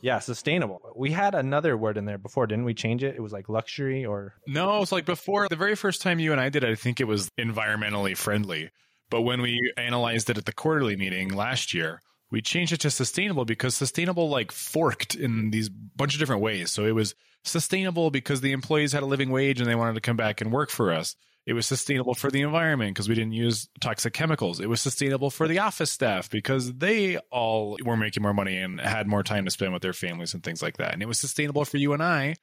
Yeah, 0.02 0.20
sustainable. 0.20 0.82
We 0.96 1.12
had 1.12 1.36
another 1.36 1.76
word 1.76 1.98
in 1.98 2.06
there 2.06 2.18
before, 2.18 2.48
didn't 2.48 2.66
we 2.66 2.74
change 2.74 3.04
it? 3.04 3.16
It 3.16 3.22
was 3.22 3.32
like 3.32 3.50
luxury 3.50 4.06
or 4.06 4.36
No, 4.48 4.82
it's 4.82 4.92
like 4.92 5.06
before 5.06 5.48
the 5.50 5.56
very 5.56 5.76
first 5.76 6.02
time 6.02 6.20
you 6.20 6.32
and 6.32 6.42
I 6.42 6.50
did 6.50 6.64
it, 6.64 6.70
I 6.70 6.76
think 6.76 7.00
it 7.00 7.08
was 7.08 7.30
environmentally 7.40 8.16
friendly. 8.16 8.72
But 9.10 9.22
when 9.22 9.42
we 9.42 9.74
analyzed 9.78 10.30
it 10.30 10.38
at 10.38 10.46
the 10.46 10.54
quarterly 10.54 10.96
meeting 10.96 11.34
last 11.34 11.74
year, 11.74 12.02
we 12.32 12.42
changed 12.42 12.72
it 12.72 12.80
to 12.82 12.90
sustainable 12.90 13.44
because 13.44 13.76
sustainable 13.76 14.30
like 14.30 14.52
forked 14.52 15.16
in 15.16 15.52
these 15.52 15.70
bunch 15.70 16.14
of 16.14 16.20
different 16.20 16.42
ways. 16.42 16.72
So 16.72 16.86
it 16.86 16.96
was 16.96 17.14
sustainable 17.44 18.10
because 18.10 18.42
the 18.42 18.54
employees 18.54 18.94
had 18.94 19.04
a 19.04 19.08
living 19.08 19.30
wage 19.30 19.60
and 19.60 19.70
they 19.70 19.76
wanted 19.76 19.96
to 19.96 20.02
come 20.02 20.16
back 20.16 20.40
and 20.40 20.52
work 20.52 20.70
for 20.70 20.94
us. 20.94 21.16
It 21.46 21.54
was 21.54 21.66
sustainable 21.66 22.14
for 22.14 22.30
the 22.30 22.42
environment 22.42 22.94
because 22.94 23.10
we 23.10 23.16
didn't 23.16 23.34
use 23.34 23.68
toxic 23.80 24.14
chemicals. 24.14 24.60
It 24.60 24.70
was 24.70 24.80
sustainable 24.80 25.32
for 25.32 25.48
the 25.48 25.60
office 25.60 25.90
staff 25.90 26.30
because 26.30 26.74
they 26.74 27.18
all 27.32 27.78
were 27.84 27.98
making 27.98 28.22
more 28.22 28.34
money 28.34 28.58
and 28.58 28.80
had 28.80 29.08
more 29.08 29.24
time 29.24 29.46
to 29.46 29.52
spend 29.52 29.74
with 29.74 29.82
their 29.82 29.94
families 29.94 30.34
and 30.34 30.44
things 30.44 30.62
like 30.62 30.78
that. 30.78 30.94
And 30.94 31.02
it 31.02 31.08
was 31.08 31.20
sustainable 31.20 31.66
for 31.66 31.78
you 31.78 31.94
and 31.94 32.04
I 32.04 32.36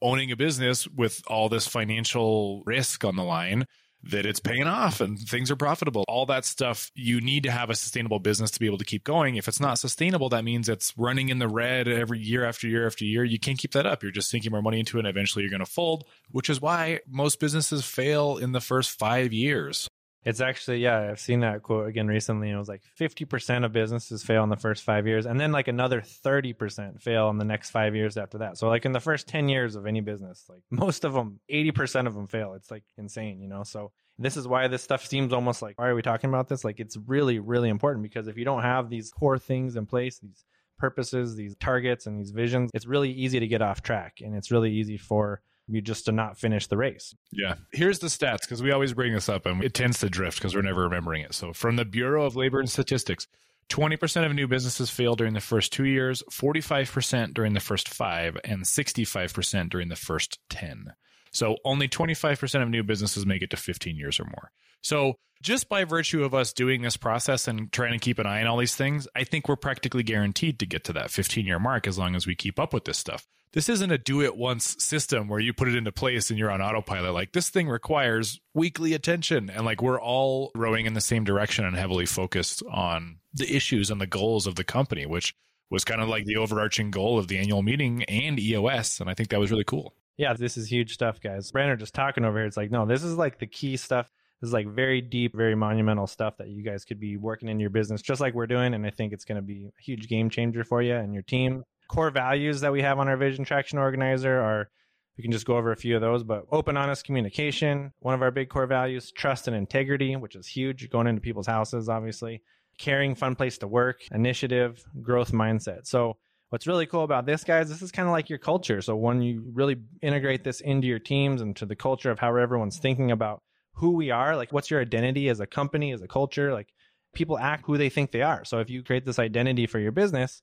owning 0.00 0.30
a 0.30 0.36
business 0.36 0.86
with 0.86 1.22
all 1.26 1.48
this 1.48 1.66
financial 1.66 2.62
risk 2.64 3.04
on 3.04 3.16
the 3.16 3.24
line 3.24 3.66
that 4.10 4.26
it's 4.26 4.40
paying 4.40 4.66
off 4.66 5.00
and 5.00 5.18
things 5.18 5.50
are 5.50 5.56
profitable. 5.56 6.04
All 6.08 6.26
that 6.26 6.44
stuff, 6.44 6.90
you 6.94 7.20
need 7.20 7.42
to 7.44 7.50
have 7.50 7.70
a 7.70 7.74
sustainable 7.74 8.18
business 8.18 8.50
to 8.52 8.60
be 8.60 8.66
able 8.66 8.78
to 8.78 8.84
keep 8.84 9.04
going. 9.04 9.36
If 9.36 9.48
it's 9.48 9.60
not 9.60 9.78
sustainable, 9.78 10.28
that 10.30 10.44
means 10.44 10.68
it's 10.68 10.92
running 10.96 11.28
in 11.28 11.38
the 11.38 11.48
red 11.48 11.88
every 11.88 12.18
year 12.18 12.44
after 12.44 12.68
year 12.68 12.86
after 12.86 13.04
year. 13.04 13.24
You 13.24 13.38
can't 13.38 13.58
keep 13.58 13.72
that 13.72 13.86
up. 13.86 14.02
You're 14.02 14.12
just 14.12 14.30
sinking 14.30 14.52
more 14.52 14.62
money 14.62 14.80
into 14.80 14.98
it 14.98 15.00
and 15.00 15.08
eventually 15.08 15.42
you're 15.42 15.50
going 15.50 15.64
to 15.64 15.66
fold, 15.66 16.04
which 16.30 16.50
is 16.50 16.60
why 16.60 17.00
most 17.08 17.40
businesses 17.40 17.84
fail 17.84 18.36
in 18.36 18.52
the 18.52 18.60
first 18.60 18.90
five 18.98 19.32
years. 19.32 19.88
It's 20.24 20.40
actually, 20.40 20.78
yeah, 20.78 21.08
I've 21.10 21.20
seen 21.20 21.40
that 21.40 21.62
quote 21.62 21.86
again 21.86 22.06
recently. 22.06 22.50
It 22.50 22.56
was 22.56 22.68
like 22.68 22.82
50% 22.98 23.64
of 23.64 23.72
businesses 23.72 24.22
fail 24.22 24.42
in 24.42 24.48
the 24.48 24.56
first 24.56 24.82
five 24.82 25.06
years, 25.06 25.26
and 25.26 25.38
then 25.38 25.52
like 25.52 25.68
another 25.68 26.00
30% 26.00 27.02
fail 27.02 27.28
in 27.28 27.36
the 27.36 27.44
next 27.44 27.70
five 27.70 27.94
years 27.94 28.16
after 28.16 28.38
that. 28.38 28.56
So, 28.56 28.68
like 28.68 28.86
in 28.86 28.92
the 28.92 29.00
first 29.00 29.28
10 29.28 29.48
years 29.50 29.76
of 29.76 29.86
any 29.86 30.00
business, 30.00 30.44
like 30.48 30.62
most 30.70 31.04
of 31.04 31.12
them, 31.12 31.40
80% 31.50 32.06
of 32.06 32.14
them 32.14 32.26
fail. 32.26 32.54
It's 32.54 32.70
like 32.70 32.84
insane, 32.96 33.42
you 33.42 33.48
know? 33.48 33.64
So, 33.64 33.92
this 34.18 34.36
is 34.36 34.48
why 34.48 34.68
this 34.68 34.82
stuff 34.82 35.04
seems 35.04 35.32
almost 35.32 35.60
like, 35.60 35.78
why 35.78 35.88
are 35.88 35.94
we 35.94 36.02
talking 36.02 36.30
about 36.30 36.48
this? 36.48 36.64
Like, 36.64 36.80
it's 36.80 36.96
really, 37.06 37.38
really 37.38 37.68
important 37.68 38.04
because 38.04 38.28
if 38.28 38.38
you 38.38 38.44
don't 38.44 38.62
have 38.62 38.88
these 38.88 39.10
core 39.10 39.38
things 39.38 39.76
in 39.76 39.86
place, 39.86 40.18
these 40.20 40.44
purposes, 40.78 41.34
these 41.34 41.56
targets, 41.56 42.06
and 42.06 42.18
these 42.18 42.30
visions, 42.30 42.70
it's 42.72 42.86
really 42.86 43.10
easy 43.10 43.40
to 43.40 43.46
get 43.46 43.60
off 43.60 43.82
track. 43.82 44.18
And 44.22 44.34
it's 44.34 44.50
really 44.50 44.72
easy 44.72 44.96
for 44.96 45.42
you 45.68 45.80
just 45.80 46.06
to 46.06 46.12
not 46.12 46.38
finish 46.38 46.66
the 46.66 46.76
race. 46.76 47.14
Yeah. 47.32 47.54
Here's 47.72 47.98
the 47.98 48.08
stats 48.08 48.42
because 48.42 48.62
we 48.62 48.72
always 48.72 48.92
bring 48.92 49.14
this 49.14 49.28
up 49.28 49.46
and 49.46 49.62
it 49.62 49.74
tends 49.74 50.00
to 50.00 50.10
drift 50.10 50.38
because 50.38 50.54
we're 50.54 50.62
never 50.62 50.82
remembering 50.82 51.22
it. 51.22 51.34
So, 51.34 51.52
from 51.52 51.76
the 51.76 51.84
Bureau 51.84 52.24
of 52.24 52.36
Labor 52.36 52.60
and 52.60 52.68
Statistics, 52.68 53.26
20% 53.70 54.26
of 54.26 54.34
new 54.34 54.46
businesses 54.46 54.90
fail 54.90 55.16
during 55.16 55.32
the 55.34 55.40
first 55.40 55.72
two 55.72 55.84
years, 55.84 56.22
45% 56.30 57.32
during 57.34 57.54
the 57.54 57.60
first 57.60 57.88
five, 57.88 58.36
and 58.44 58.62
65% 58.64 59.70
during 59.70 59.88
the 59.88 59.96
first 59.96 60.38
10. 60.50 60.92
So, 61.32 61.56
only 61.64 61.88
25% 61.88 62.62
of 62.62 62.68
new 62.68 62.82
businesses 62.82 63.26
make 63.26 63.42
it 63.42 63.50
to 63.50 63.56
15 63.56 63.96
years 63.96 64.20
or 64.20 64.24
more. 64.24 64.50
So, 64.82 65.14
just 65.42 65.68
by 65.68 65.84
virtue 65.84 66.24
of 66.24 66.34
us 66.34 66.52
doing 66.52 66.82
this 66.82 66.96
process 66.96 67.48
and 67.48 67.70
trying 67.72 67.92
to 67.92 67.98
keep 67.98 68.18
an 68.18 68.26
eye 68.26 68.40
on 68.40 68.46
all 68.46 68.56
these 68.56 68.76
things, 68.76 69.08
I 69.14 69.24
think 69.24 69.48
we're 69.48 69.56
practically 69.56 70.02
guaranteed 70.02 70.58
to 70.60 70.66
get 70.66 70.84
to 70.84 70.92
that 70.94 71.10
15 71.10 71.44
year 71.44 71.58
mark 71.58 71.86
as 71.86 71.98
long 71.98 72.14
as 72.14 72.26
we 72.26 72.34
keep 72.34 72.58
up 72.58 72.72
with 72.72 72.84
this 72.84 72.98
stuff. 72.98 73.26
This 73.54 73.68
isn't 73.68 73.92
a 73.92 73.98
do 73.98 74.20
it 74.20 74.36
once 74.36 74.76
system 74.78 75.28
where 75.28 75.38
you 75.38 75.52
put 75.52 75.68
it 75.68 75.76
into 75.76 75.92
place 75.92 76.28
and 76.28 76.38
you're 76.38 76.50
on 76.50 76.60
autopilot. 76.60 77.14
Like 77.14 77.32
this 77.32 77.50
thing 77.50 77.68
requires 77.68 78.40
weekly 78.52 78.94
attention 78.94 79.48
and 79.48 79.64
like 79.64 79.80
we're 79.80 80.00
all 80.00 80.50
rowing 80.56 80.86
in 80.86 80.94
the 80.94 81.00
same 81.00 81.22
direction 81.22 81.64
and 81.64 81.76
heavily 81.76 82.04
focused 82.04 82.62
on 82.68 83.18
the 83.32 83.54
issues 83.54 83.90
and 83.90 84.00
the 84.00 84.06
goals 84.06 84.48
of 84.48 84.56
the 84.56 84.64
company, 84.64 85.06
which 85.06 85.34
was 85.70 85.84
kind 85.84 86.02
of 86.02 86.08
like 86.08 86.24
the 86.24 86.36
overarching 86.36 86.90
goal 86.90 87.18
of 87.18 87.28
the 87.28 87.38
annual 87.38 87.62
meeting 87.62 88.02
and 88.04 88.40
EOS. 88.40 89.00
And 89.00 89.08
I 89.08 89.14
think 89.14 89.28
that 89.30 89.40
was 89.40 89.50
really 89.50 89.64
cool. 89.64 89.94
Yeah, 90.16 90.34
this 90.34 90.56
is 90.56 90.70
huge 90.70 90.92
stuff, 90.92 91.20
guys. 91.20 91.50
Brandon 91.50 91.78
just 91.78 91.94
talking 91.94 92.24
over 92.24 92.38
here. 92.38 92.46
It's 92.46 92.56
like, 92.56 92.70
no, 92.70 92.86
this 92.86 93.02
is 93.02 93.16
like 93.16 93.38
the 93.38 93.46
key 93.46 93.76
stuff 93.76 94.10
this 94.44 94.48
is 94.48 94.52
like 94.52 94.68
very 94.68 95.00
deep, 95.00 95.34
very 95.34 95.54
monumental 95.54 96.06
stuff 96.06 96.36
that 96.36 96.48
you 96.48 96.62
guys 96.62 96.84
could 96.84 97.00
be 97.00 97.16
working 97.16 97.48
in 97.48 97.58
your 97.58 97.70
business, 97.70 98.02
just 98.02 98.20
like 98.20 98.34
we're 98.34 98.46
doing. 98.46 98.74
And 98.74 98.84
I 98.84 98.90
think 98.90 99.14
it's 99.14 99.24
going 99.24 99.36
to 99.36 99.42
be 99.42 99.70
a 99.78 99.82
huge 99.82 100.06
game 100.06 100.28
changer 100.28 100.64
for 100.64 100.82
you 100.82 100.94
and 100.94 101.14
your 101.14 101.22
team. 101.22 101.64
Core 101.88 102.10
values 102.10 102.60
that 102.60 102.72
we 102.72 102.82
have 102.82 102.98
on 102.98 103.08
our 103.08 103.16
Vision 103.16 103.44
Traction 103.44 103.78
Organizer 103.78 104.40
are 104.40 104.70
we 105.16 105.22
can 105.22 105.32
just 105.32 105.46
go 105.46 105.56
over 105.56 105.70
a 105.70 105.76
few 105.76 105.94
of 105.94 106.00
those, 106.00 106.24
but 106.24 106.44
open, 106.50 106.76
honest 106.76 107.04
communication, 107.04 107.92
one 108.00 108.14
of 108.14 108.22
our 108.22 108.30
big 108.30 108.48
core 108.48 108.66
values, 108.66 109.12
trust 109.12 109.46
and 109.46 109.56
integrity, 109.56 110.16
which 110.16 110.34
is 110.34 110.46
huge 110.46 110.90
going 110.90 111.06
into 111.06 111.20
people's 111.20 111.46
houses, 111.46 111.88
obviously, 111.88 112.42
caring, 112.78 113.14
fun 113.14 113.36
place 113.36 113.58
to 113.58 113.68
work, 113.68 114.00
initiative, 114.10 114.84
growth 115.00 115.30
mindset. 115.32 115.86
So, 115.86 116.16
what's 116.50 116.66
really 116.66 116.86
cool 116.86 117.04
about 117.04 117.26
this, 117.26 117.44
guys, 117.44 117.68
this 117.68 117.82
is 117.82 117.92
kind 117.92 118.08
of 118.08 118.12
like 118.12 118.28
your 118.28 118.40
culture. 118.40 118.82
So, 118.82 118.96
when 118.96 119.22
you 119.22 119.44
really 119.52 119.76
integrate 120.02 120.42
this 120.42 120.60
into 120.60 120.88
your 120.88 120.98
teams 120.98 121.40
and 121.40 121.54
to 121.56 121.66
the 121.66 121.76
culture 121.76 122.10
of 122.10 122.18
how 122.18 122.34
everyone's 122.34 122.78
thinking 122.78 123.12
about 123.12 123.42
who 123.74 123.90
we 123.90 124.10
are, 124.10 124.36
like 124.36 124.52
what's 124.52 124.70
your 124.70 124.80
identity 124.80 125.28
as 125.28 125.40
a 125.40 125.46
company, 125.46 125.92
as 125.92 126.02
a 126.02 126.08
culture, 126.08 126.52
like 126.52 126.68
people 127.14 127.38
act 127.38 127.64
who 127.66 127.78
they 127.78 127.88
think 127.88 128.10
they 128.10 128.22
are. 128.22 128.44
So 128.44 128.58
if 128.58 128.68
you 128.68 128.82
create 128.82 129.04
this 129.04 129.18
identity 129.18 129.66
for 129.66 129.78
your 129.78 129.92
business, 129.92 130.42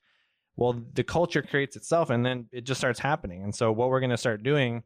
well, 0.61 0.81
the 0.93 1.03
culture 1.03 1.41
creates 1.41 1.75
itself 1.75 2.09
and 2.09 2.25
then 2.25 2.47
it 2.51 2.61
just 2.61 2.79
starts 2.79 2.99
happening. 2.99 3.43
And 3.43 3.53
so 3.53 3.71
what 3.71 3.89
we're 3.89 3.99
going 3.99 4.11
to 4.11 4.17
start 4.17 4.43
doing 4.43 4.83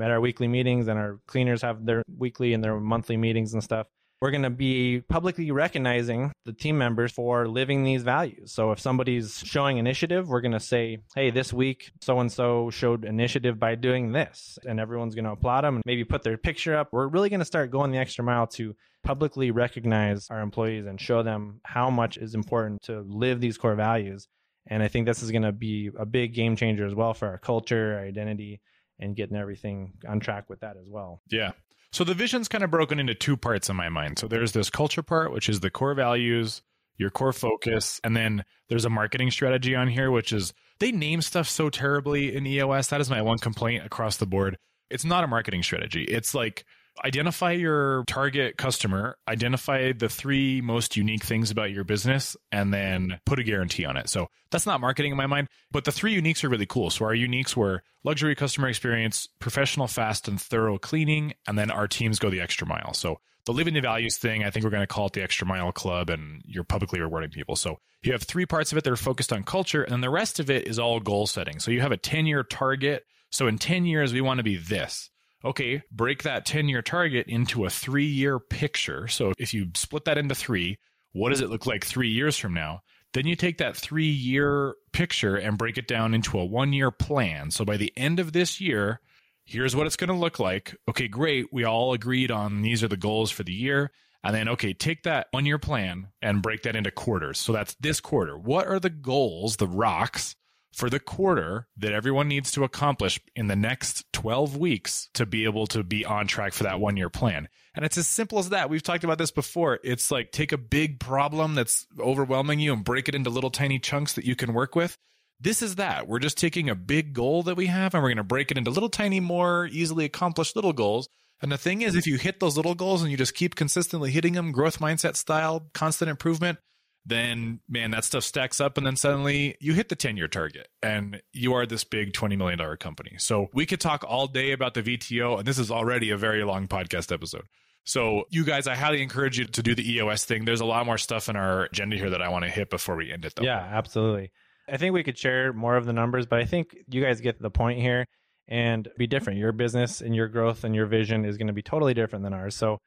at 0.00 0.10
our 0.10 0.20
weekly 0.20 0.48
meetings 0.48 0.88
and 0.88 0.98
our 0.98 1.20
cleaners 1.26 1.62
have 1.62 1.84
their 1.84 2.02
weekly 2.18 2.52
and 2.52 2.62
their 2.62 2.78
monthly 2.78 3.16
meetings 3.16 3.54
and 3.54 3.62
stuff 3.62 3.86
we're 4.24 4.30
going 4.30 4.42
to 4.42 4.48
be 4.48 5.02
publicly 5.02 5.50
recognizing 5.50 6.32
the 6.46 6.52
team 6.54 6.78
members 6.78 7.12
for 7.12 7.46
living 7.46 7.84
these 7.84 8.02
values. 8.02 8.52
So 8.52 8.72
if 8.72 8.80
somebody's 8.80 9.42
showing 9.44 9.76
initiative, 9.76 10.28
we're 10.28 10.40
going 10.40 10.52
to 10.52 10.60
say, 10.60 11.00
hey, 11.14 11.30
this 11.30 11.52
week 11.52 11.92
so 12.00 12.18
and 12.20 12.32
so 12.32 12.70
showed 12.70 13.04
initiative 13.04 13.58
by 13.58 13.74
doing 13.74 14.12
this. 14.12 14.58
And 14.64 14.80
everyone's 14.80 15.14
going 15.14 15.26
to 15.26 15.32
applaud 15.32 15.64
them 15.64 15.74
and 15.74 15.82
maybe 15.84 16.04
put 16.04 16.22
their 16.22 16.38
picture 16.38 16.74
up. 16.74 16.88
We're 16.90 17.08
really 17.08 17.28
going 17.28 17.40
to 17.40 17.44
start 17.44 17.70
going 17.70 17.90
the 17.90 17.98
extra 17.98 18.24
mile 18.24 18.46
to 18.46 18.74
publicly 19.02 19.50
recognize 19.50 20.28
our 20.30 20.40
employees 20.40 20.86
and 20.86 20.98
show 20.98 21.22
them 21.22 21.60
how 21.62 21.90
much 21.90 22.16
is 22.16 22.34
important 22.34 22.80
to 22.84 23.04
live 23.06 23.42
these 23.42 23.58
core 23.58 23.74
values. 23.74 24.26
And 24.66 24.82
I 24.82 24.88
think 24.88 25.06
this 25.06 25.22
is 25.22 25.30
going 25.30 25.42
to 25.42 25.52
be 25.52 25.90
a 25.96 26.06
big 26.06 26.34
game 26.34 26.56
changer 26.56 26.86
as 26.86 26.94
well 26.94 27.14
for 27.14 27.28
our 27.28 27.38
culture, 27.38 27.94
our 27.94 28.04
identity, 28.04 28.60
and 28.98 29.16
getting 29.16 29.36
everything 29.36 29.92
on 30.08 30.20
track 30.20 30.48
with 30.48 30.60
that 30.60 30.76
as 30.80 30.88
well. 30.88 31.20
Yeah. 31.30 31.52
So 31.92 32.02
the 32.02 32.14
vision's 32.14 32.48
kind 32.48 32.64
of 32.64 32.70
broken 32.70 32.98
into 32.98 33.14
two 33.14 33.36
parts 33.36 33.68
in 33.68 33.76
my 33.76 33.88
mind. 33.88 34.18
So 34.18 34.26
there's 34.26 34.52
this 34.52 34.70
culture 34.70 35.02
part, 35.02 35.32
which 35.32 35.48
is 35.48 35.60
the 35.60 35.70
core 35.70 35.94
values, 35.94 36.62
your 36.96 37.10
core 37.10 37.32
focus, 37.32 38.00
and 38.02 38.16
then 38.16 38.44
there's 38.68 38.84
a 38.84 38.90
marketing 38.90 39.30
strategy 39.30 39.74
on 39.74 39.88
here, 39.88 40.10
which 40.10 40.32
is 40.32 40.52
they 40.80 40.90
name 40.90 41.22
stuff 41.22 41.48
so 41.48 41.70
terribly 41.70 42.34
in 42.34 42.46
EOS. 42.46 42.88
That 42.88 43.00
is 43.00 43.10
my 43.10 43.22
one 43.22 43.38
complaint 43.38 43.84
across 43.84 44.16
the 44.16 44.26
board. 44.26 44.58
It's 44.90 45.04
not 45.04 45.24
a 45.24 45.28
marketing 45.28 45.62
strategy. 45.62 46.04
It's 46.04 46.34
like 46.34 46.64
identify 47.02 47.52
your 47.52 48.04
target 48.06 48.56
customer, 48.56 49.16
identify 49.28 49.92
the 49.92 50.08
three 50.08 50.60
most 50.60 50.96
unique 50.96 51.24
things 51.24 51.50
about 51.50 51.70
your 51.70 51.84
business, 51.84 52.36
and 52.52 52.72
then 52.72 53.18
put 53.26 53.38
a 53.38 53.42
guarantee 53.42 53.84
on 53.84 53.96
it. 53.96 54.08
So 54.08 54.28
that's 54.50 54.66
not 54.66 54.80
marketing 54.80 55.12
in 55.12 55.16
my 55.16 55.26
mind, 55.26 55.48
but 55.70 55.84
the 55.84 55.92
three 55.92 56.20
uniques 56.20 56.44
are 56.44 56.48
really 56.48 56.66
cool. 56.66 56.90
So 56.90 57.04
our 57.04 57.14
uniques 57.14 57.56
were 57.56 57.82
luxury 58.04 58.34
customer 58.34 58.68
experience, 58.68 59.28
professional, 59.38 59.86
fast, 59.86 60.28
and 60.28 60.40
thorough 60.40 60.78
cleaning, 60.78 61.34
and 61.46 61.58
then 61.58 61.70
our 61.70 61.88
teams 61.88 62.18
go 62.18 62.30
the 62.30 62.40
extra 62.40 62.66
mile. 62.66 62.92
So 62.94 63.18
the 63.46 63.52
living 63.52 63.74
the 63.74 63.80
values 63.80 64.16
thing, 64.16 64.44
I 64.44 64.50
think 64.50 64.64
we're 64.64 64.70
going 64.70 64.82
to 64.82 64.86
call 64.86 65.06
it 65.06 65.12
the 65.12 65.22
extra 65.22 65.46
mile 65.46 65.72
club, 65.72 66.10
and 66.10 66.42
you're 66.46 66.64
publicly 66.64 67.00
rewarding 67.00 67.30
people. 67.30 67.56
So 67.56 67.78
you 68.02 68.12
have 68.12 68.22
three 68.22 68.46
parts 68.46 68.72
of 68.72 68.78
it 68.78 68.84
that 68.84 68.92
are 68.92 68.96
focused 68.96 69.32
on 69.32 69.42
culture, 69.42 69.82
and 69.82 69.92
then 69.92 70.00
the 70.00 70.10
rest 70.10 70.40
of 70.40 70.50
it 70.50 70.66
is 70.66 70.78
all 70.78 71.00
goal 71.00 71.26
setting. 71.26 71.58
So 71.58 71.70
you 71.70 71.80
have 71.80 71.92
a 71.92 71.96
10 71.96 72.26
year 72.26 72.42
target. 72.42 73.04
So 73.30 73.46
in 73.46 73.58
10 73.58 73.84
years, 73.84 74.12
we 74.12 74.20
want 74.20 74.38
to 74.38 74.44
be 74.44 74.56
this 74.56 75.10
Okay, 75.44 75.82
break 75.92 76.22
that 76.22 76.46
10 76.46 76.68
year 76.68 76.82
target 76.82 77.26
into 77.28 77.64
a 77.64 77.70
three 77.70 78.06
year 78.06 78.38
picture. 78.38 79.08
So 79.08 79.32
if 79.38 79.52
you 79.52 79.68
split 79.74 80.06
that 80.06 80.18
into 80.18 80.34
three, 80.34 80.78
what 81.12 81.30
does 81.30 81.40
it 81.40 81.50
look 81.50 81.66
like 81.66 81.84
three 81.84 82.08
years 82.08 82.38
from 82.38 82.54
now? 82.54 82.80
Then 83.12 83.26
you 83.26 83.36
take 83.36 83.58
that 83.58 83.76
three 83.76 84.08
year 84.08 84.74
picture 84.92 85.36
and 85.36 85.58
break 85.58 85.78
it 85.78 85.86
down 85.86 86.14
into 86.14 86.38
a 86.38 86.44
one 86.44 86.72
year 86.72 86.90
plan. 86.90 87.50
So 87.50 87.64
by 87.64 87.76
the 87.76 87.92
end 87.96 88.18
of 88.18 88.32
this 88.32 88.60
year, 88.60 89.00
here's 89.44 89.76
what 89.76 89.86
it's 89.86 89.96
going 89.96 90.08
to 90.08 90.16
look 90.16 90.38
like. 90.38 90.74
Okay, 90.88 91.08
great. 91.08 91.46
We 91.52 91.64
all 91.64 91.92
agreed 91.92 92.30
on 92.30 92.62
these 92.62 92.82
are 92.82 92.88
the 92.88 92.96
goals 92.96 93.30
for 93.30 93.42
the 93.42 93.52
year. 93.52 93.92
And 94.24 94.34
then, 94.34 94.48
okay, 94.48 94.72
take 94.72 95.02
that 95.02 95.26
one 95.32 95.44
year 95.44 95.58
plan 95.58 96.08
and 96.22 96.42
break 96.42 96.62
that 96.62 96.74
into 96.74 96.90
quarters. 96.90 97.38
So 97.38 97.52
that's 97.52 97.74
this 97.74 98.00
quarter. 98.00 98.38
What 98.38 98.66
are 98.66 98.80
the 98.80 98.88
goals, 98.90 99.56
the 99.58 99.68
rocks 99.68 100.34
for 100.74 100.90
the 100.90 101.00
quarter 101.00 101.68
that 101.76 101.92
everyone 101.92 102.28
needs 102.28 102.50
to 102.52 102.64
accomplish 102.64 103.20
in 103.36 103.46
the 103.46 103.56
next 103.56 104.12
12 104.12 104.56
weeks 104.56 105.08
to 105.14 105.24
be 105.24 105.44
able 105.44 105.66
to 105.68 105.82
be 105.84 106.04
on 106.04 106.26
track 106.26 106.52
for 106.52 106.64
that 106.64 106.80
one 106.80 106.96
year 106.96 107.08
plan. 107.08 107.48
And 107.74 107.84
it's 107.84 107.98
as 107.98 108.06
simple 108.06 108.38
as 108.38 108.50
that. 108.50 108.70
We've 108.70 108.82
talked 108.82 109.04
about 109.04 109.18
this 109.18 109.30
before. 109.30 109.78
It's 109.84 110.10
like 110.10 110.32
take 110.32 110.52
a 110.52 110.58
big 110.58 111.00
problem 111.00 111.54
that's 111.54 111.86
overwhelming 111.98 112.60
you 112.60 112.72
and 112.72 112.84
break 112.84 113.08
it 113.08 113.14
into 113.14 113.30
little 113.30 113.50
tiny 113.50 113.78
chunks 113.78 114.14
that 114.14 114.24
you 114.24 114.36
can 114.36 114.52
work 114.52 114.74
with. 114.74 114.98
This 115.40 115.62
is 115.62 115.76
that. 115.76 116.06
We're 116.08 116.20
just 116.20 116.38
taking 116.38 116.68
a 116.68 116.74
big 116.74 117.12
goal 117.12 117.42
that 117.44 117.56
we 117.56 117.66
have 117.66 117.94
and 117.94 118.02
we're 118.02 118.10
going 118.10 118.16
to 118.18 118.24
break 118.24 118.50
it 118.50 118.58
into 118.58 118.70
little 118.70 118.88
tiny, 118.88 119.20
more 119.20 119.66
easily 119.66 120.04
accomplished 120.04 120.56
little 120.56 120.72
goals. 120.72 121.08
And 121.42 121.52
the 121.52 121.58
thing 121.58 121.82
is, 121.82 121.94
if 121.94 122.06
you 122.06 122.16
hit 122.16 122.40
those 122.40 122.56
little 122.56 122.74
goals 122.74 123.02
and 123.02 123.10
you 123.10 123.16
just 123.16 123.34
keep 123.34 123.54
consistently 123.54 124.10
hitting 124.10 124.32
them, 124.34 124.52
growth 124.52 124.78
mindset 124.78 125.16
style, 125.16 125.68
constant 125.74 126.08
improvement, 126.08 126.58
then 127.06 127.60
man, 127.68 127.90
that 127.90 128.04
stuff 128.04 128.24
stacks 128.24 128.60
up. 128.60 128.78
And 128.78 128.86
then 128.86 128.96
suddenly 128.96 129.56
you 129.60 129.74
hit 129.74 129.88
the 129.88 129.96
10 129.96 130.16
year 130.16 130.28
target 130.28 130.68
and 130.82 131.22
you 131.32 131.52
are 131.54 131.66
this 131.66 131.84
big 131.84 132.12
$20 132.12 132.36
million 132.36 132.76
company. 132.78 133.16
So 133.18 133.48
we 133.52 133.66
could 133.66 133.80
talk 133.80 134.04
all 134.06 134.26
day 134.26 134.52
about 134.52 134.74
the 134.74 134.82
VTO. 134.82 135.38
And 135.38 135.46
this 135.46 135.58
is 135.58 135.70
already 135.70 136.10
a 136.10 136.16
very 136.16 136.44
long 136.44 136.66
podcast 136.68 137.12
episode. 137.12 137.44
So 137.84 138.24
you 138.30 138.44
guys, 138.44 138.66
I 138.66 138.74
highly 138.74 139.02
encourage 139.02 139.38
you 139.38 139.44
to 139.44 139.62
do 139.62 139.74
the 139.74 139.92
EOS 139.96 140.24
thing. 140.24 140.46
There's 140.46 140.62
a 140.62 140.64
lot 140.64 140.86
more 140.86 140.96
stuff 140.96 141.28
in 141.28 141.36
our 141.36 141.64
agenda 141.64 141.96
here 141.96 142.10
that 142.10 142.22
I 142.22 142.30
want 142.30 142.44
to 142.44 142.50
hit 142.50 142.70
before 142.70 142.96
we 142.96 143.12
end 143.12 143.26
it 143.26 143.34
though. 143.36 143.44
Yeah, 143.44 143.58
absolutely. 143.58 144.32
I 144.66 144.78
think 144.78 144.94
we 144.94 145.02
could 145.02 145.18
share 145.18 145.52
more 145.52 145.76
of 145.76 145.84
the 145.84 145.92
numbers, 145.92 146.24
but 146.24 146.40
I 146.40 146.46
think 146.46 146.74
you 146.88 147.02
guys 147.02 147.20
get 147.20 147.40
the 147.40 147.50
point 147.50 147.80
here 147.80 148.06
and 148.48 148.88
be 148.96 149.06
different. 149.06 149.38
Your 149.38 149.52
business 149.52 150.00
and 150.00 150.16
your 150.16 150.28
growth 150.28 150.64
and 150.64 150.74
your 150.74 150.86
vision 150.86 151.26
is 151.26 151.36
going 151.36 151.48
to 151.48 151.52
be 151.52 151.62
totally 151.62 151.92
different 151.92 152.24
than 152.24 152.32
ours. 152.32 152.56
So 152.56 152.78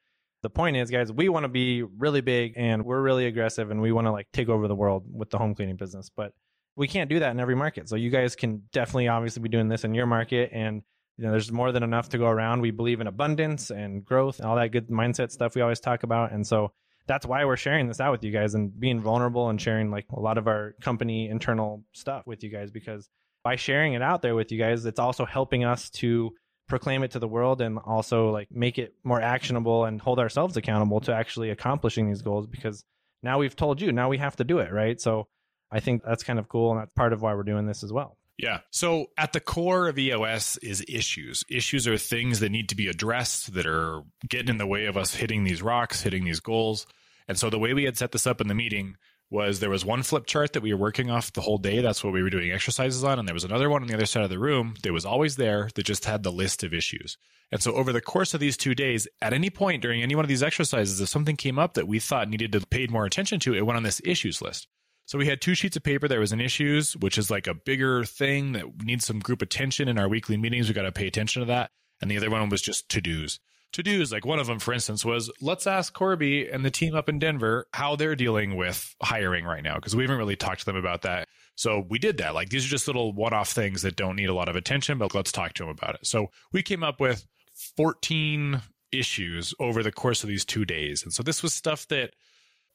the 0.44 0.50
point 0.50 0.78
is, 0.78 0.92
guys, 0.92 1.12
we 1.12 1.30
want 1.30 1.44
to 1.44 1.50
be 1.50 1.84
really 1.84 2.22
big 2.22 2.54
and 2.56 2.86
we're 2.86 3.02
really 3.02 3.26
aggressive 3.26 3.72
and 3.72 3.82
we 3.82 3.92
want 3.92 4.08
to 4.08 4.12
like 4.12 4.28
take 4.32 4.50
over 4.50 4.68
the 4.68 4.76
world 4.76 5.06
with 5.12 5.30
the 5.30 5.38
home 5.38 5.56
cleaning 5.56 5.78
business. 5.78 6.10
But 6.16 6.34
we 6.76 6.88
can't 6.88 7.10
do 7.10 7.20
that 7.20 7.32
in 7.32 7.40
every 7.40 7.56
market. 7.56 7.90
So 7.90 7.96
you 7.96 8.10
guys 8.10 8.36
can 8.36 8.64
definitely 8.72 9.08
obviously 9.08 9.42
be 9.42 9.50
doing 9.50 9.68
this 9.68 9.84
in 9.84 9.96
your 9.96 10.06
market 10.06 10.52
and 10.54 10.84
you 11.18 11.26
know 11.26 11.32
there's 11.32 11.52
more 11.52 11.72
than 11.72 11.82
enough 11.82 12.10
to 12.10 12.20
go 12.20 12.28
around. 12.28 12.62
We 12.62 12.70
believe 12.70 13.02
in 13.02 13.08
abundance 13.08 13.72
and 13.72 14.06
growth 14.06 14.38
and 14.38 14.48
all 14.48 14.56
that 14.58 14.72
good 14.72 14.90
mindset 14.90 15.32
stuff 15.32 15.56
we 15.56 15.62
always 15.62 15.80
talk 15.80 16.04
about. 16.04 16.32
And 16.32 16.46
so 16.46 16.72
that's 17.08 17.26
why 17.26 17.44
we're 17.46 17.58
sharing 17.58 17.88
this 17.88 18.00
out 18.00 18.12
with 18.12 18.24
you 18.24 18.32
guys 18.32 18.54
and 18.54 18.78
being 18.80 19.02
vulnerable 19.02 19.50
and 19.50 19.60
sharing 19.60 19.90
like 19.90 20.06
a 20.12 20.20
lot 20.20 20.38
of 20.38 20.48
our 20.48 20.76
company 20.82 21.30
internal 21.30 21.84
stuff 21.94 22.28
with 22.28 22.44
you 22.44 22.52
guys 22.52 22.70
because 22.70 23.10
by 23.44 23.56
sharing 23.56 23.94
it 23.94 24.02
out 24.02 24.22
there 24.22 24.36
with 24.36 24.52
you 24.52 24.60
guys, 24.60 24.86
it's 24.86 25.00
also 25.00 25.26
helping 25.26 25.64
us 25.64 25.90
to 25.90 26.32
proclaim 26.68 27.04
it 27.04 27.12
to 27.12 27.20
the 27.20 27.28
world 27.28 27.62
and 27.62 27.80
also 27.80 28.30
like 28.30 28.50
make 28.52 28.78
it 28.78 28.94
more 29.04 29.22
actionable 29.22 29.86
and 29.86 30.02
hold 30.02 30.20
ourselves 30.20 30.58
accountable 30.58 31.00
to 31.00 31.14
actually 31.14 31.50
accomplishing 31.50 32.08
these 32.08 32.22
goals 32.22 32.48
because 32.48 32.84
now 33.24 33.40
we've 33.40 33.56
told 33.56 33.82
you 33.82 33.92
now 33.92 34.10
we 34.10 34.18
have 34.18 34.36
to 34.36 34.44
do 34.44 34.60
it 34.60 34.72
right 34.72 35.00
so 35.00 35.28
i 35.72 35.80
think 35.80 36.04
that's 36.04 36.24
kind 36.24 36.40
of 36.40 36.50
cool 36.50 36.72
and 36.72 36.82
that's 36.82 36.92
part 36.96 37.14
of 37.14 37.22
why 37.22 37.34
we're 37.34 37.44
doing 37.44 37.66
this 37.66 37.84
as 37.84 37.92
well 37.92 38.18
yeah. 38.38 38.60
So 38.70 39.08
at 39.18 39.34
the 39.34 39.40
core 39.40 39.88
of 39.88 39.98
EOS 39.98 40.58
is 40.58 40.86
issues. 40.88 41.44
Issues 41.50 41.88
are 41.88 41.98
things 41.98 42.40
that 42.40 42.52
need 42.52 42.70
to 42.70 42.76
be 42.76 42.88
addressed 42.88 43.56
that 43.56 43.66
are 43.66 44.04
getting 44.30 44.50
in 44.50 44.58
the 44.60 44.68
way 44.68 44.86
of 44.86 44.96
us 44.96 45.16
hitting 45.16 45.44
these 45.44 45.64
rocks, 45.64 46.02
hitting 46.02 46.24
these 46.24 46.40
goals. 46.40 46.86
And 47.28 47.38
so 47.38 47.50
the 47.50 47.60
way 47.60 47.74
we 47.74 47.86
had 47.86 47.98
set 47.98 48.12
this 48.12 48.28
up 48.28 48.40
in 48.40 48.48
the 48.48 48.54
meeting 48.54 48.96
was 49.30 49.60
there 49.60 49.70
was 49.70 49.84
one 49.84 50.04
flip 50.04 50.26
chart 50.26 50.54
that 50.54 50.64
we 50.64 50.74
were 50.74 50.80
working 50.80 51.10
off 51.10 51.34
the 51.34 51.42
whole 51.42 51.58
day. 51.58 51.82
That's 51.82 52.04
what 52.04 52.14
we 52.14 52.24
were 52.24 52.30
doing 52.30 52.52
exercises 52.52 53.04
on. 53.04 53.20
And 53.20 53.28
there 53.28 53.34
was 53.34 53.44
another 53.44 53.70
one 53.70 53.82
on 53.82 53.88
the 53.88 53.94
other 53.94 54.06
side 54.06 54.24
of 54.24 54.30
the 54.30 54.40
room 54.40 54.76
that 54.84 54.94
was 54.94 55.06
always 55.06 55.36
there 55.36 55.70
that 55.76 55.86
just 55.86 56.06
had 56.06 56.24
the 56.24 56.32
list 56.32 56.64
of 56.64 56.74
issues. 56.74 57.18
And 57.52 57.62
so 57.62 57.74
over 57.74 57.92
the 57.92 58.02
course 58.02 58.34
of 58.34 58.40
these 58.40 58.58
two 58.58 58.76
days, 58.76 59.08
at 59.22 59.34
any 59.34 59.50
point 59.50 59.82
during 59.82 60.02
any 60.02 60.16
one 60.16 60.26
of 60.26 60.30
these 60.30 60.44
exercises, 60.44 61.00
if 61.00 61.10
something 61.10 61.36
came 61.36 61.60
up 61.60 61.74
that 61.74 61.88
we 61.88 62.00
thought 62.00 62.30
needed 62.30 62.52
to 62.54 62.66
pay 62.68 62.88
more 62.88 63.06
attention 63.06 63.40
to, 63.42 63.54
it 63.54 63.66
went 63.66 63.78
on 63.78 63.84
this 63.84 64.02
issues 64.04 64.42
list. 64.42 64.68
So 65.06 65.18
we 65.18 65.28
had 65.28 65.42
two 65.42 65.56
sheets 65.56 65.78
of 65.78 65.84
paper. 65.84 66.08
There 66.08 66.20
was 66.20 66.34
an 66.34 66.42
issues, 66.42 66.96
which 66.98 67.18
is 67.18 67.32
like 67.32 67.48
a 67.48 67.54
bigger 67.54 68.04
thing 68.04 68.54
that 68.54 68.84
needs 68.84 69.06
some 69.06 69.20
group 69.20 69.42
attention 69.42 69.88
in 69.88 69.98
our 69.98 70.10
weekly 70.10 70.36
meetings. 70.36 70.68
We 70.68 70.74
got 70.74 70.82
to 70.84 70.92
pay 70.92 71.08
attention 71.08 71.42
to 71.42 71.46
that. 71.46 71.72
And 72.02 72.12
the 72.12 72.18
other 72.18 72.30
one 72.30 72.50
was 72.50 72.62
just 72.62 72.90
to 72.90 73.02
dos 73.02 73.40
to 73.74 73.84
dos. 73.84 74.12
Like 74.12 74.26
one 74.26 74.40
of 74.40 74.48
them, 74.48 74.60
for 74.60 74.74
instance, 74.74 75.04
was 75.04 75.32
let's 75.42 75.68
ask 75.68 75.94
Corby 75.94 76.50
and 76.50 76.66
the 76.66 76.72
team 76.72 76.96
up 76.96 77.10
in 77.10 77.20
Denver 77.20 77.68
how 77.74 77.96
they're 77.96 78.16
dealing 78.16 78.56
with 78.56 78.96
hiring 79.02 79.46
right 79.46 79.64
now 79.64 79.76
because 79.76 79.96
we 79.96 80.04
haven't 80.04 80.18
really 80.18 80.36
talked 80.36 80.60
to 80.62 80.66
them 80.66 80.76
about 80.76 81.04
that. 81.04 81.28
So 81.56 81.86
we 81.90 82.00
did 82.00 82.18
that. 82.18 82.34
Like 82.36 82.50
these 82.50 82.66
are 82.66 82.70
just 82.70 82.88
little 82.88 83.14
one 83.14 83.34
off 83.34 83.50
things 83.50 83.82
that 83.82 83.96
don't 83.96 84.16
need 84.16 84.30
a 84.30 84.34
lot 84.34 84.50
of 84.50 84.56
attention, 84.56 84.98
but 84.98 85.14
let's 85.16 85.32
talk 85.32 85.54
to 85.54 85.64
them 85.64 85.72
about 85.72 85.96
it. 85.96 86.06
So 86.06 86.28
we 86.52 86.62
came 86.62 86.84
up 86.84 87.00
with 87.00 87.26
14 87.76 88.62
issues 88.92 89.54
over 89.60 89.84
the 89.84 89.92
course 89.92 90.24
of 90.24 90.30
these 90.30 90.46
two 90.46 90.66
days. 90.66 91.04
And 91.04 91.14
so 91.14 91.24
this 91.24 91.44
was 91.44 91.54
stuff 91.54 91.88
that 91.88 92.12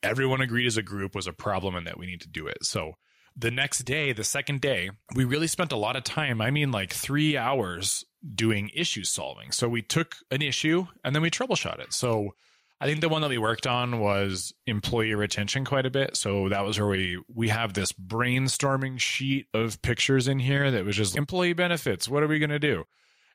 everyone 0.02 0.40
agreed 0.40 0.66
as 0.66 0.76
a 0.76 0.82
group 0.82 1.14
was 1.14 1.26
a 1.26 1.32
problem 1.32 1.74
and 1.74 1.86
that 1.86 1.98
we 1.98 2.06
need 2.06 2.20
to 2.22 2.28
do 2.28 2.46
it. 2.46 2.64
So 2.64 2.94
the 3.36 3.50
next 3.50 3.80
day, 3.80 4.12
the 4.12 4.24
second 4.24 4.60
day, 4.60 4.90
we 5.14 5.24
really 5.24 5.46
spent 5.46 5.72
a 5.72 5.76
lot 5.76 5.96
of 5.96 6.04
time. 6.04 6.40
I 6.40 6.50
mean, 6.50 6.70
like 6.70 6.92
three 6.92 7.36
hours 7.36 8.04
doing 8.34 8.70
issue 8.74 9.04
solving. 9.04 9.50
So 9.52 9.68
we 9.68 9.82
took 9.82 10.16
an 10.30 10.42
issue 10.42 10.86
and 11.04 11.14
then 11.14 11.22
we 11.22 11.30
troubleshot 11.30 11.80
it. 11.80 11.92
So 11.92 12.34
I 12.80 12.86
think 12.86 13.00
the 13.00 13.08
one 13.08 13.22
that 13.22 13.28
we 13.28 13.38
worked 13.38 13.66
on 13.66 14.00
was 14.00 14.52
employee 14.66 15.14
retention 15.14 15.64
quite 15.64 15.86
a 15.86 15.90
bit. 15.90 16.16
So 16.16 16.48
that 16.48 16.64
was 16.64 16.80
where 16.80 16.88
we 16.88 17.22
we 17.32 17.48
have 17.48 17.74
this 17.74 17.92
brainstorming 17.92 18.98
sheet 18.98 19.46
of 19.54 19.80
pictures 19.82 20.26
in 20.26 20.40
here 20.40 20.70
that 20.70 20.84
was 20.84 20.96
just 20.96 21.16
employee 21.16 21.52
benefits. 21.52 22.08
What 22.08 22.22
are 22.22 22.28
we 22.28 22.40
going 22.40 22.50
to 22.50 22.58
do? 22.58 22.84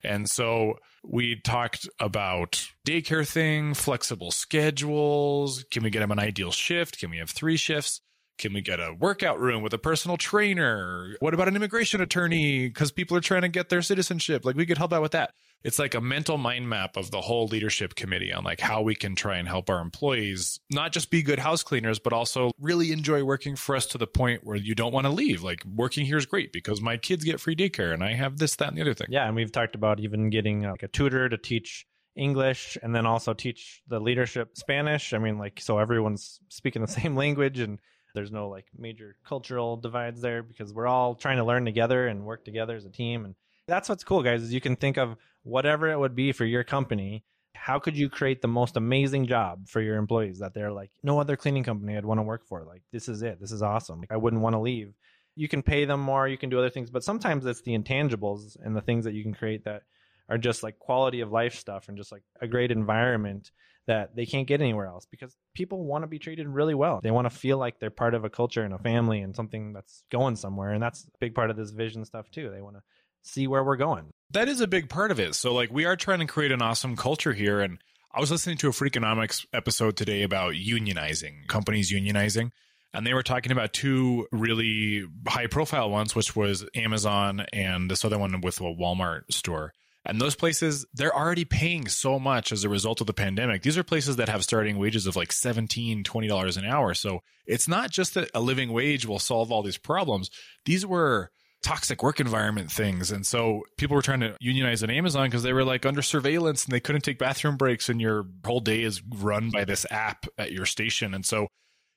And 0.03 0.29
so 0.29 0.75
we 1.03 1.39
talked 1.39 1.87
about 1.99 2.61
daycare 2.85 3.27
thing, 3.27 3.73
flexible 3.73 4.31
schedules. 4.31 5.63
Can 5.71 5.83
we 5.83 5.89
get 5.89 5.99
them 5.99 6.11
an 6.11 6.19
ideal 6.19 6.51
shift? 6.51 6.99
Can 6.99 7.09
we 7.09 7.17
have 7.17 7.29
three 7.29 7.57
shifts? 7.57 8.01
Can 8.37 8.53
we 8.53 8.61
get 8.61 8.79
a 8.79 8.93
workout 8.93 9.39
room 9.39 9.63
with 9.63 9.73
a 9.73 9.79
personal 9.79 10.15
trainer? 10.15 11.15
What 11.19 11.33
about 11.33 11.47
an 11.47 11.55
immigration 11.55 12.01
attorney? 12.01 12.67
Because 12.67 12.91
people 12.91 13.17
are 13.17 13.21
trying 13.21 13.41
to 13.41 13.47
get 13.47 13.69
their 13.69 13.81
citizenship. 13.81 14.45
Like 14.45 14.55
we 14.55 14.65
could 14.65 14.77
help 14.77 14.93
out 14.93 15.01
with 15.01 15.13
that. 15.13 15.33
It's 15.63 15.79
like 15.79 15.95
a 15.95 16.01
mental 16.01 16.37
mind 16.37 16.69
map 16.69 16.97
of 16.97 17.09
the 17.09 17.19
whole 17.19 17.47
leadership 17.47 17.95
committee 17.95 18.31
on 18.31 18.43
like 18.43 18.59
how 18.59 18.83
we 18.83 18.93
can 18.93 19.15
try 19.15 19.37
and 19.37 19.47
help 19.47 19.71
our 19.71 19.79
employees 19.79 20.59
not 20.69 20.91
just 20.91 21.09
be 21.09 21.23
good 21.23 21.39
house 21.39 21.63
cleaners, 21.63 21.97
but 21.97 22.13
also 22.13 22.51
really 22.59 22.91
enjoy 22.91 23.23
working 23.23 23.55
for 23.55 23.75
us 23.75 23.87
to 23.87 23.97
the 23.97 24.05
point 24.05 24.43
where 24.43 24.55
you 24.55 24.75
don't 24.75 24.93
want 24.93 25.07
to 25.07 25.11
leave. 25.11 25.41
Like 25.41 25.63
working 25.65 26.05
here 26.05 26.17
is 26.17 26.27
great 26.27 26.53
because 26.53 26.79
my 26.79 26.97
kids 26.97 27.23
get 27.23 27.39
free 27.39 27.55
daycare 27.55 27.91
and 27.91 28.03
I 28.03 28.13
have 28.13 28.37
this, 28.37 28.55
that, 28.57 28.67
and 28.67 28.77
the 28.77 28.81
other 28.81 28.93
thing. 28.93 29.07
Yeah. 29.09 29.25
And 29.25 29.35
we've 29.35 29.51
talked 29.51 29.73
about 29.73 29.99
even 29.99 30.29
getting 30.29 30.61
like 30.61 30.83
a 30.83 30.87
tutor 30.87 31.27
to 31.27 31.37
teach 31.37 31.87
English 32.15 32.77
and 32.83 32.93
then 32.95 33.07
also 33.07 33.33
teach 33.33 33.81
the 33.87 33.99
leadership 33.99 34.57
Spanish. 34.57 35.13
I 35.13 35.17
mean, 35.17 35.39
like, 35.39 35.59
so 35.59 35.79
everyone's 35.79 36.39
speaking 36.49 36.83
the 36.83 36.87
same 37.01 37.15
language 37.15 37.59
and 37.59 37.79
there's 38.17 38.31
no 38.31 38.49
like 38.49 38.65
major 38.75 39.15
cultural 39.23 39.77
divides 39.77 40.21
there 40.21 40.41
because 40.41 40.73
we're 40.73 40.87
all 40.87 41.13
trying 41.13 41.37
to 41.37 41.45
learn 41.45 41.63
together 41.63 42.07
and 42.07 42.25
work 42.25 42.43
together 42.43 42.75
as 42.75 42.83
a 42.83 42.89
team 42.89 43.25
and 43.25 43.35
that's 43.67 43.87
what's 43.87 44.03
cool 44.03 44.23
guys 44.23 44.41
is 44.41 44.51
you 44.51 44.59
can 44.59 44.75
think 44.75 44.97
of 44.97 45.15
whatever 45.43 45.91
it 45.91 45.99
would 45.99 46.15
be 46.15 46.31
for 46.31 46.43
your 46.43 46.63
company 46.63 47.23
how 47.53 47.77
could 47.77 47.95
you 47.95 48.09
create 48.09 48.41
the 48.41 48.47
most 48.47 48.75
amazing 48.75 49.27
job 49.27 49.67
for 49.67 49.81
your 49.81 49.97
employees 49.97 50.39
that 50.39 50.55
they're 50.55 50.71
like 50.71 50.89
no 51.03 51.19
other 51.19 51.37
cleaning 51.37 51.63
company 51.63 51.95
i'd 51.95 52.05
want 52.05 52.17
to 52.17 52.23
work 52.23 52.43
for 52.47 52.63
like 52.63 52.81
this 52.91 53.07
is 53.07 53.21
it 53.21 53.39
this 53.39 53.51
is 53.51 53.61
awesome 53.61 53.99
like, 53.99 54.11
i 54.11 54.17
wouldn't 54.17 54.41
want 54.41 54.55
to 54.55 54.59
leave. 54.59 54.93
You 55.35 55.47
can 55.47 55.61
pay 55.61 55.85
them 55.85 55.99
more 55.99 56.27
you 56.27 56.37
can 56.39 56.49
do 56.49 56.57
other 56.57 56.71
things 56.71 56.89
but 56.89 57.03
sometimes 57.03 57.45
it's 57.45 57.61
the 57.61 57.77
intangibles 57.77 58.57
and 58.63 58.75
the 58.75 58.81
things 58.81 59.05
that 59.05 59.13
you 59.13 59.21
can 59.21 59.35
create 59.35 59.65
that 59.65 59.83
are 60.27 60.39
just 60.39 60.63
like 60.63 60.79
quality 60.79 61.21
of 61.21 61.31
life 61.31 61.53
stuff 61.53 61.87
and 61.87 61.97
just 61.97 62.11
like 62.11 62.23
a 62.41 62.47
great 62.47 62.71
environment 62.71 63.51
that 63.87 64.15
they 64.15 64.25
can't 64.25 64.47
get 64.47 64.61
anywhere 64.61 64.85
else 64.85 65.07
because 65.09 65.35
people 65.55 65.83
want 65.83 66.03
to 66.03 66.07
be 66.07 66.19
treated 66.19 66.47
really 66.47 66.75
well. 66.75 66.99
They 67.01 67.11
want 67.11 67.25
to 67.29 67.35
feel 67.35 67.57
like 67.57 67.79
they're 67.79 67.89
part 67.89 68.13
of 68.13 68.25
a 68.25 68.29
culture 68.29 68.63
and 68.63 68.73
a 68.73 68.77
family 68.77 69.21
and 69.21 69.35
something 69.35 69.73
that's 69.73 70.03
going 70.11 70.35
somewhere. 70.35 70.71
And 70.71 70.83
that's 70.83 71.05
a 71.05 71.17
big 71.19 71.33
part 71.33 71.49
of 71.49 71.57
this 71.57 71.71
vision 71.71 72.05
stuff 72.05 72.29
too. 72.29 72.51
They 72.51 72.61
want 72.61 72.75
to 72.75 72.83
see 73.23 73.47
where 73.47 73.63
we're 73.63 73.77
going. 73.77 74.11
That 74.31 74.49
is 74.49 74.61
a 74.61 74.67
big 74.67 74.89
part 74.89 75.11
of 75.11 75.19
it. 75.19 75.35
So 75.35 75.53
like 75.53 75.71
we 75.71 75.85
are 75.85 75.95
trying 75.95 76.19
to 76.19 76.25
create 76.25 76.51
an 76.51 76.61
awesome 76.61 76.95
culture 76.95 77.33
here. 77.33 77.61
And 77.61 77.79
I 78.13 78.19
was 78.19 78.29
listening 78.29 78.57
to 78.57 78.67
a 78.67 78.71
Freakonomics 78.71 79.45
episode 79.53 79.95
today 79.95 80.23
about 80.23 80.53
unionizing, 80.53 81.47
companies 81.47 81.91
unionizing. 81.91 82.51
And 82.93 83.05
they 83.05 83.13
were 83.13 83.23
talking 83.23 83.51
about 83.51 83.73
two 83.73 84.27
really 84.31 85.05
high 85.27 85.47
profile 85.47 85.89
ones, 85.89 86.15
which 86.15 86.35
was 86.35 86.65
Amazon 86.75 87.45
and 87.53 87.91
this 87.91 88.03
other 88.03 88.17
one 88.17 88.41
with 88.41 88.59
a 88.59 88.63
Walmart 88.63 89.31
store. 89.31 89.73
And 90.07 90.21
those 90.21 90.35
places, 90.35 90.85
they're 90.93 91.15
already 91.15 91.45
paying 91.45 91.87
so 91.87 92.17
much 92.19 92.51
as 92.51 92.63
a 92.63 92.69
result 92.69 93.01
of 93.01 93.07
the 93.07 93.13
pandemic. 93.13 93.61
These 93.61 93.77
are 93.77 93.83
places 93.83 94.15
that 94.15 94.29
have 94.29 94.43
starting 94.43 94.77
wages 94.77 95.05
of 95.05 95.15
like 95.15 95.29
$17, 95.29 96.03
$20 96.03 96.57
an 96.57 96.65
hour. 96.65 96.93
So 96.93 97.21
it's 97.45 97.67
not 97.67 97.91
just 97.91 98.13
that 98.13 98.29
a 98.33 98.39
living 98.39 98.71
wage 98.71 99.05
will 99.05 99.19
solve 99.19 99.51
all 99.51 99.63
these 99.63 99.77
problems. 99.77 100.29
These 100.65 100.85
were 100.85 101.31
toxic 101.63 102.01
work 102.03 102.19
environment 102.19 102.71
things. 102.71 103.11
And 103.11 103.25
so 103.25 103.63
people 103.77 103.95
were 103.95 104.01
trying 104.01 104.21
to 104.21 104.35
unionize 104.39 104.83
at 104.83 104.89
Amazon 104.89 105.27
because 105.27 105.43
they 105.43 105.53
were 105.53 105.65
like 105.65 105.85
under 105.85 106.01
surveillance 106.01 106.65
and 106.65 106.71
they 106.71 106.79
couldn't 106.79 107.01
take 107.01 107.19
bathroom 107.19 107.57
breaks 107.57 107.89
and 107.89 107.99
your 107.99 108.25
whole 108.45 108.59
day 108.59 108.83
is 108.83 109.01
run 109.03 109.49
by 109.49 109.65
this 109.65 109.85
app 109.91 110.25
at 110.37 110.51
your 110.51 110.65
station. 110.65 111.13
And 111.13 111.25
so 111.25 111.47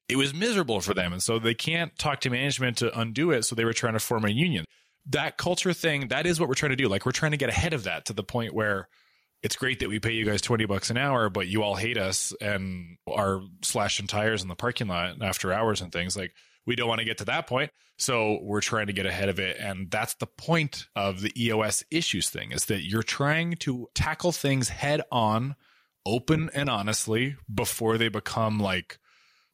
it 0.09 0.17
was 0.17 0.35
miserable 0.35 0.81
for 0.81 0.95
them. 0.95 1.13
And 1.13 1.23
so 1.23 1.39
they 1.39 1.55
can't 1.55 1.97
talk 1.99 2.21
to 2.21 2.31
management 2.31 2.79
to 2.79 2.99
undo 2.99 3.31
it. 3.31 3.45
So 3.45 3.55
they 3.55 3.65
were 3.65 3.73
trying 3.73 3.93
to 3.93 4.01
form 4.01 4.25
a 4.25 4.31
union. 4.31 4.65
That 5.09 5.37
culture 5.37 5.73
thing, 5.73 6.09
that 6.09 6.27
is 6.27 6.39
what 6.39 6.49
we're 6.49 6.55
trying 6.55 6.71
to 6.71 6.77
do. 6.77 6.89
Like 6.89 7.07
we're 7.07 7.13
trying 7.13 7.33
to 7.33 7.39
get 7.39 7.49
ahead 7.49 7.73
of 7.73 7.85
that 7.85 8.07
to 8.07 8.13
the 8.13 8.23
point 8.23 8.55
where 8.55 8.89
it's 9.43 9.57
great 9.57 9.81
that 9.81 9.89
we 9.89 9.99
pay 9.99 10.13
you 10.13 10.25
guys 10.25 10.43
20 10.43 10.67
bucks 10.67 10.91
an 10.91 10.99
hour, 10.99 11.31
but 11.31 11.49
you 11.49 11.63
all 11.63 11.75
hate 11.75 11.97
us 11.97 12.35
and 12.41 12.99
are 13.09 13.41
slashing 13.63 14.07
tires 14.07 14.43
in 14.43 14.49
the 14.49 14.55
parking 14.55 14.89
lot 14.89 15.23
after 15.23 15.53
hours 15.53 15.81
and 15.81 15.91
things. 15.91 16.17
Like 16.17 16.35
we 16.67 16.77
don't 16.77 16.89
want 16.89 16.99
to 16.99 17.07
get 17.07 17.19
to 17.19 17.25
that 17.27 17.47
point. 17.47 17.71
So 17.99 18.39
we're 18.43 18.61
trying 18.61 18.87
to 18.89 18.93
get 18.93 19.07
ahead 19.07 19.29
of 19.29 19.39
it. 19.39 19.57
And 19.59 19.91
that's 19.91 20.15
the 20.15 20.27
point 20.27 20.87
of 20.95 21.21
the 21.21 21.33
EOS 21.43 21.85
issues 21.91 22.29
thing 22.31 22.53
is 22.53 22.67
that 22.67 22.83
you're 22.83 23.03
trying 23.03 23.57
to 23.61 23.89
tackle 23.95 24.33
things 24.33 24.69
head 24.69 25.03
on, 25.11 25.57
open 26.07 26.51
and 26.55 26.69
honestly 26.69 27.37
before 27.53 27.99
they 27.99 28.09
become 28.09 28.59
like 28.59 28.99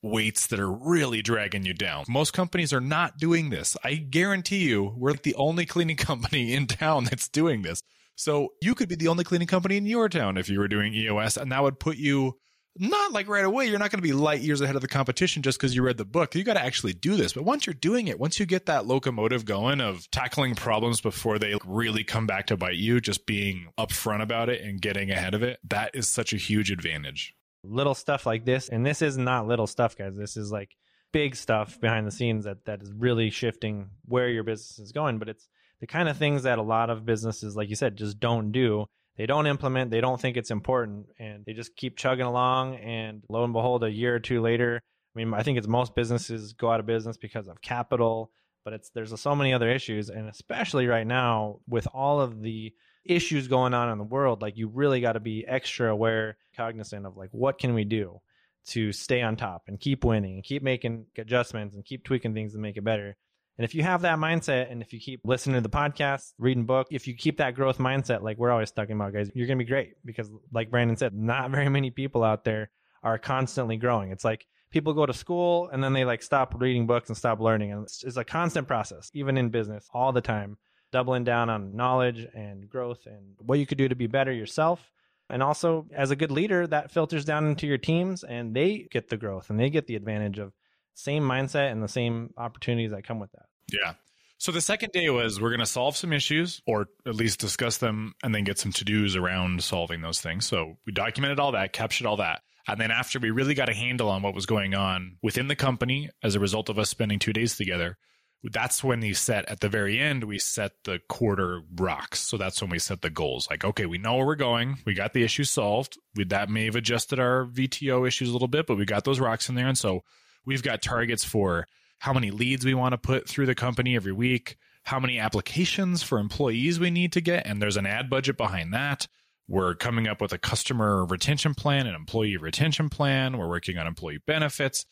weights 0.02 0.46
that 0.48 0.60
are 0.60 0.70
really 0.70 1.22
dragging 1.22 1.64
you 1.64 1.74
down. 1.74 2.04
Most 2.08 2.32
companies 2.32 2.72
are 2.72 2.80
not 2.80 3.18
doing 3.18 3.50
this. 3.50 3.76
I 3.82 3.94
guarantee 3.94 4.68
you, 4.68 4.94
we're 4.96 5.14
the 5.14 5.34
only 5.34 5.66
cleaning 5.66 5.96
company 5.96 6.54
in 6.54 6.66
town 6.66 7.04
that's 7.04 7.28
doing 7.28 7.62
this. 7.62 7.82
So 8.16 8.54
you 8.62 8.74
could 8.74 8.88
be 8.88 8.94
the 8.94 9.08
only 9.08 9.24
cleaning 9.24 9.48
company 9.48 9.76
in 9.76 9.86
your 9.86 10.08
town 10.08 10.38
if 10.38 10.48
you 10.48 10.58
were 10.58 10.68
doing 10.68 10.94
EOS, 10.94 11.36
and 11.36 11.52
that 11.52 11.62
would 11.62 11.78
put 11.78 11.98
you 11.98 12.38
not 12.78 13.12
like 13.12 13.28
right 13.28 13.44
away. 13.44 13.66
You're 13.66 13.78
not 13.78 13.90
going 13.90 14.02
to 14.02 14.06
be 14.06 14.12
light 14.12 14.40
years 14.40 14.60
ahead 14.60 14.76
of 14.76 14.82
the 14.82 14.88
competition 14.88 15.42
just 15.42 15.58
because 15.58 15.74
you 15.74 15.82
read 15.82 15.96
the 15.96 16.04
book. 16.04 16.34
You 16.34 16.44
got 16.44 16.54
to 16.54 16.64
actually 16.64 16.92
do 16.92 17.16
this. 17.16 17.32
But 17.32 17.44
once 17.44 17.66
you're 17.66 17.74
doing 17.74 18.08
it, 18.08 18.18
once 18.18 18.38
you 18.38 18.46
get 18.46 18.66
that 18.66 18.86
locomotive 18.86 19.44
going 19.44 19.80
of 19.80 20.10
tackling 20.10 20.54
problems 20.54 21.00
before 21.00 21.38
they 21.38 21.54
really 21.64 22.04
come 22.04 22.26
back 22.26 22.46
to 22.48 22.56
bite 22.56 22.76
you, 22.76 23.00
just 23.00 23.26
being 23.26 23.68
upfront 23.78 24.22
about 24.22 24.48
it 24.48 24.62
and 24.62 24.80
getting 24.80 25.10
ahead 25.10 25.34
of 25.34 25.42
it, 25.42 25.58
that 25.68 25.90
is 25.94 26.08
such 26.08 26.32
a 26.32 26.36
huge 26.36 26.70
advantage. 26.70 27.34
Little 27.68 27.94
stuff 27.94 28.26
like 28.26 28.44
this, 28.44 28.68
and 28.68 28.84
this 28.84 29.02
is 29.02 29.16
not 29.16 29.46
little 29.46 29.66
stuff, 29.66 29.96
guys. 29.96 30.16
This 30.16 30.36
is 30.36 30.50
like 30.50 30.76
big 31.12 31.36
stuff 31.36 31.80
behind 31.80 32.06
the 32.06 32.12
scenes 32.12 32.44
that 32.44 32.64
that 32.66 32.82
is 32.82 32.92
really 32.92 33.30
shifting 33.30 33.90
where 34.04 34.28
your 34.28 34.44
business 34.44 34.78
is 34.78 34.92
going. 34.92 35.18
But 35.18 35.28
it's 35.28 35.48
the 35.80 35.86
kind 35.86 36.08
of 36.08 36.16
things 36.16 36.44
that 36.44 36.58
a 36.58 36.62
lot 36.62 36.90
of 36.90 37.04
businesses, 37.04 37.56
like 37.56 37.68
you 37.68 37.76
said, 37.76 37.96
just 37.96 38.18
don't 38.20 38.52
do 38.52 38.86
they 39.16 39.26
don't 39.26 39.46
implement, 39.46 39.90
they 39.90 40.00
don't 40.00 40.20
think 40.20 40.36
it's 40.36 40.50
important, 40.50 41.06
and 41.18 41.44
they 41.46 41.54
just 41.54 41.74
keep 41.74 41.96
chugging 41.96 42.26
along. 42.26 42.76
And 42.76 43.22
lo 43.28 43.44
and 43.44 43.52
behold, 43.52 43.82
a 43.82 43.90
year 43.90 44.14
or 44.14 44.20
two 44.20 44.42
later, 44.42 44.82
I 45.14 45.18
mean, 45.18 45.32
I 45.32 45.42
think 45.42 45.56
it's 45.58 45.66
most 45.66 45.94
businesses 45.94 46.52
go 46.52 46.70
out 46.70 46.80
of 46.80 46.86
business 46.86 47.16
because 47.16 47.48
of 47.48 47.62
capital, 47.62 48.30
but 48.64 48.74
it's 48.74 48.90
there's 48.90 49.18
so 49.18 49.34
many 49.34 49.54
other 49.54 49.70
issues, 49.70 50.10
and 50.10 50.28
especially 50.28 50.86
right 50.86 51.06
now 51.06 51.60
with 51.66 51.88
all 51.94 52.20
of 52.20 52.42
the 52.42 52.74
issues 53.08 53.48
going 53.48 53.74
on 53.74 53.90
in 53.90 53.98
the 53.98 54.04
world, 54.04 54.42
like 54.42 54.56
you 54.56 54.68
really 54.68 55.00
got 55.00 55.12
to 55.12 55.20
be 55.20 55.44
extra 55.46 55.90
aware, 55.90 56.36
cognizant 56.56 57.06
of 57.06 57.16
like 57.16 57.30
what 57.32 57.58
can 57.58 57.74
we 57.74 57.84
do 57.84 58.20
to 58.66 58.92
stay 58.92 59.22
on 59.22 59.36
top 59.36 59.64
and 59.68 59.78
keep 59.78 60.04
winning 60.04 60.34
and 60.34 60.44
keep 60.44 60.62
making 60.62 61.06
adjustments 61.16 61.74
and 61.74 61.84
keep 61.84 62.04
tweaking 62.04 62.34
things 62.34 62.52
to 62.52 62.58
make 62.58 62.76
it 62.76 62.84
better. 62.84 63.16
And 63.58 63.64
if 63.64 63.74
you 63.74 63.82
have 63.84 64.02
that 64.02 64.18
mindset 64.18 64.70
and 64.70 64.82
if 64.82 64.92
you 64.92 65.00
keep 65.00 65.20
listening 65.24 65.54
to 65.54 65.62
the 65.62 65.70
podcast, 65.70 66.32
reading 66.38 66.66
book, 66.66 66.88
if 66.90 67.06
you 67.06 67.14
keep 67.14 67.38
that 67.38 67.54
growth 67.54 67.78
mindset, 67.78 68.22
like 68.22 68.36
we're 68.36 68.50
always 68.50 68.70
talking 68.70 68.96
about, 68.96 69.14
guys, 69.14 69.30
you're 69.34 69.46
going 69.46 69.58
to 69.58 69.64
be 69.64 69.68
great 69.68 69.94
because 70.04 70.30
like 70.52 70.70
Brandon 70.70 70.96
said, 70.96 71.14
not 71.14 71.50
very 71.52 71.68
many 71.68 71.90
people 71.90 72.22
out 72.22 72.44
there 72.44 72.70
are 73.02 73.18
constantly 73.18 73.76
growing. 73.76 74.10
It's 74.10 74.24
like 74.24 74.46
people 74.70 74.92
go 74.92 75.06
to 75.06 75.14
school 75.14 75.68
and 75.72 75.82
then 75.82 75.92
they 75.92 76.04
like 76.04 76.22
stop 76.22 76.54
reading 76.60 76.86
books 76.86 77.08
and 77.08 77.16
stop 77.16 77.40
learning. 77.40 77.72
And 77.72 77.84
it's, 77.84 78.04
it's 78.04 78.16
a 78.16 78.24
constant 78.24 78.66
process, 78.66 79.10
even 79.14 79.38
in 79.38 79.48
business 79.48 79.88
all 79.94 80.12
the 80.12 80.20
time, 80.20 80.58
doubling 80.92 81.24
down 81.24 81.50
on 81.50 81.76
knowledge 81.76 82.26
and 82.34 82.68
growth 82.68 83.06
and 83.06 83.34
what 83.38 83.58
you 83.58 83.66
could 83.66 83.78
do 83.78 83.88
to 83.88 83.96
be 83.96 84.06
better 84.06 84.32
yourself. 84.32 84.90
And 85.28 85.42
also 85.42 85.86
as 85.94 86.10
a 86.10 86.16
good 86.16 86.30
leader, 86.30 86.66
that 86.66 86.90
filters 86.90 87.24
down 87.24 87.46
into 87.46 87.66
your 87.66 87.78
teams 87.78 88.22
and 88.22 88.54
they 88.54 88.86
get 88.90 89.08
the 89.08 89.16
growth 89.16 89.50
and 89.50 89.58
they 89.58 89.70
get 89.70 89.86
the 89.86 89.96
advantage 89.96 90.38
of 90.38 90.52
same 90.94 91.22
mindset 91.22 91.72
and 91.72 91.82
the 91.82 91.88
same 91.88 92.32
opportunities 92.36 92.92
that 92.92 93.04
come 93.04 93.18
with 93.18 93.32
that. 93.32 93.46
Yeah. 93.72 93.94
So 94.38 94.52
the 94.52 94.60
second 94.60 94.92
day 94.92 95.08
was 95.08 95.40
we're 95.40 95.50
going 95.50 95.60
to 95.60 95.66
solve 95.66 95.96
some 95.96 96.12
issues 96.12 96.60
or 96.66 96.88
at 97.06 97.14
least 97.14 97.40
discuss 97.40 97.78
them 97.78 98.14
and 98.22 98.34
then 98.34 98.44
get 98.44 98.58
some 98.58 98.70
to 98.72 98.84
dos 98.84 99.16
around 99.16 99.64
solving 99.64 100.02
those 100.02 100.20
things. 100.20 100.46
So 100.46 100.76
we 100.86 100.92
documented 100.92 101.40
all 101.40 101.52
that, 101.52 101.72
captured 101.72 102.06
all 102.06 102.18
that. 102.18 102.42
And 102.68 102.80
then 102.80 102.90
after 102.90 103.18
we 103.18 103.30
really 103.30 103.54
got 103.54 103.68
a 103.68 103.74
handle 103.74 104.08
on 104.08 104.22
what 104.22 104.34
was 104.34 104.44
going 104.44 104.74
on 104.74 105.16
within 105.22 105.48
the 105.48 105.56
company 105.56 106.10
as 106.22 106.34
a 106.34 106.40
result 106.40 106.68
of 106.68 106.78
us 106.78 106.90
spending 106.90 107.18
two 107.18 107.32
days 107.32 107.56
together, 107.56 107.96
that's 108.42 108.84
when 108.84 109.00
we 109.00 109.12
set 109.12 109.48
at 109.48 109.60
the 109.60 109.68
very 109.68 109.98
end, 109.98 110.24
we 110.24 110.38
set 110.38 110.72
the 110.84 111.00
quarter 111.08 111.62
rocks. 111.74 112.20
So 112.20 112.36
that's 112.36 112.60
when 112.60 112.70
we 112.70 112.78
set 112.78 113.02
the 113.02 113.10
goals. 113.10 113.48
Like, 113.50 113.64
okay, 113.64 113.86
we 113.86 113.98
know 113.98 114.16
where 114.16 114.26
we're 114.26 114.36
going. 114.36 114.78
We 114.84 114.94
got 114.94 115.12
the 115.12 115.24
issues 115.24 115.50
solved. 115.50 115.98
We, 116.14 116.24
that 116.24 116.48
may 116.48 116.66
have 116.66 116.76
adjusted 116.76 117.18
our 117.18 117.46
VTO 117.46 118.06
issues 118.06 118.28
a 118.28 118.32
little 118.32 118.48
bit, 118.48 118.66
but 118.66 118.76
we 118.76 118.84
got 118.84 119.04
those 119.04 119.20
rocks 119.20 119.48
in 119.48 119.54
there. 119.54 119.66
And 119.66 119.78
so 119.78 120.02
we've 120.44 120.62
got 120.62 120.82
targets 120.82 121.24
for 121.24 121.66
how 121.98 122.12
many 122.12 122.30
leads 122.30 122.64
we 122.64 122.74
want 122.74 122.92
to 122.92 122.98
put 122.98 123.28
through 123.28 123.46
the 123.46 123.54
company 123.54 123.96
every 123.96 124.12
week, 124.12 124.56
how 124.84 125.00
many 125.00 125.18
applications 125.18 126.02
for 126.02 126.18
employees 126.18 126.78
we 126.78 126.90
need 126.90 127.12
to 127.12 127.20
get, 127.20 127.46
and 127.46 127.60
there's 127.60 127.76
an 127.76 127.86
ad 127.86 128.08
budget 128.08 128.36
behind 128.36 128.72
that. 128.72 129.08
We're 129.48 129.74
coming 129.74 130.08
up 130.08 130.20
with 130.20 130.32
a 130.32 130.38
customer 130.38 131.04
retention 131.04 131.54
plan, 131.54 131.86
an 131.86 131.94
employee 131.94 132.36
retention 132.36 132.88
plan. 132.88 133.38
We're 133.38 133.48
working 133.48 133.78
on 133.78 133.86
employee 133.86 134.20
benefits. 134.26 134.86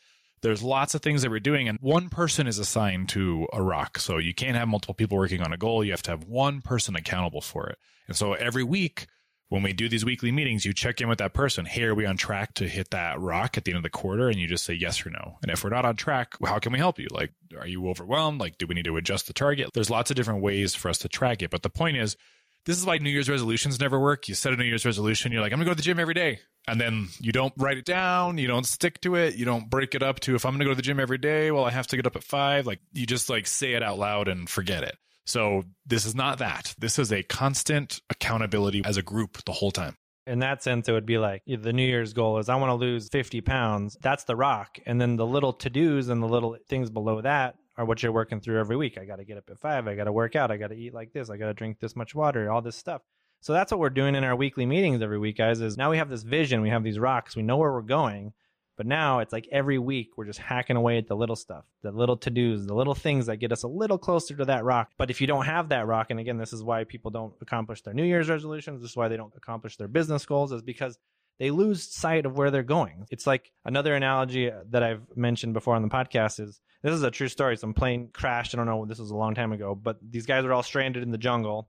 There's 0.44 0.62
lots 0.62 0.94
of 0.94 1.00
things 1.00 1.22
that 1.22 1.30
we're 1.30 1.40
doing, 1.40 1.68
and 1.68 1.78
one 1.80 2.10
person 2.10 2.46
is 2.46 2.58
assigned 2.58 3.08
to 3.08 3.48
a 3.50 3.62
rock. 3.62 3.98
So 3.98 4.18
you 4.18 4.34
can't 4.34 4.56
have 4.56 4.68
multiple 4.68 4.94
people 4.94 5.16
working 5.16 5.40
on 5.40 5.54
a 5.54 5.56
goal. 5.56 5.82
You 5.82 5.92
have 5.92 6.02
to 6.02 6.10
have 6.10 6.24
one 6.24 6.60
person 6.60 6.94
accountable 6.94 7.40
for 7.40 7.66
it. 7.66 7.78
And 8.08 8.14
so 8.14 8.34
every 8.34 8.62
week, 8.62 9.06
when 9.48 9.62
we 9.62 9.72
do 9.72 9.88
these 9.88 10.04
weekly 10.04 10.30
meetings, 10.30 10.66
you 10.66 10.74
check 10.74 11.00
in 11.00 11.08
with 11.08 11.16
that 11.18 11.32
person. 11.32 11.64
Hey, 11.64 11.84
are 11.84 11.94
we 11.94 12.04
on 12.04 12.18
track 12.18 12.52
to 12.54 12.68
hit 12.68 12.90
that 12.90 13.18
rock 13.18 13.56
at 13.56 13.64
the 13.64 13.70
end 13.70 13.78
of 13.78 13.84
the 13.84 13.88
quarter? 13.88 14.28
And 14.28 14.38
you 14.38 14.46
just 14.46 14.66
say 14.66 14.74
yes 14.74 15.06
or 15.06 15.10
no. 15.10 15.38
And 15.40 15.50
if 15.50 15.64
we're 15.64 15.70
not 15.70 15.86
on 15.86 15.96
track, 15.96 16.34
how 16.44 16.58
can 16.58 16.72
we 16.72 16.78
help 16.78 16.98
you? 16.98 17.08
Like, 17.10 17.32
are 17.58 17.66
you 17.66 17.88
overwhelmed? 17.88 18.38
Like, 18.38 18.58
do 18.58 18.66
we 18.66 18.74
need 18.74 18.84
to 18.84 18.98
adjust 18.98 19.26
the 19.26 19.32
target? 19.32 19.70
There's 19.72 19.88
lots 19.88 20.10
of 20.10 20.16
different 20.16 20.42
ways 20.42 20.74
for 20.74 20.90
us 20.90 20.98
to 20.98 21.08
track 21.08 21.40
it. 21.40 21.50
But 21.50 21.62
the 21.62 21.70
point 21.70 21.96
is, 21.96 22.18
this 22.66 22.78
is 22.78 22.86
why 22.86 22.98
New 22.98 23.10
Year's 23.10 23.28
resolutions 23.28 23.78
never 23.80 23.98
work. 23.98 24.28
You 24.28 24.34
set 24.34 24.52
a 24.52 24.56
New 24.56 24.64
Year's 24.64 24.84
resolution, 24.84 25.32
you're 25.32 25.40
like, 25.40 25.52
I'm 25.52 25.58
gonna 25.58 25.66
go 25.66 25.72
to 25.72 25.76
the 25.76 25.82
gym 25.82 25.98
every 25.98 26.14
day. 26.14 26.40
And 26.66 26.80
then 26.80 27.08
you 27.20 27.30
don't 27.30 27.52
write 27.58 27.76
it 27.76 27.84
down, 27.84 28.38
you 28.38 28.46
don't 28.46 28.66
stick 28.66 29.00
to 29.02 29.16
it, 29.16 29.36
you 29.36 29.44
don't 29.44 29.68
break 29.68 29.94
it 29.94 30.02
up 30.02 30.20
to 30.20 30.34
if 30.34 30.46
I'm 30.46 30.52
gonna 30.52 30.64
go 30.64 30.70
to 30.70 30.76
the 30.76 30.82
gym 30.82 31.00
every 31.00 31.18
day, 31.18 31.50
well, 31.50 31.64
I 31.64 31.70
have 31.70 31.86
to 31.88 31.96
get 31.96 32.06
up 32.06 32.16
at 32.16 32.24
five. 32.24 32.66
Like 32.66 32.80
you 32.92 33.06
just 33.06 33.28
like 33.28 33.46
say 33.46 33.72
it 33.72 33.82
out 33.82 33.98
loud 33.98 34.28
and 34.28 34.48
forget 34.48 34.82
it. 34.82 34.96
So 35.26 35.64
this 35.86 36.04
is 36.06 36.14
not 36.14 36.38
that. 36.38 36.74
This 36.78 36.98
is 36.98 37.12
a 37.12 37.22
constant 37.22 38.00
accountability 38.10 38.82
as 38.84 38.96
a 38.96 39.02
group 39.02 39.42
the 39.44 39.52
whole 39.52 39.70
time 39.70 39.96
in 40.26 40.38
that 40.38 40.62
sense, 40.62 40.88
it 40.88 40.92
would 40.92 41.06
be 41.06 41.18
like 41.18 41.42
the 41.46 41.72
New 41.72 41.86
Year's 41.86 42.12
goal 42.12 42.38
is 42.38 42.48
I 42.48 42.56
want 42.56 42.70
to 42.70 42.74
lose 42.74 43.08
50 43.08 43.42
pounds. 43.42 43.96
That's 44.00 44.24
the 44.24 44.36
rock. 44.36 44.78
And 44.86 45.00
then 45.00 45.16
the 45.16 45.26
little 45.26 45.52
to 45.52 45.70
dos 45.70 46.08
and 46.08 46.22
the 46.22 46.26
little 46.26 46.56
things 46.68 46.90
below 46.90 47.20
that 47.20 47.56
are 47.76 47.84
what 47.84 48.02
you're 48.02 48.12
working 48.12 48.40
through 48.40 48.60
every 48.60 48.76
week. 48.76 48.98
I 48.98 49.04
got 49.04 49.16
to 49.16 49.24
get 49.24 49.38
up 49.38 49.50
at 49.50 49.58
five. 49.58 49.88
I 49.88 49.94
got 49.94 50.04
to 50.04 50.12
work 50.12 50.36
out. 50.36 50.50
I 50.50 50.56
got 50.56 50.68
to 50.68 50.76
eat 50.76 50.94
like 50.94 51.12
this. 51.12 51.30
I 51.30 51.36
got 51.36 51.46
to 51.46 51.54
drink 51.54 51.80
this 51.80 51.96
much 51.96 52.14
water, 52.14 52.50
all 52.50 52.62
this 52.62 52.76
stuff. 52.76 53.02
So 53.40 53.52
that's 53.52 53.70
what 53.70 53.80
we're 53.80 53.90
doing 53.90 54.14
in 54.14 54.24
our 54.24 54.36
weekly 54.36 54.64
meetings 54.64 55.02
every 55.02 55.18
week, 55.18 55.36
guys, 55.36 55.60
is 55.60 55.76
now 55.76 55.90
we 55.90 55.98
have 55.98 56.08
this 56.08 56.22
vision. 56.22 56.62
We 56.62 56.70
have 56.70 56.84
these 56.84 56.98
rocks. 56.98 57.36
We 57.36 57.42
know 57.42 57.56
where 57.56 57.72
we're 57.72 57.82
going. 57.82 58.32
But 58.76 58.86
now 58.86 59.20
it's 59.20 59.32
like 59.32 59.46
every 59.52 59.78
week 59.78 60.16
we're 60.16 60.24
just 60.24 60.40
hacking 60.40 60.76
away 60.76 60.98
at 60.98 61.06
the 61.06 61.14
little 61.14 61.36
stuff, 61.36 61.64
the 61.82 61.92
little 61.92 62.16
to 62.16 62.30
dos, 62.30 62.66
the 62.66 62.74
little 62.74 62.94
things 62.94 63.26
that 63.26 63.36
get 63.36 63.52
us 63.52 63.62
a 63.62 63.68
little 63.68 63.98
closer 63.98 64.34
to 64.36 64.44
that 64.46 64.64
rock. 64.64 64.90
But 64.98 65.10
if 65.10 65.20
you 65.20 65.28
don't 65.28 65.44
have 65.44 65.68
that 65.68 65.86
rock, 65.86 66.08
and 66.10 66.18
again, 66.18 66.38
this 66.38 66.52
is 66.52 66.62
why 66.62 66.82
people 66.82 67.12
don't 67.12 67.34
accomplish 67.40 67.82
their 67.82 67.94
New 67.94 68.04
Year's 68.04 68.28
resolutions, 68.28 68.82
this 68.82 68.90
is 68.90 68.96
why 68.96 69.06
they 69.06 69.16
don't 69.16 69.32
accomplish 69.36 69.76
their 69.76 69.86
business 69.86 70.26
goals, 70.26 70.50
is 70.50 70.62
because 70.62 70.98
they 71.38 71.50
lose 71.50 71.92
sight 71.92 72.26
of 72.26 72.36
where 72.36 72.50
they're 72.50 72.62
going. 72.62 73.06
It's 73.10 73.26
like 73.26 73.50
another 73.64 73.94
analogy 73.94 74.50
that 74.70 74.82
I've 74.82 75.02
mentioned 75.16 75.54
before 75.54 75.74
on 75.74 75.82
the 75.82 75.88
podcast 75.88 76.40
is 76.40 76.60
this 76.82 76.92
is 76.92 77.02
a 77.02 77.10
true 77.10 77.28
story. 77.28 77.56
Some 77.56 77.74
plane 77.74 78.10
crashed. 78.12 78.54
I 78.54 78.58
don't 78.58 78.66
know, 78.66 78.84
this 78.86 78.98
was 78.98 79.10
a 79.10 79.16
long 79.16 79.34
time 79.34 79.52
ago, 79.52 79.74
but 79.74 79.98
these 80.02 80.26
guys 80.26 80.44
were 80.44 80.52
all 80.52 80.62
stranded 80.62 81.02
in 81.02 81.10
the 81.10 81.18
jungle 81.18 81.68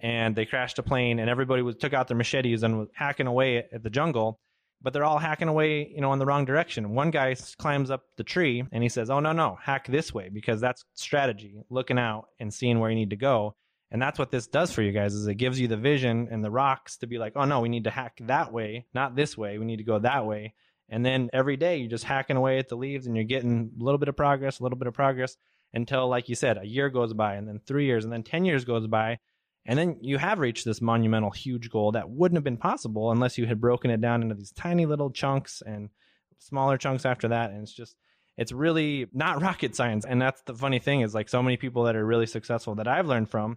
and 0.00 0.34
they 0.34 0.46
crashed 0.46 0.78
a 0.78 0.82
plane 0.82 1.18
and 1.18 1.30
everybody 1.30 1.62
was 1.62 1.76
took 1.76 1.94
out 1.94 2.08
their 2.08 2.16
machetes 2.16 2.62
and 2.62 2.78
was 2.78 2.88
hacking 2.94 3.26
away 3.26 3.58
at 3.72 3.82
the 3.82 3.90
jungle 3.90 4.40
but 4.82 4.92
they're 4.92 5.04
all 5.04 5.18
hacking 5.18 5.48
away, 5.48 5.90
you 5.92 6.00
know, 6.00 6.12
in 6.12 6.18
the 6.18 6.26
wrong 6.26 6.44
direction. 6.44 6.94
One 6.94 7.10
guy 7.10 7.34
climbs 7.58 7.90
up 7.90 8.02
the 8.16 8.24
tree 8.24 8.64
and 8.72 8.82
he 8.82 8.88
says, 8.88 9.10
"Oh 9.10 9.20
no, 9.20 9.32
no, 9.32 9.58
hack 9.60 9.86
this 9.86 10.12
way 10.12 10.28
because 10.28 10.60
that's 10.60 10.84
strategy, 10.94 11.60
looking 11.70 11.98
out 11.98 12.26
and 12.38 12.52
seeing 12.52 12.78
where 12.78 12.90
you 12.90 12.96
need 12.96 13.10
to 13.10 13.16
go." 13.16 13.56
And 13.96 14.02
that's 14.02 14.18
what 14.18 14.30
this 14.30 14.46
does 14.46 14.72
for 14.72 14.82
you 14.82 14.92
guys 14.92 15.14
is 15.14 15.26
it 15.26 15.36
gives 15.36 15.58
you 15.58 15.68
the 15.68 15.76
vision 15.78 16.28
and 16.30 16.44
the 16.44 16.50
rocks 16.50 16.98
to 16.98 17.06
be 17.06 17.16
like, 17.16 17.32
"Oh 17.34 17.46
no, 17.46 17.60
we 17.60 17.70
need 17.70 17.84
to 17.84 17.90
hack 17.90 18.18
that 18.24 18.52
way, 18.52 18.84
not 18.92 19.16
this 19.16 19.38
way. 19.38 19.56
We 19.56 19.64
need 19.64 19.78
to 19.78 19.84
go 19.84 19.98
that 20.00 20.26
way." 20.26 20.52
And 20.90 21.02
then 21.02 21.30
every 21.32 21.56
day 21.56 21.78
you're 21.78 21.88
just 21.88 22.04
hacking 22.04 22.36
away 22.36 22.58
at 22.58 22.68
the 22.68 22.76
leaves 22.76 23.06
and 23.06 23.16
you're 23.16 23.24
getting 23.24 23.72
a 23.80 23.82
little 23.82 23.96
bit 23.96 24.10
of 24.10 24.14
progress, 24.14 24.60
a 24.60 24.62
little 24.64 24.76
bit 24.76 24.86
of 24.86 24.92
progress 24.92 25.38
until 25.72 26.08
like 26.08 26.28
you 26.28 26.34
said, 26.34 26.58
a 26.58 26.66
year 26.66 26.90
goes 26.90 27.14
by 27.14 27.36
and 27.36 27.48
then 27.48 27.58
3 27.66 27.86
years 27.86 28.04
and 28.04 28.12
then 28.12 28.22
10 28.22 28.44
years 28.44 28.66
goes 28.66 28.86
by 28.86 29.18
and 29.64 29.78
then 29.78 29.96
you 30.02 30.18
have 30.18 30.40
reached 30.40 30.66
this 30.66 30.82
monumental, 30.82 31.30
huge 31.30 31.70
goal 31.70 31.92
that 31.92 32.10
wouldn't 32.10 32.36
have 32.36 32.44
been 32.44 32.58
possible 32.58 33.10
unless 33.10 33.38
you 33.38 33.46
had 33.46 33.62
broken 33.62 33.90
it 33.90 34.02
down 34.02 34.20
into 34.20 34.34
these 34.34 34.52
tiny 34.52 34.84
little 34.84 35.10
chunks 35.10 35.62
and 35.64 35.88
smaller 36.36 36.76
chunks 36.76 37.06
after 37.06 37.28
that. 37.28 37.50
And 37.50 37.62
it's 37.62 37.72
just, 37.72 37.96
it's 38.36 38.52
really 38.52 39.06
not 39.14 39.40
rocket 39.48 39.74
science. 39.74 40.04
And 40.04 40.20
that's 40.20 40.42
the 40.42 40.54
funny 40.54 40.80
thing 40.80 41.00
is 41.00 41.14
like 41.14 41.30
so 41.30 41.42
many 41.42 41.56
people 41.56 41.84
that 41.84 41.96
are 41.96 42.04
really 42.04 42.26
successful 42.26 42.74
that 42.74 42.88
I've 42.88 43.06
learned 43.06 43.30
from 43.30 43.56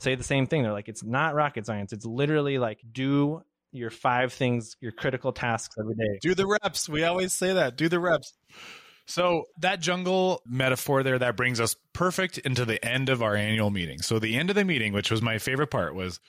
say 0.00 0.14
the 0.14 0.24
same 0.24 0.46
thing. 0.46 0.62
They're 0.62 0.72
like, 0.72 0.88
it's 0.88 1.04
not 1.04 1.34
rocket 1.34 1.66
science. 1.66 1.92
It's 1.92 2.04
literally 2.04 2.58
like 2.58 2.80
do 2.90 3.42
your 3.72 3.90
five 3.90 4.32
things, 4.32 4.76
your 4.80 4.92
critical 4.92 5.32
tasks 5.32 5.76
every 5.78 5.94
day. 5.94 6.18
Do 6.20 6.34
the 6.34 6.46
reps. 6.46 6.88
We 6.88 7.04
always 7.04 7.32
say 7.32 7.52
that. 7.52 7.76
Do 7.76 7.88
the 7.88 8.00
reps. 8.00 8.32
So 9.06 9.44
that 9.58 9.80
jungle 9.80 10.40
metaphor 10.46 11.02
there 11.02 11.18
that 11.18 11.36
brings 11.36 11.60
us 11.60 11.76
perfect 11.92 12.38
into 12.38 12.64
the 12.64 12.84
end 12.84 13.08
of 13.08 13.22
our 13.22 13.34
annual 13.34 13.70
meeting. 13.70 14.02
So 14.02 14.18
the 14.18 14.36
end 14.36 14.50
of 14.50 14.56
the 14.56 14.64
meeting, 14.64 14.92
which 14.92 15.10
was 15.10 15.20
my 15.20 15.38
favorite 15.38 15.70
part, 15.70 15.94
was 15.94 16.20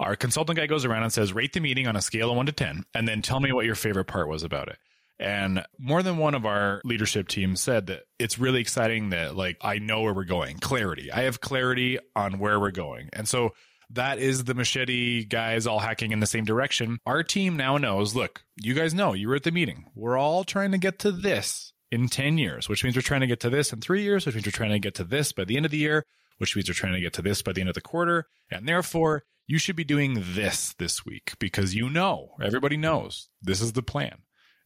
our 0.00 0.14
consultant 0.14 0.56
guy 0.56 0.66
goes 0.66 0.84
around 0.84 1.02
and 1.02 1.12
says, 1.12 1.32
rate 1.32 1.52
the 1.52 1.60
meeting 1.60 1.86
on 1.86 1.96
a 1.96 2.02
scale 2.02 2.30
of 2.30 2.36
one 2.36 2.46
to 2.46 2.52
10, 2.52 2.84
and 2.94 3.08
then 3.08 3.22
tell 3.22 3.40
me 3.40 3.52
what 3.52 3.64
your 3.64 3.74
favorite 3.74 4.04
part 4.04 4.28
was 4.28 4.44
about 4.44 4.68
it. 4.68 4.78
And 5.20 5.64
more 5.78 6.02
than 6.02 6.16
one 6.18 6.34
of 6.34 6.46
our 6.46 6.80
leadership 6.84 7.28
team 7.28 7.56
said 7.56 7.86
that 7.88 8.02
it's 8.18 8.38
really 8.38 8.60
exciting 8.60 9.10
that 9.10 9.36
like 9.36 9.56
I 9.60 9.78
know 9.78 10.02
where 10.02 10.14
we're 10.14 10.24
going. 10.24 10.58
Clarity. 10.58 11.10
I 11.10 11.22
have 11.22 11.40
clarity 11.40 11.98
on 12.14 12.38
where 12.38 12.60
we're 12.60 12.70
going. 12.70 13.08
And 13.12 13.26
so 13.26 13.52
that 13.90 14.18
is 14.18 14.44
the 14.44 14.54
machete 14.54 15.24
guys 15.24 15.66
all 15.66 15.78
hacking 15.78 16.12
in 16.12 16.20
the 16.20 16.26
same 16.26 16.44
direction. 16.44 16.98
Our 17.06 17.22
team 17.22 17.56
now 17.56 17.78
knows, 17.78 18.14
look, 18.14 18.42
you 18.56 18.74
guys 18.74 18.94
know 18.94 19.14
you 19.14 19.28
were 19.28 19.36
at 19.36 19.44
the 19.44 19.50
meeting. 19.50 19.86
We're 19.94 20.18
all 20.18 20.44
trying 20.44 20.72
to 20.72 20.78
get 20.78 20.98
to 21.00 21.12
this 21.12 21.72
in 21.90 22.08
10 22.08 22.38
years, 22.38 22.68
which 22.68 22.84
means 22.84 22.96
we're 22.96 23.02
trying 23.02 23.22
to 23.22 23.26
get 23.26 23.40
to 23.40 23.50
this 23.50 23.72
in 23.72 23.80
three 23.80 24.02
years, 24.02 24.26
which 24.26 24.34
means 24.34 24.46
we're 24.46 24.52
trying 24.52 24.70
to 24.70 24.78
get 24.78 24.94
to 24.96 25.04
this 25.04 25.32
by 25.32 25.44
the 25.44 25.56
end 25.56 25.64
of 25.64 25.72
the 25.72 25.78
year, 25.78 26.04
which 26.36 26.54
means 26.54 26.68
we're 26.68 26.74
trying 26.74 26.92
to 26.92 27.00
get 27.00 27.14
to 27.14 27.22
this 27.22 27.42
by 27.42 27.52
the 27.52 27.60
end 27.60 27.70
of 27.70 27.74
the 27.74 27.80
quarter. 27.80 28.26
And 28.50 28.68
therefore, 28.68 29.24
you 29.46 29.58
should 29.58 29.76
be 29.76 29.84
doing 29.84 30.22
this 30.34 30.74
this 30.78 31.06
week 31.06 31.32
because 31.38 31.74
you 31.74 31.88
know, 31.88 32.32
everybody 32.42 32.76
knows 32.76 33.30
this 33.40 33.62
is 33.62 33.72
the 33.72 33.82
plan. 33.82 34.18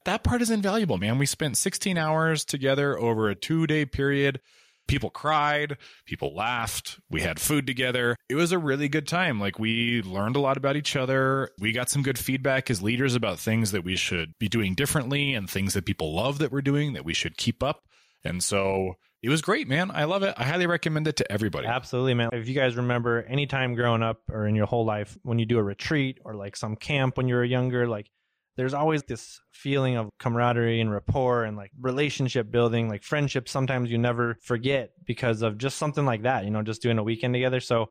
That 0.05 0.25
part 0.25 0.43
is 0.43 0.51
invaluable, 0.51 0.99
man. 0.99 1.19
We 1.19 1.27
spent 1.27 1.57
16 1.57 1.97
hours 1.97 2.45
together 2.45 2.99
over 2.99 3.29
a 3.29 3.35
two 3.35 3.67
day 3.67 3.85
period. 3.87 4.41
People 4.89 5.11
cried, 5.11 5.79
people 6.07 6.35
laughed, 6.35 6.99
we 7.09 7.21
had 7.21 7.39
food 7.39 7.69
together. 7.69 8.17
It 8.29 8.35
was 8.35 8.51
a 8.51 8.59
really 8.59 8.89
good 8.89 9.07
time. 9.07 9.39
Like 9.39 9.59
we 9.59 10.03
learned 10.03 10.35
a 10.35 10.41
lot 10.41 10.57
about 10.57 10.77
each 10.77 10.97
other. 10.97 11.51
We 11.61 11.71
got 11.71 11.89
some 11.89 12.03
good 12.03 12.19
feedback 12.19 12.69
as 12.69 12.83
leaders 12.83 13.15
about 13.15 13.39
things 13.39 13.71
that 13.71 13.85
we 13.85 13.95
should 13.95 14.33
be 14.41 14.49
doing 14.49 14.75
differently 14.75 15.35
and 15.35 15.49
things 15.49 15.75
that 15.75 15.87
people 15.87 16.15
love 16.15 16.39
that 16.39 16.51
we're 16.51 16.63
doing 16.63 16.95
that 16.95 17.05
we 17.05 17.15
should 17.15 17.37
keep 17.37 17.63
up. 17.63 17.85
And 18.25 18.43
so 18.43 18.95
it 19.23 19.29
was 19.29 19.41
great, 19.41 19.69
man. 19.69 19.93
I 19.93 20.05
love 20.05 20.25
it. 20.25 20.35
I 20.37 20.43
highly 20.43 20.67
recommend 20.67 21.07
it 21.07 21.17
to 21.17 21.33
everybody. 21.33 21.69
Absolutely, 21.69 22.15
man. 22.15 22.31
If 22.33 22.49
you 22.49 22.55
guys 22.55 22.77
remember 22.77 23.23
any 23.23 23.47
time 23.47 23.75
growing 23.75 24.03
up 24.03 24.21
or 24.29 24.49
in 24.49 24.57
your 24.57 24.67
whole 24.67 24.85
life 24.85 25.17
when 25.23 25.39
you 25.39 25.47
do 25.47 25.59
a 25.59 25.63
retreat 25.63 26.19
or 26.25 26.35
like 26.35 26.57
some 26.57 26.75
camp 26.75 27.17
when 27.17 27.29
you 27.29 27.37
were 27.37 27.45
younger, 27.45 27.87
like 27.87 28.11
there's 28.57 28.75
always 28.75 29.03
this 29.05 29.41
feeling 29.51 29.97
of 29.97 30.11
camaraderie 30.19 30.81
and 30.81 30.93
rapport 30.93 31.45
and 31.45 31.57
like 31.57 31.71
relationship 31.81 32.51
building, 32.51 32.89
like 32.89 33.03
friendship. 33.03 33.49
Sometimes 33.49 33.91
you 33.91 33.99
never 33.99 34.37
forget 34.43 34.91
because 35.05 35.43
of 35.43 35.59
just 35.59 35.79
something 35.79 36.05
like 36.05 36.23
that, 36.23 36.45
you 36.45 36.51
know, 36.51 36.63
just 36.63 36.83
doing 36.83 36.99
a 36.99 37.03
weekend 37.03 37.35
together. 37.35 37.61
So 37.61 37.89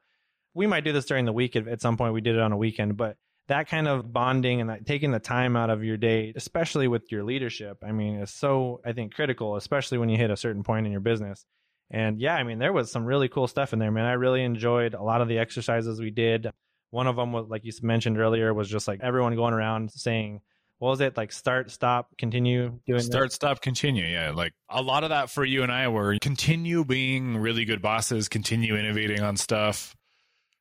we 0.54 0.68
might 0.68 0.84
do 0.84 0.94
this 0.94 1.06
during 1.06 1.26
the 1.26 1.34
week 1.34 1.56
at 1.56 1.82
some 1.82 1.98
point. 1.98 2.14
We 2.14 2.22
did 2.22 2.36
it 2.36 2.42
on 2.42 2.52
a 2.52 2.58
weekend, 2.58 2.98
but 2.98 3.18
that 3.48 3.68
kind 3.68 3.88
of 3.88 4.14
bonding 4.14 4.62
and 4.62 4.70
that 4.70 4.86
taking 4.86 5.12
the 5.12 5.20
time 5.20 5.58
out 5.58 5.70
of 5.70 5.84
your 5.84 5.98
day, 5.98 6.32
especially 6.36 6.88
with 6.88 7.12
your 7.12 7.24
leadership, 7.24 7.80
I 7.84 7.92
mean, 7.92 8.16
is 8.20 8.32
so, 8.32 8.82
I 8.86 8.94
think, 8.94 9.14
critical, 9.14 9.56
especially 9.56 9.98
when 9.98 10.10
you 10.10 10.18
hit 10.18 10.30
a 10.30 10.38
certain 10.38 10.64
point 10.64 10.86
in 10.86 10.92
your 10.92 11.02
business. 11.02 11.46
And 11.90 12.20
yeah, 12.22 12.36
I 12.36 12.44
mean, 12.44 12.60
there 12.60 12.72
was 12.72 12.92
some 12.92 13.04
really 13.04 13.28
cool 13.28 13.48
stuff 13.48 13.74
in 13.74 13.80
there, 13.80 13.92
man. 13.92 14.06
I 14.06 14.14
really 14.14 14.44
enjoyed 14.44 14.94
a 14.94 15.02
lot 15.02 15.22
of 15.22 15.28
the 15.28 15.40
exercises 15.40 16.00
we 16.00 16.12
did. 16.12 16.50
One 16.92 17.08
of 17.08 17.16
them 17.16 17.34
was, 17.34 17.48
like 17.50 17.66
you 17.66 17.72
mentioned 17.82 18.20
earlier, 18.20 18.54
was 18.54 18.70
just 18.70 18.88
like 18.88 19.00
everyone 19.02 19.36
going 19.36 19.54
around 19.54 19.92
saying, 19.92 20.42
what 20.82 20.90
was 20.90 21.02
it? 21.02 21.16
Like 21.16 21.32
start 21.32 21.70
stop 21.70 22.18
continue 22.18 22.80
doing 22.88 23.02
start 23.02 23.26
that? 23.26 23.34
stop 23.34 23.62
continue. 23.62 24.04
Yeah 24.04 24.32
like 24.32 24.52
a 24.68 24.82
lot 24.82 25.04
of 25.04 25.12
that 25.12 25.30
for 25.30 25.46
you 25.46 25.62
and 25.62 25.72
i 25.72 25.88
were 25.88 26.18
continue 26.20 26.84
being 26.84 27.38
really 27.38 27.66
good 27.66 27.84
bosses 27.84 28.28
continue 28.28 28.76
innovating 28.76 29.22
on 29.22 29.38
stuff. 29.38 29.96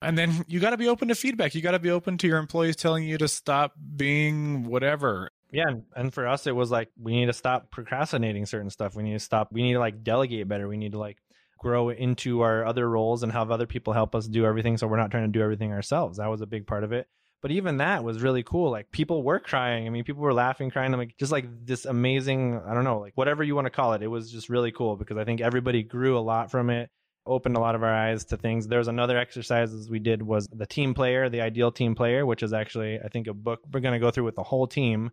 And 0.02 0.18
then 0.18 0.44
you 0.46 0.60
got 0.60 0.70
to 0.70 0.76
be 0.76 0.88
open 0.88 1.08
to 1.08 1.14
feedback. 1.14 1.54
You 1.54 1.62
got 1.62 1.70
to 1.70 1.78
be 1.78 1.90
open 1.90 2.18
to 2.18 2.26
your 2.26 2.36
employees 2.36 2.76
telling 2.76 3.04
you 3.04 3.16
to 3.16 3.28
stop 3.28 3.72
being 3.96 4.64
whatever. 4.64 5.30
Yeah 5.52 5.72
and 5.96 6.12
for 6.12 6.28
us 6.28 6.46
it 6.46 6.54
was 6.54 6.70
like 6.70 6.90
we 7.00 7.12
need 7.12 7.26
to 7.26 7.32
stop 7.32 7.70
procrastinating 7.70 8.44
certain 8.44 8.68
stuff. 8.68 8.94
We 8.94 9.02
need 9.02 9.14
to 9.14 9.20
stop 9.20 9.48
we 9.50 9.62
need 9.62 9.72
to 9.72 9.80
like 9.80 10.04
delegate 10.04 10.46
better. 10.46 10.68
We 10.68 10.76
need 10.76 10.92
to 10.92 10.98
like 10.98 11.16
grow 11.58 11.88
into 11.88 12.42
our 12.42 12.66
other 12.66 12.86
roles 12.90 13.22
and 13.22 13.32
have 13.32 13.50
other 13.50 13.66
people 13.66 13.94
help 13.94 14.14
us 14.14 14.28
do 14.28 14.44
everything 14.44 14.76
so 14.76 14.86
we're 14.86 14.98
not 14.98 15.10
trying 15.10 15.32
to 15.32 15.32
do 15.32 15.42
everything 15.42 15.72
ourselves. 15.72 16.18
That 16.18 16.28
was 16.28 16.42
a 16.42 16.46
big 16.46 16.66
part 16.66 16.84
of 16.84 16.92
it 16.92 17.06
but 17.42 17.50
even 17.50 17.78
that 17.78 18.04
was 18.04 18.22
really 18.22 18.42
cool. 18.42 18.70
Like 18.70 18.90
people 18.90 19.22
were 19.22 19.40
crying. 19.40 19.86
I 19.86 19.90
mean, 19.90 20.04
people 20.04 20.22
were 20.22 20.34
laughing, 20.34 20.70
crying. 20.70 20.92
I'm 20.92 21.00
like, 21.00 21.16
just 21.16 21.32
like 21.32 21.46
this 21.64 21.84
amazing, 21.84 22.60
I 22.66 22.74
don't 22.74 22.84
know, 22.84 22.98
like 22.98 23.16
whatever 23.16 23.42
you 23.42 23.54
want 23.54 23.66
to 23.66 23.70
call 23.70 23.94
it. 23.94 24.02
It 24.02 24.08
was 24.08 24.30
just 24.30 24.48
really 24.48 24.72
cool 24.72 24.96
because 24.96 25.16
I 25.16 25.24
think 25.24 25.40
everybody 25.40 25.82
grew 25.82 26.18
a 26.18 26.20
lot 26.20 26.50
from 26.50 26.70
it, 26.70 26.90
opened 27.26 27.56
a 27.56 27.60
lot 27.60 27.74
of 27.74 27.82
our 27.82 27.94
eyes 27.94 28.24
to 28.26 28.36
things. 28.36 28.68
There 28.68 28.78
was 28.78 28.88
another 28.88 29.16
exercise 29.18 29.88
we 29.88 29.98
did 29.98 30.22
was 30.22 30.48
the 30.52 30.66
team 30.66 30.94
player, 30.94 31.28
the 31.28 31.40
ideal 31.40 31.72
team 31.72 31.94
player, 31.94 32.26
which 32.26 32.42
is 32.42 32.52
actually, 32.52 32.98
I 33.02 33.08
think, 33.08 33.26
a 33.26 33.34
book 33.34 33.60
we're 33.72 33.80
going 33.80 33.94
to 33.94 34.00
go 34.00 34.10
through 34.10 34.24
with 34.24 34.36
the 34.36 34.42
whole 34.42 34.66
team. 34.66 35.10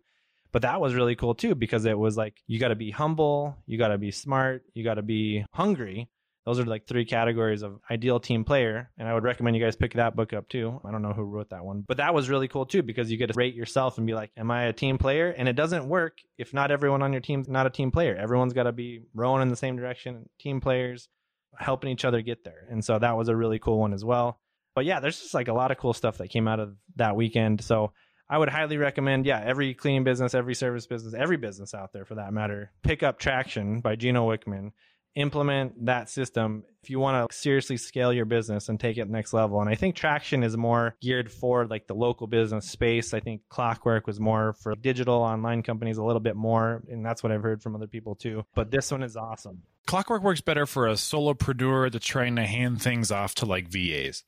But 0.50 0.62
that 0.62 0.80
was 0.80 0.94
really 0.94 1.14
cool 1.14 1.34
too 1.34 1.54
because 1.54 1.84
it 1.84 1.98
was 1.98 2.16
like, 2.16 2.34
you 2.46 2.58
got 2.58 2.68
to 2.68 2.74
be 2.74 2.90
humble, 2.90 3.56
you 3.66 3.76
got 3.78 3.88
to 3.88 3.98
be 3.98 4.10
smart, 4.10 4.64
you 4.74 4.82
got 4.82 4.94
to 4.94 5.02
be 5.02 5.44
hungry 5.52 6.08
those 6.48 6.58
are 6.58 6.64
like 6.64 6.86
three 6.86 7.04
categories 7.04 7.60
of 7.60 7.78
ideal 7.90 8.18
team 8.18 8.42
player. 8.42 8.90
And 8.96 9.06
I 9.06 9.12
would 9.12 9.22
recommend 9.22 9.54
you 9.54 9.62
guys 9.62 9.76
pick 9.76 9.92
that 9.92 10.16
book 10.16 10.32
up 10.32 10.48
too. 10.48 10.80
I 10.82 10.90
don't 10.90 11.02
know 11.02 11.12
who 11.12 11.24
wrote 11.24 11.50
that 11.50 11.62
one, 11.62 11.84
but 11.86 11.98
that 11.98 12.14
was 12.14 12.30
really 12.30 12.48
cool 12.48 12.64
too 12.64 12.82
because 12.82 13.10
you 13.10 13.18
get 13.18 13.26
to 13.26 13.34
rate 13.36 13.54
yourself 13.54 13.98
and 13.98 14.06
be 14.06 14.14
like, 14.14 14.30
am 14.34 14.50
I 14.50 14.62
a 14.62 14.72
team 14.72 14.96
player? 14.96 15.28
And 15.28 15.46
it 15.46 15.56
doesn't 15.56 15.86
work 15.86 16.16
if 16.38 16.54
not 16.54 16.70
everyone 16.70 17.02
on 17.02 17.12
your 17.12 17.20
team's 17.20 17.48
not 17.48 17.66
a 17.66 17.70
team 17.70 17.90
player. 17.90 18.16
Everyone's 18.16 18.54
got 18.54 18.62
to 18.62 18.72
be 18.72 19.02
rowing 19.12 19.42
in 19.42 19.50
the 19.50 19.56
same 19.56 19.76
direction, 19.76 20.26
team 20.40 20.62
players 20.62 21.10
helping 21.58 21.90
each 21.90 22.06
other 22.06 22.22
get 22.22 22.44
there. 22.44 22.66
And 22.70 22.82
so 22.82 22.98
that 22.98 23.14
was 23.14 23.28
a 23.28 23.36
really 23.36 23.58
cool 23.58 23.80
one 23.80 23.92
as 23.92 24.02
well. 24.02 24.40
But 24.74 24.86
yeah, 24.86 25.00
there's 25.00 25.20
just 25.20 25.34
like 25.34 25.48
a 25.48 25.52
lot 25.52 25.70
of 25.70 25.76
cool 25.76 25.92
stuff 25.92 26.16
that 26.16 26.28
came 26.28 26.48
out 26.48 26.60
of 26.60 26.74
that 26.96 27.14
weekend. 27.14 27.62
So 27.62 27.92
I 28.30 28.38
would 28.38 28.48
highly 28.48 28.78
recommend, 28.78 29.26
yeah, 29.26 29.42
every 29.44 29.74
cleaning 29.74 30.04
business, 30.04 30.34
every 30.34 30.54
service 30.54 30.86
business, 30.86 31.12
every 31.12 31.36
business 31.36 31.74
out 31.74 31.92
there 31.92 32.06
for 32.06 32.14
that 32.14 32.32
matter, 32.32 32.72
pick 32.82 33.02
up 33.02 33.18
Traction 33.18 33.80
by 33.82 33.96
Gino 33.96 34.26
Wickman 34.26 34.72
implement 35.18 35.86
that 35.86 36.08
system 36.08 36.62
if 36.82 36.90
you 36.90 37.00
want 37.00 37.30
to 37.30 37.36
seriously 37.36 37.76
scale 37.76 38.12
your 38.12 38.24
business 38.24 38.68
and 38.68 38.78
take 38.78 38.98
it 38.98 39.10
next 39.10 39.32
level. 39.32 39.60
And 39.60 39.68
I 39.68 39.74
think 39.74 39.96
Traction 39.96 40.44
is 40.44 40.56
more 40.56 40.96
geared 41.02 41.30
for 41.30 41.66
like 41.66 41.86
the 41.86 41.94
local 41.94 42.26
business 42.26 42.70
space. 42.70 43.12
I 43.12 43.20
think 43.20 43.42
Clockwork 43.48 44.06
was 44.06 44.20
more 44.20 44.54
for 44.54 44.74
digital 44.76 45.16
online 45.16 45.62
companies 45.62 45.98
a 45.98 46.04
little 46.04 46.20
bit 46.20 46.36
more, 46.36 46.82
and 46.88 47.04
that's 47.04 47.22
what 47.22 47.32
I've 47.32 47.42
heard 47.42 47.62
from 47.62 47.74
other 47.74 47.88
people 47.88 48.14
too. 48.14 48.44
But 48.54 48.70
this 48.70 48.92
one 48.92 49.02
is 49.02 49.16
awesome. 49.16 49.62
Clockwork 49.86 50.22
works 50.22 50.40
better 50.40 50.66
for 50.66 50.86
a 50.86 50.92
solopreneur 50.92 51.90
that's 51.90 52.06
trying 52.06 52.36
to 52.36 52.46
hand 52.46 52.80
things 52.80 53.10
off 53.10 53.34
to 53.36 53.46
like 53.46 53.68
VAs. 53.68 54.22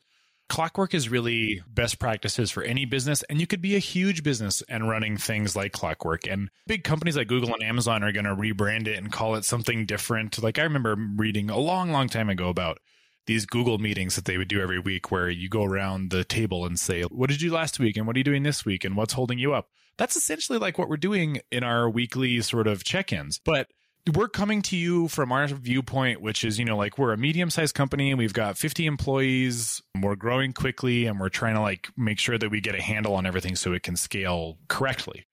Clockwork 0.50 0.94
is 0.94 1.08
really 1.08 1.62
best 1.68 2.00
practices 2.00 2.50
for 2.50 2.64
any 2.64 2.84
business, 2.84 3.22
and 3.30 3.40
you 3.40 3.46
could 3.46 3.62
be 3.62 3.76
a 3.76 3.78
huge 3.78 4.24
business 4.24 4.62
and 4.68 4.88
running 4.88 5.16
things 5.16 5.54
like 5.54 5.70
Clockwork. 5.70 6.26
And 6.26 6.50
big 6.66 6.82
companies 6.82 7.16
like 7.16 7.28
Google 7.28 7.54
and 7.54 7.62
Amazon 7.62 8.02
are 8.02 8.10
going 8.10 8.24
to 8.24 8.34
rebrand 8.34 8.88
it 8.88 8.98
and 8.98 9.12
call 9.12 9.36
it 9.36 9.44
something 9.44 9.86
different. 9.86 10.42
Like 10.42 10.58
I 10.58 10.62
remember 10.62 10.96
reading 11.16 11.50
a 11.50 11.56
long, 11.56 11.92
long 11.92 12.08
time 12.08 12.28
ago 12.28 12.48
about 12.48 12.78
these 13.26 13.46
Google 13.46 13.78
meetings 13.78 14.16
that 14.16 14.24
they 14.24 14.38
would 14.38 14.48
do 14.48 14.60
every 14.60 14.80
week 14.80 15.12
where 15.12 15.30
you 15.30 15.48
go 15.48 15.62
around 15.62 16.10
the 16.10 16.24
table 16.24 16.66
and 16.66 16.76
say, 16.80 17.02
What 17.02 17.30
did 17.30 17.40
you 17.40 17.50
do 17.50 17.54
last 17.54 17.78
week? 17.78 17.96
And 17.96 18.04
what 18.04 18.16
are 18.16 18.18
you 18.18 18.24
doing 18.24 18.42
this 18.42 18.64
week? 18.64 18.84
And 18.84 18.96
what's 18.96 19.12
holding 19.12 19.38
you 19.38 19.54
up? 19.54 19.68
That's 19.98 20.16
essentially 20.16 20.58
like 20.58 20.78
what 20.78 20.88
we're 20.88 20.96
doing 20.96 21.40
in 21.52 21.62
our 21.62 21.88
weekly 21.88 22.40
sort 22.40 22.66
of 22.66 22.82
check 22.82 23.12
ins. 23.12 23.38
But 23.38 23.68
we're 24.14 24.28
coming 24.28 24.62
to 24.62 24.76
you 24.76 25.08
from 25.08 25.32
our 25.32 25.46
viewpoint, 25.46 26.20
which 26.20 26.44
is, 26.44 26.58
you 26.58 26.64
know, 26.64 26.76
like 26.76 26.98
we're 26.98 27.12
a 27.12 27.16
medium 27.16 27.50
sized 27.50 27.74
company 27.74 28.10
and 28.10 28.18
we've 28.18 28.32
got 28.32 28.56
50 28.56 28.86
employees. 28.86 29.82
We're 30.00 30.16
growing 30.16 30.52
quickly 30.52 31.06
and 31.06 31.20
we're 31.20 31.28
trying 31.28 31.54
to 31.54 31.60
like 31.60 31.88
make 31.96 32.18
sure 32.18 32.38
that 32.38 32.50
we 32.50 32.60
get 32.60 32.74
a 32.74 32.82
handle 32.82 33.14
on 33.14 33.26
everything 33.26 33.56
so 33.56 33.72
it 33.72 33.82
can 33.82 33.96
scale 33.96 34.58
correctly. 34.68 35.26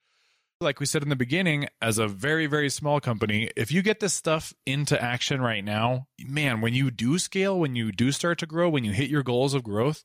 Like 0.59 0.79
we 0.79 0.87
said 0.87 1.03
in 1.03 1.09
the 1.09 1.15
beginning, 1.15 1.67
as 1.81 1.99
a 1.99 2.07
very, 2.07 2.47
very 2.47 2.69
small 2.69 2.99
company, 2.99 3.51
if 3.55 3.71
you 3.71 3.83
get 3.83 3.99
this 3.99 4.15
stuff 4.15 4.53
into 4.65 5.01
action 5.01 5.39
right 5.39 5.63
now, 5.63 6.07
man, 6.19 6.61
when 6.61 6.73
you 6.73 6.89
do 6.89 7.19
scale, 7.19 7.59
when 7.59 7.75
you 7.75 7.91
do 7.91 8.11
start 8.11 8.39
to 8.39 8.47
grow, 8.47 8.67
when 8.67 8.83
you 8.83 8.91
hit 8.91 9.09
your 9.09 9.21
goals 9.21 9.53
of 9.53 9.63
growth, 9.63 10.03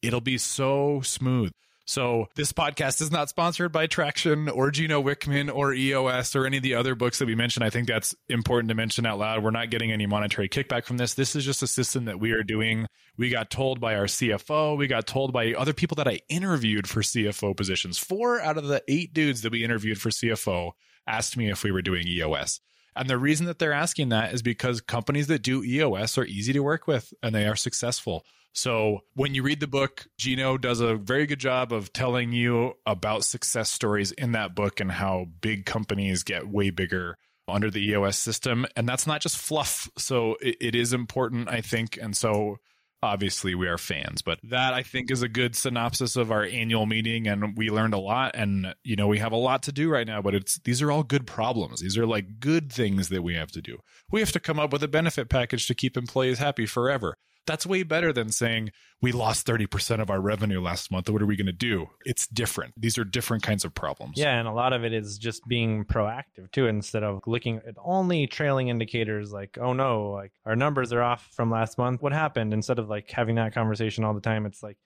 it'll 0.00 0.20
be 0.20 0.38
so 0.38 1.00
smooth. 1.02 1.50
So 1.88 2.26
this 2.34 2.52
podcast 2.52 3.00
is 3.00 3.10
not 3.10 3.30
sponsored 3.30 3.72
by 3.72 3.86
Traction 3.86 4.50
or 4.50 4.70
Gino 4.70 5.02
Wickman 5.02 5.50
or 5.50 5.72
EOS 5.72 6.36
or 6.36 6.44
any 6.44 6.58
of 6.58 6.62
the 6.62 6.74
other 6.74 6.94
books 6.94 7.18
that 7.18 7.24
we 7.24 7.34
mentioned. 7.34 7.64
I 7.64 7.70
think 7.70 7.88
that's 7.88 8.14
important 8.28 8.68
to 8.68 8.74
mention 8.74 9.06
out 9.06 9.18
loud. 9.18 9.42
We're 9.42 9.52
not 9.52 9.70
getting 9.70 9.90
any 9.90 10.04
monetary 10.04 10.50
kickback 10.50 10.84
from 10.84 10.98
this. 10.98 11.14
This 11.14 11.34
is 11.34 11.46
just 11.46 11.62
a 11.62 11.66
system 11.66 12.04
that 12.04 12.20
we 12.20 12.32
are 12.32 12.42
doing. 12.42 12.88
We 13.16 13.30
got 13.30 13.48
told 13.48 13.80
by 13.80 13.94
our 13.94 14.04
CFO. 14.04 14.76
We 14.76 14.86
got 14.86 15.06
told 15.06 15.32
by 15.32 15.54
other 15.54 15.72
people 15.72 15.94
that 15.94 16.06
I 16.06 16.20
interviewed 16.28 16.86
for 16.86 17.00
CFO 17.00 17.56
positions. 17.56 17.96
Four 17.96 18.38
out 18.38 18.58
of 18.58 18.66
the 18.66 18.82
eight 18.86 19.14
dudes 19.14 19.40
that 19.40 19.52
we 19.52 19.64
interviewed 19.64 19.98
for 19.98 20.10
CFO 20.10 20.72
asked 21.06 21.38
me 21.38 21.50
if 21.50 21.64
we 21.64 21.72
were 21.72 21.80
doing 21.80 22.06
EOS. 22.06 22.60
And 22.96 23.08
the 23.08 23.16
reason 23.16 23.46
that 23.46 23.58
they're 23.58 23.72
asking 23.72 24.10
that 24.10 24.34
is 24.34 24.42
because 24.42 24.82
companies 24.82 25.28
that 25.28 25.42
do 25.42 25.64
EOS 25.64 26.18
are 26.18 26.26
easy 26.26 26.52
to 26.52 26.60
work 26.60 26.86
with 26.86 27.14
and 27.22 27.34
they 27.34 27.46
are 27.46 27.56
successful. 27.56 28.26
So 28.52 29.00
when 29.14 29.34
you 29.34 29.42
read 29.42 29.60
the 29.60 29.66
book, 29.66 30.06
Gino 30.18 30.58
does 30.58 30.80
a 30.80 30.96
very 30.96 31.26
good 31.26 31.38
job 31.38 31.72
of 31.72 31.92
telling 31.92 32.32
you 32.32 32.74
about 32.86 33.24
success 33.24 33.70
stories 33.70 34.12
in 34.12 34.32
that 34.32 34.54
book 34.54 34.80
and 34.80 34.90
how 34.90 35.26
big 35.40 35.64
companies 35.64 36.22
get 36.22 36.48
way 36.48 36.70
bigger 36.70 37.16
under 37.46 37.70
the 37.70 37.84
EOS 37.90 38.18
system. 38.18 38.66
And 38.76 38.88
that's 38.88 39.06
not 39.06 39.20
just 39.20 39.38
fluff. 39.38 39.88
So 39.96 40.36
it, 40.40 40.56
it 40.60 40.74
is 40.74 40.92
important, 40.92 41.48
I 41.48 41.60
think. 41.60 41.98
And 42.00 42.16
so 42.16 42.58
obviously 43.02 43.54
we 43.54 43.68
are 43.68 43.78
fans 43.78 44.22
but 44.22 44.40
that 44.42 44.74
i 44.74 44.82
think 44.82 45.10
is 45.10 45.22
a 45.22 45.28
good 45.28 45.54
synopsis 45.54 46.16
of 46.16 46.32
our 46.32 46.42
annual 46.42 46.84
meeting 46.84 47.28
and 47.28 47.56
we 47.56 47.70
learned 47.70 47.94
a 47.94 47.98
lot 47.98 48.32
and 48.34 48.74
you 48.82 48.96
know 48.96 49.06
we 49.06 49.18
have 49.18 49.30
a 49.30 49.36
lot 49.36 49.62
to 49.62 49.70
do 49.70 49.88
right 49.88 50.06
now 50.06 50.20
but 50.20 50.34
it's 50.34 50.58
these 50.60 50.82
are 50.82 50.90
all 50.90 51.04
good 51.04 51.26
problems 51.26 51.80
these 51.80 51.96
are 51.96 52.06
like 52.06 52.40
good 52.40 52.72
things 52.72 53.08
that 53.08 53.22
we 53.22 53.34
have 53.34 53.52
to 53.52 53.62
do 53.62 53.78
we 54.10 54.20
have 54.20 54.32
to 54.32 54.40
come 54.40 54.58
up 54.58 54.72
with 54.72 54.82
a 54.82 54.88
benefit 54.88 55.28
package 55.28 55.68
to 55.68 55.74
keep 55.74 55.96
employees 55.96 56.38
happy 56.38 56.66
forever 56.66 57.16
that's 57.48 57.66
way 57.66 57.82
better 57.82 58.12
than 58.12 58.30
saying 58.30 58.70
we 59.00 59.10
lost 59.10 59.46
30% 59.46 60.00
of 60.00 60.10
our 60.10 60.20
revenue 60.20 60.60
last 60.60 60.92
month. 60.92 61.08
What 61.10 61.22
are 61.22 61.26
we 61.26 61.36
going 61.36 61.46
to 61.46 61.52
do? 61.52 61.86
It's 62.04 62.26
different. 62.28 62.74
These 62.76 62.98
are 62.98 63.04
different 63.04 63.42
kinds 63.42 63.64
of 63.64 63.74
problems. 63.74 64.14
Yeah. 64.16 64.38
And 64.38 64.46
a 64.46 64.52
lot 64.52 64.72
of 64.72 64.84
it 64.84 64.92
is 64.92 65.18
just 65.18 65.42
being 65.48 65.84
proactive 65.84 66.52
too, 66.52 66.66
instead 66.66 67.02
of 67.02 67.20
looking 67.26 67.56
at 67.66 67.74
only 67.82 68.26
trailing 68.26 68.68
indicators 68.68 69.32
like, 69.32 69.58
oh 69.60 69.72
no, 69.72 70.10
like 70.10 70.32
our 70.46 70.54
numbers 70.54 70.92
are 70.92 71.02
off 71.02 71.28
from 71.32 71.50
last 71.50 71.78
month. 71.78 72.02
What 72.02 72.12
happened? 72.12 72.52
Instead 72.52 72.78
of 72.78 72.88
like 72.88 73.10
having 73.10 73.36
that 73.36 73.54
conversation 73.54 74.04
all 74.04 74.14
the 74.14 74.20
time, 74.20 74.46
it's 74.46 74.62
like, 74.62 74.76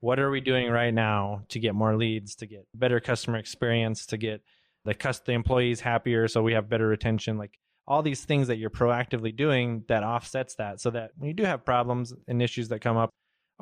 what 0.00 0.18
are 0.18 0.30
we 0.30 0.40
doing 0.40 0.68
right 0.68 0.92
now 0.92 1.42
to 1.50 1.60
get 1.60 1.74
more 1.74 1.96
leads, 1.96 2.34
to 2.36 2.46
get 2.46 2.66
better 2.74 2.98
customer 2.98 3.38
experience, 3.38 4.06
to 4.06 4.16
get 4.16 4.42
the, 4.84 5.20
the 5.26 5.32
employees 5.32 5.80
happier 5.80 6.26
so 6.26 6.42
we 6.42 6.54
have 6.54 6.68
better 6.68 6.88
retention? 6.88 7.38
Like, 7.38 7.58
all 7.86 8.02
these 8.02 8.24
things 8.24 8.48
that 8.48 8.58
you're 8.58 8.70
proactively 8.70 9.34
doing 9.34 9.84
that 9.88 10.04
offsets 10.04 10.54
that 10.56 10.80
so 10.80 10.90
that 10.90 11.10
when 11.16 11.28
you 11.28 11.34
do 11.34 11.44
have 11.44 11.64
problems 11.64 12.14
and 12.28 12.40
issues 12.40 12.68
that 12.68 12.80
come 12.80 12.96
up 12.96 13.10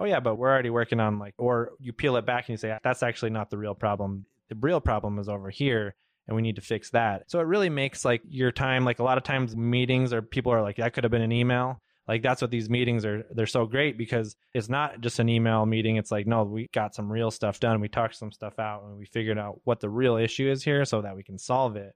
oh 0.00 0.04
yeah 0.04 0.20
but 0.20 0.36
we're 0.36 0.50
already 0.50 0.70
working 0.70 1.00
on 1.00 1.18
like 1.18 1.34
or 1.38 1.72
you 1.78 1.92
peel 1.92 2.16
it 2.16 2.26
back 2.26 2.48
and 2.48 2.54
you 2.54 2.56
say 2.56 2.76
that's 2.82 3.02
actually 3.02 3.30
not 3.30 3.50
the 3.50 3.58
real 3.58 3.74
problem. 3.74 4.24
The 4.48 4.56
real 4.56 4.80
problem 4.80 5.18
is 5.18 5.28
over 5.28 5.50
here 5.50 5.94
and 6.26 6.36
we 6.36 6.42
need 6.42 6.56
to 6.56 6.62
fix 6.62 6.90
that. 6.90 7.30
So 7.30 7.40
it 7.40 7.46
really 7.46 7.70
makes 7.70 8.04
like 8.04 8.22
your 8.28 8.52
time 8.52 8.84
like 8.84 8.98
a 8.98 9.04
lot 9.04 9.18
of 9.18 9.24
times 9.24 9.56
meetings 9.56 10.12
or 10.12 10.22
people 10.22 10.52
are 10.52 10.62
like 10.62 10.76
that 10.76 10.92
could 10.92 11.04
have 11.04 11.10
been 11.10 11.22
an 11.22 11.32
email. 11.32 11.80
Like 12.08 12.22
that's 12.22 12.42
what 12.42 12.50
these 12.50 12.68
meetings 12.68 13.04
are 13.04 13.24
they're 13.30 13.46
so 13.46 13.66
great 13.66 13.96
because 13.96 14.34
it's 14.52 14.68
not 14.68 15.00
just 15.00 15.18
an 15.18 15.28
email 15.28 15.64
meeting. 15.66 15.96
It's 15.96 16.10
like 16.10 16.26
no 16.26 16.44
we 16.44 16.68
got 16.72 16.94
some 16.94 17.10
real 17.10 17.30
stuff 17.30 17.60
done. 17.60 17.80
We 17.80 17.88
talked 17.88 18.16
some 18.16 18.32
stuff 18.32 18.58
out 18.58 18.82
and 18.84 18.98
we 18.98 19.06
figured 19.06 19.38
out 19.38 19.60
what 19.64 19.80
the 19.80 19.88
real 19.88 20.16
issue 20.16 20.50
is 20.50 20.64
here 20.64 20.84
so 20.84 21.02
that 21.02 21.14
we 21.14 21.22
can 21.22 21.38
solve 21.38 21.76
it 21.76 21.94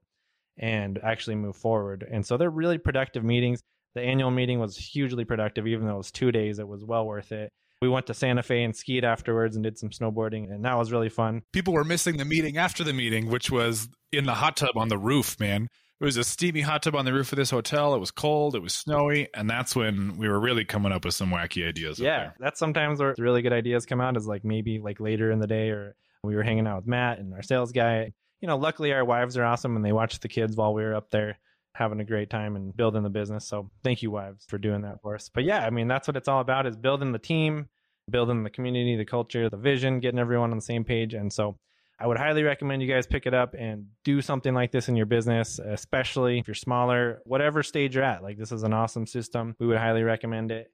and 0.57 0.99
actually 1.03 1.35
move 1.35 1.55
forward. 1.55 2.05
And 2.09 2.25
so 2.25 2.37
they're 2.37 2.49
really 2.49 2.77
productive 2.77 3.23
meetings. 3.23 3.61
The 3.93 4.01
annual 4.01 4.31
meeting 4.31 4.59
was 4.59 4.75
hugely 4.75 5.25
productive, 5.25 5.67
even 5.67 5.87
though 5.87 5.95
it 5.95 5.97
was 5.97 6.11
two 6.11 6.31
days, 6.31 6.59
it 6.59 6.67
was 6.67 6.83
well 6.83 7.05
worth 7.05 7.31
it. 7.31 7.51
We 7.81 7.89
went 7.89 8.07
to 8.07 8.13
Santa 8.13 8.41
Fe 8.41 8.63
and 8.63 8.75
skied 8.75 9.03
afterwards 9.03 9.55
and 9.55 9.63
did 9.63 9.77
some 9.77 9.89
snowboarding, 9.89 10.49
and 10.51 10.63
that 10.65 10.77
was 10.77 10.91
really 10.91 11.09
fun. 11.09 11.41
People 11.51 11.73
were 11.73 11.83
missing 11.83 12.17
the 12.17 12.25
meeting 12.25 12.57
after 12.57 12.83
the 12.83 12.93
meeting, 12.93 13.29
which 13.29 13.51
was 13.51 13.89
in 14.11 14.25
the 14.25 14.33
hot 14.33 14.57
tub 14.57 14.77
on 14.77 14.87
the 14.87 14.97
roof, 14.97 15.39
man. 15.39 15.67
It 15.99 16.03
was 16.03 16.17
a 16.17 16.23
steamy 16.23 16.61
hot 16.61 16.83
tub 16.83 16.95
on 16.95 17.05
the 17.05 17.13
roof 17.13 17.31
of 17.31 17.37
this 17.37 17.49
hotel. 17.49 17.93
It 17.95 17.99
was 17.99 18.11
cold, 18.11 18.55
it 18.55 18.61
was 18.61 18.73
snowy, 18.73 19.29
and 19.33 19.49
that's 19.49 19.75
when 19.75 20.17
we 20.17 20.27
were 20.27 20.39
really 20.39 20.65
coming 20.65 20.91
up 20.91 21.05
with 21.05 21.13
some 21.13 21.31
wacky 21.31 21.67
ideas. 21.67 21.99
Yeah, 21.99 22.31
that's 22.39 22.59
sometimes 22.59 22.99
where 22.99 23.15
really 23.17 23.41
good 23.41 23.53
ideas 23.53 23.85
come 23.85 24.01
out 24.01 24.17
is 24.17 24.27
like 24.27 24.43
maybe 24.43 24.79
like 24.79 24.99
later 24.99 25.31
in 25.31 25.39
the 25.39 25.47
day 25.47 25.69
or 25.69 25.95
we 26.23 26.35
were 26.35 26.43
hanging 26.43 26.67
out 26.67 26.77
with 26.77 26.87
Matt 26.87 27.19
and 27.19 27.33
our 27.33 27.43
sales 27.43 27.71
guy 27.71 28.11
you 28.45 28.47
know, 28.47 28.57
luckily 28.57 28.93
our 28.93 29.03
wives 29.03 29.37
are 29.37 29.43
awesome 29.43 29.75
and 29.75 29.83
they 29.83 29.91
watch 29.91 30.19
the 30.19 30.27
kids 30.27 30.55
while 30.55 30.71
we 30.71 30.83
were 30.83 30.93
up 30.93 31.09
there 31.09 31.39
having 31.73 31.99
a 31.99 32.03
great 32.03 32.29
time 32.29 32.55
and 32.55 32.77
building 32.77 33.01
the 33.01 33.09
business. 33.09 33.47
So 33.47 33.71
thank 33.83 34.03
you, 34.03 34.11
wives, 34.11 34.45
for 34.47 34.59
doing 34.59 34.83
that 34.83 35.01
for 35.01 35.15
us. 35.15 35.31
But 35.33 35.45
yeah, 35.45 35.65
I 35.65 35.71
mean, 35.71 35.87
that's 35.87 36.07
what 36.07 36.15
it's 36.15 36.27
all 36.27 36.41
about 36.41 36.67
is 36.67 36.77
building 36.77 37.11
the 37.11 37.17
team, 37.17 37.69
building 38.07 38.43
the 38.43 38.51
community, 38.51 38.97
the 38.97 39.03
culture, 39.03 39.49
the 39.49 39.57
vision, 39.57 39.99
getting 39.99 40.19
everyone 40.19 40.51
on 40.51 40.57
the 40.57 40.61
same 40.61 40.83
page. 40.83 41.15
And 41.15 41.33
so 41.33 41.57
I 41.97 42.05
would 42.05 42.19
highly 42.19 42.43
recommend 42.43 42.83
you 42.83 42.87
guys 42.87 43.07
pick 43.07 43.25
it 43.25 43.33
up 43.33 43.55
and 43.57 43.87
do 44.03 44.21
something 44.21 44.53
like 44.53 44.71
this 44.71 44.89
in 44.89 44.95
your 44.95 45.07
business, 45.07 45.57
especially 45.57 46.37
if 46.37 46.47
you're 46.47 46.53
smaller, 46.53 47.23
whatever 47.25 47.63
stage 47.63 47.95
you're 47.95 48.03
at. 48.03 48.21
Like 48.21 48.37
this 48.37 48.51
is 48.51 48.61
an 48.61 48.73
awesome 48.73 49.07
system. 49.07 49.55
We 49.59 49.65
would 49.65 49.77
highly 49.77 50.03
recommend 50.03 50.51
it. 50.51 50.71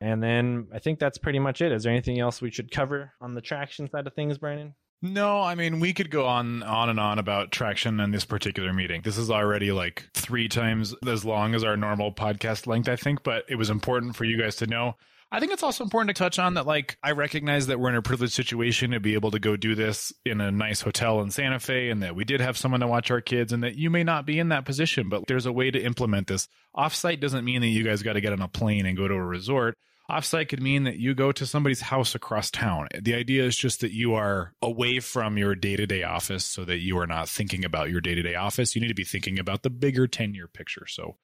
And 0.00 0.22
then 0.22 0.68
I 0.72 0.78
think 0.78 0.98
that's 0.98 1.18
pretty 1.18 1.38
much 1.38 1.60
it. 1.60 1.70
Is 1.70 1.82
there 1.82 1.92
anything 1.92 2.18
else 2.18 2.40
we 2.40 2.50
should 2.50 2.70
cover 2.70 3.12
on 3.20 3.34
the 3.34 3.42
traction 3.42 3.90
side 3.90 4.06
of 4.06 4.14
things, 4.14 4.38
Brandon? 4.38 4.74
No, 5.02 5.40
I 5.40 5.54
mean 5.54 5.80
we 5.80 5.94
could 5.94 6.10
go 6.10 6.26
on 6.26 6.62
on 6.62 6.90
and 6.90 7.00
on 7.00 7.18
about 7.18 7.52
traction 7.52 8.00
in 8.00 8.10
this 8.10 8.26
particular 8.26 8.72
meeting. 8.72 9.00
This 9.02 9.16
is 9.16 9.30
already 9.30 9.72
like 9.72 10.06
three 10.12 10.48
times 10.48 10.94
as 11.06 11.24
long 11.24 11.54
as 11.54 11.64
our 11.64 11.76
normal 11.76 12.12
podcast 12.12 12.66
length, 12.66 12.88
I 12.88 12.96
think, 12.96 13.22
but 13.22 13.44
it 13.48 13.56
was 13.56 13.70
important 13.70 14.14
for 14.14 14.24
you 14.24 14.38
guys 14.38 14.56
to 14.56 14.66
know. 14.66 14.96
I 15.32 15.38
think 15.38 15.52
it's 15.52 15.62
also 15.62 15.84
important 15.84 16.14
to 16.14 16.22
touch 16.22 16.38
on 16.38 16.54
that 16.54 16.66
like 16.66 16.98
I 17.02 17.12
recognize 17.12 17.68
that 17.68 17.80
we're 17.80 17.88
in 17.88 17.94
a 17.94 18.02
privileged 18.02 18.34
situation 18.34 18.90
to 18.90 19.00
be 19.00 19.14
able 19.14 19.30
to 19.30 19.38
go 19.38 19.56
do 19.56 19.74
this 19.74 20.12
in 20.26 20.40
a 20.40 20.50
nice 20.50 20.82
hotel 20.82 21.20
in 21.22 21.30
Santa 21.30 21.60
Fe 21.60 21.88
and 21.88 22.02
that 22.02 22.16
we 22.16 22.24
did 22.24 22.40
have 22.40 22.58
someone 22.58 22.80
to 22.80 22.88
watch 22.88 23.10
our 23.10 23.20
kids 23.20 23.52
and 23.52 23.62
that 23.62 23.76
you 23.76 23.90
may 23.90 24.04
not 24.04 24.26
be 24.26 24.38
in 24.38 24.48
that 24.48 24.66
position, 24.66 25.08
but 25.08 25.26
there's 25.28 25.46
a 25.46 25.52
way 25.52 25.70
to 25.70 25.80
implement 25.80 26.26
this. 26.26 26.48
Offsite 26.76 27.20
doesn't 27.20 27.44
mean 27.44 27.60
that 27.62 27.68
you 27.68 27.84
guys 27.84 28.02
got 28.02 28.14
to 28.14 28.20
get 28.20 28.32
on 28.32 28.42
a 28.42 28.48
plane 28.48 28.84
and 28.84 28.98
go 28.98 29.08
to 29.08 29.14
a 29.14 29.24
resort 29.24 29.78
Offsite 30.10 30.48
could 30.48 30.62
mean 30.62 30.84
that 30.84 30.98
you 30.98 31.14
go 31.14 31.32
to 31.32 31.46
somebody's 31.46 31.80
house 31.80 32.14
across 32.14 32.50
town. 32.50 32.88
The 33.00 33.14
idea 33.14 33.44
is 33.44 33.56
just 33.56 33.80
that 33.80 33.92
you 33.92 34.14
are 34.14 34.52
away 34.60 35.00
from 35.00 35.38
your 35.38 35.54
day 35.54 35.76
to 35.76 35.86
day 35.86 36.02
office 36.02 36.44
so 36.44 36.64
that 36.64 36.78
you 36.78 36.98
are 36.98 37.06
not 37.06 37.28
thinking 37.28 37.64
about 37.64 37.90
your 37.90 38.00
day 38.00 38.14
to 38.14 38.22
day 38.22 38.34
office. 38.34 38.74
You 38.74 38.80
need 38.80 38.88
to 38.88 38.94
be 38.94 39.04
thinking 39.04 39.38
about 39.38 39.62
the 39.62 39.70
bigger 39.70 40.06
10 40.06 40.34
year 40.34 40.48
picture. 40.48 40.86
So, 40.86 41.16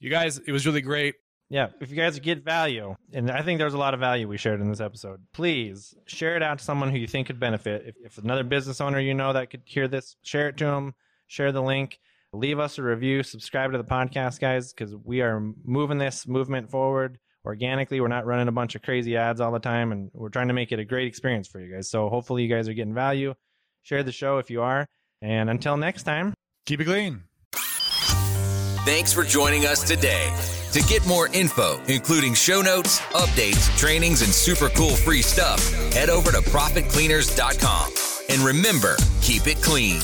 you 0.00 0.10
guys, 0.10 0.38
it 0.38 0.52
was 0.52 0.66
really 0.66 0.80
great. 0.80 1.14
Yeah, 1.50 1.68
if 1.82 1.90
you 1.90 1.96
guys 1.96 2.18
get 2.18 2.42
value, 2.42 2.96
and 3.12 3.30
I 3.30 3.42
think 3.42 3.58
there's 3.58 3.74
a 3.74 3.78
lot 3.78 3.92
of 3.92 4.00
value 4.00 4.26
we 4.26 4.38
shared 4.38 4.62
in 4.62 4.70
this 4.70 4.80
episode, 4.80 5.20
please 5.34 5.94
share 6.06 6.34
it 6.34 6.42
out 6.42 6.58
to 6.58 6.64
someone 6.64 6.90
who 6.90 6.96
you 6.96 7.06
think 7.06 7.26
could 7.26 7.38
benefit. 7.38 7.84
If, 7.86 7.96
if 8.02 8.18
another 8.18 8.42
business 8.42 8.80
owner 8.80 8.98
you 8.98 9.12
know 9.12 9.34
that 9.34 9.50
could 9.50 9.60
hear 9.66 9.86
this, 9.86 10.16
share 10.22 10.48
it 10.48 10.56
to 10.56 10.64
them, 10.64 10.94
share 11.26 11.52
the 11.52 11.60
link, 11.60 11.98
leave 12.32 12.58
us 12.58 12.78
a 12.78 12.82
review, 12.82 13.22
subscribe 13.22 13.72
to 13.72 13.78
the 13.78 13.84
podcast, 13.84 14.40
guys, 14.40 14.72
because 14.72 14.96
we 14.96 15.20
are 15.20 15.52
moving 15.62 15.98
this 15.98 16.26
movement 16.26 16.70
forward 16.70 17.18
organically. 17.44 18.00
We're 18.00 18.08
not 18.08 18.26
running 18.26 18.48
a 18.48 18.52
bunch 18.52 18.74
of 18.74 18.82
crazy 18.82 19.16
ads 19.16 19.40
all 19.40 19.52
the 19.52 19.58
time, 19.58 19.92
and 19.92 20.10
we're 20.12 20.28
trying 20.28 20.48
to 20.48 20.54
make 20.54 20.72
it 20.72 20.78
a 20.78 20.84
great 20.84 21.06
experience 21.06 21.48
for 21.48 21.60
you 21.60 21.74
guys. 21.74 21.90
So 21.90 22.08
hopefully, 22.08 22.42
you 22.42 22.48
guys 22.48 22.68
are 22.68 22.74
getting 22.74 22.94
value. 22.94 23.34
Share 23.82 24.02
the 24.02 24.12
show 24.12 24.38
if 24.38 24.50
you 24.50 24.62
are. 24.62 24.86
And 25.20 25.50
until 25.50 25.76
next 25.76 26.04
time, 26.04 26.34
keep 26.66 26.80
it 26.80 26.84
clean. 26.84 27.24
Thanks 28.84 29.12
for 29.12 29.22
joining 29.22 29.66
us 29.66 29.82
today. 29.82 30.34
To 30.72 30.82
get 30.82 31.06
more 31.06 31.28
info, 31.28 31.80
including 31.86 32.34
show 32.34 32.62
notes, 32.62 32.98
updates, 33.12 33.76
trainings, 33.76 34.22
and 34.22 34.32
super 34.32 34.68
cool 34.70 34.96
free 34.96 35.22
stuff, 35.22 35.70
head 35.92 36.08
over 36.08 36.32
to 36.32 36.38
profitcleaners.com. 36.38 37.92
And 38.30 38.40
remember, 38.40 38.96
keep 39.20 39.46
it 39.46 39.62
clean. 39.62 40.00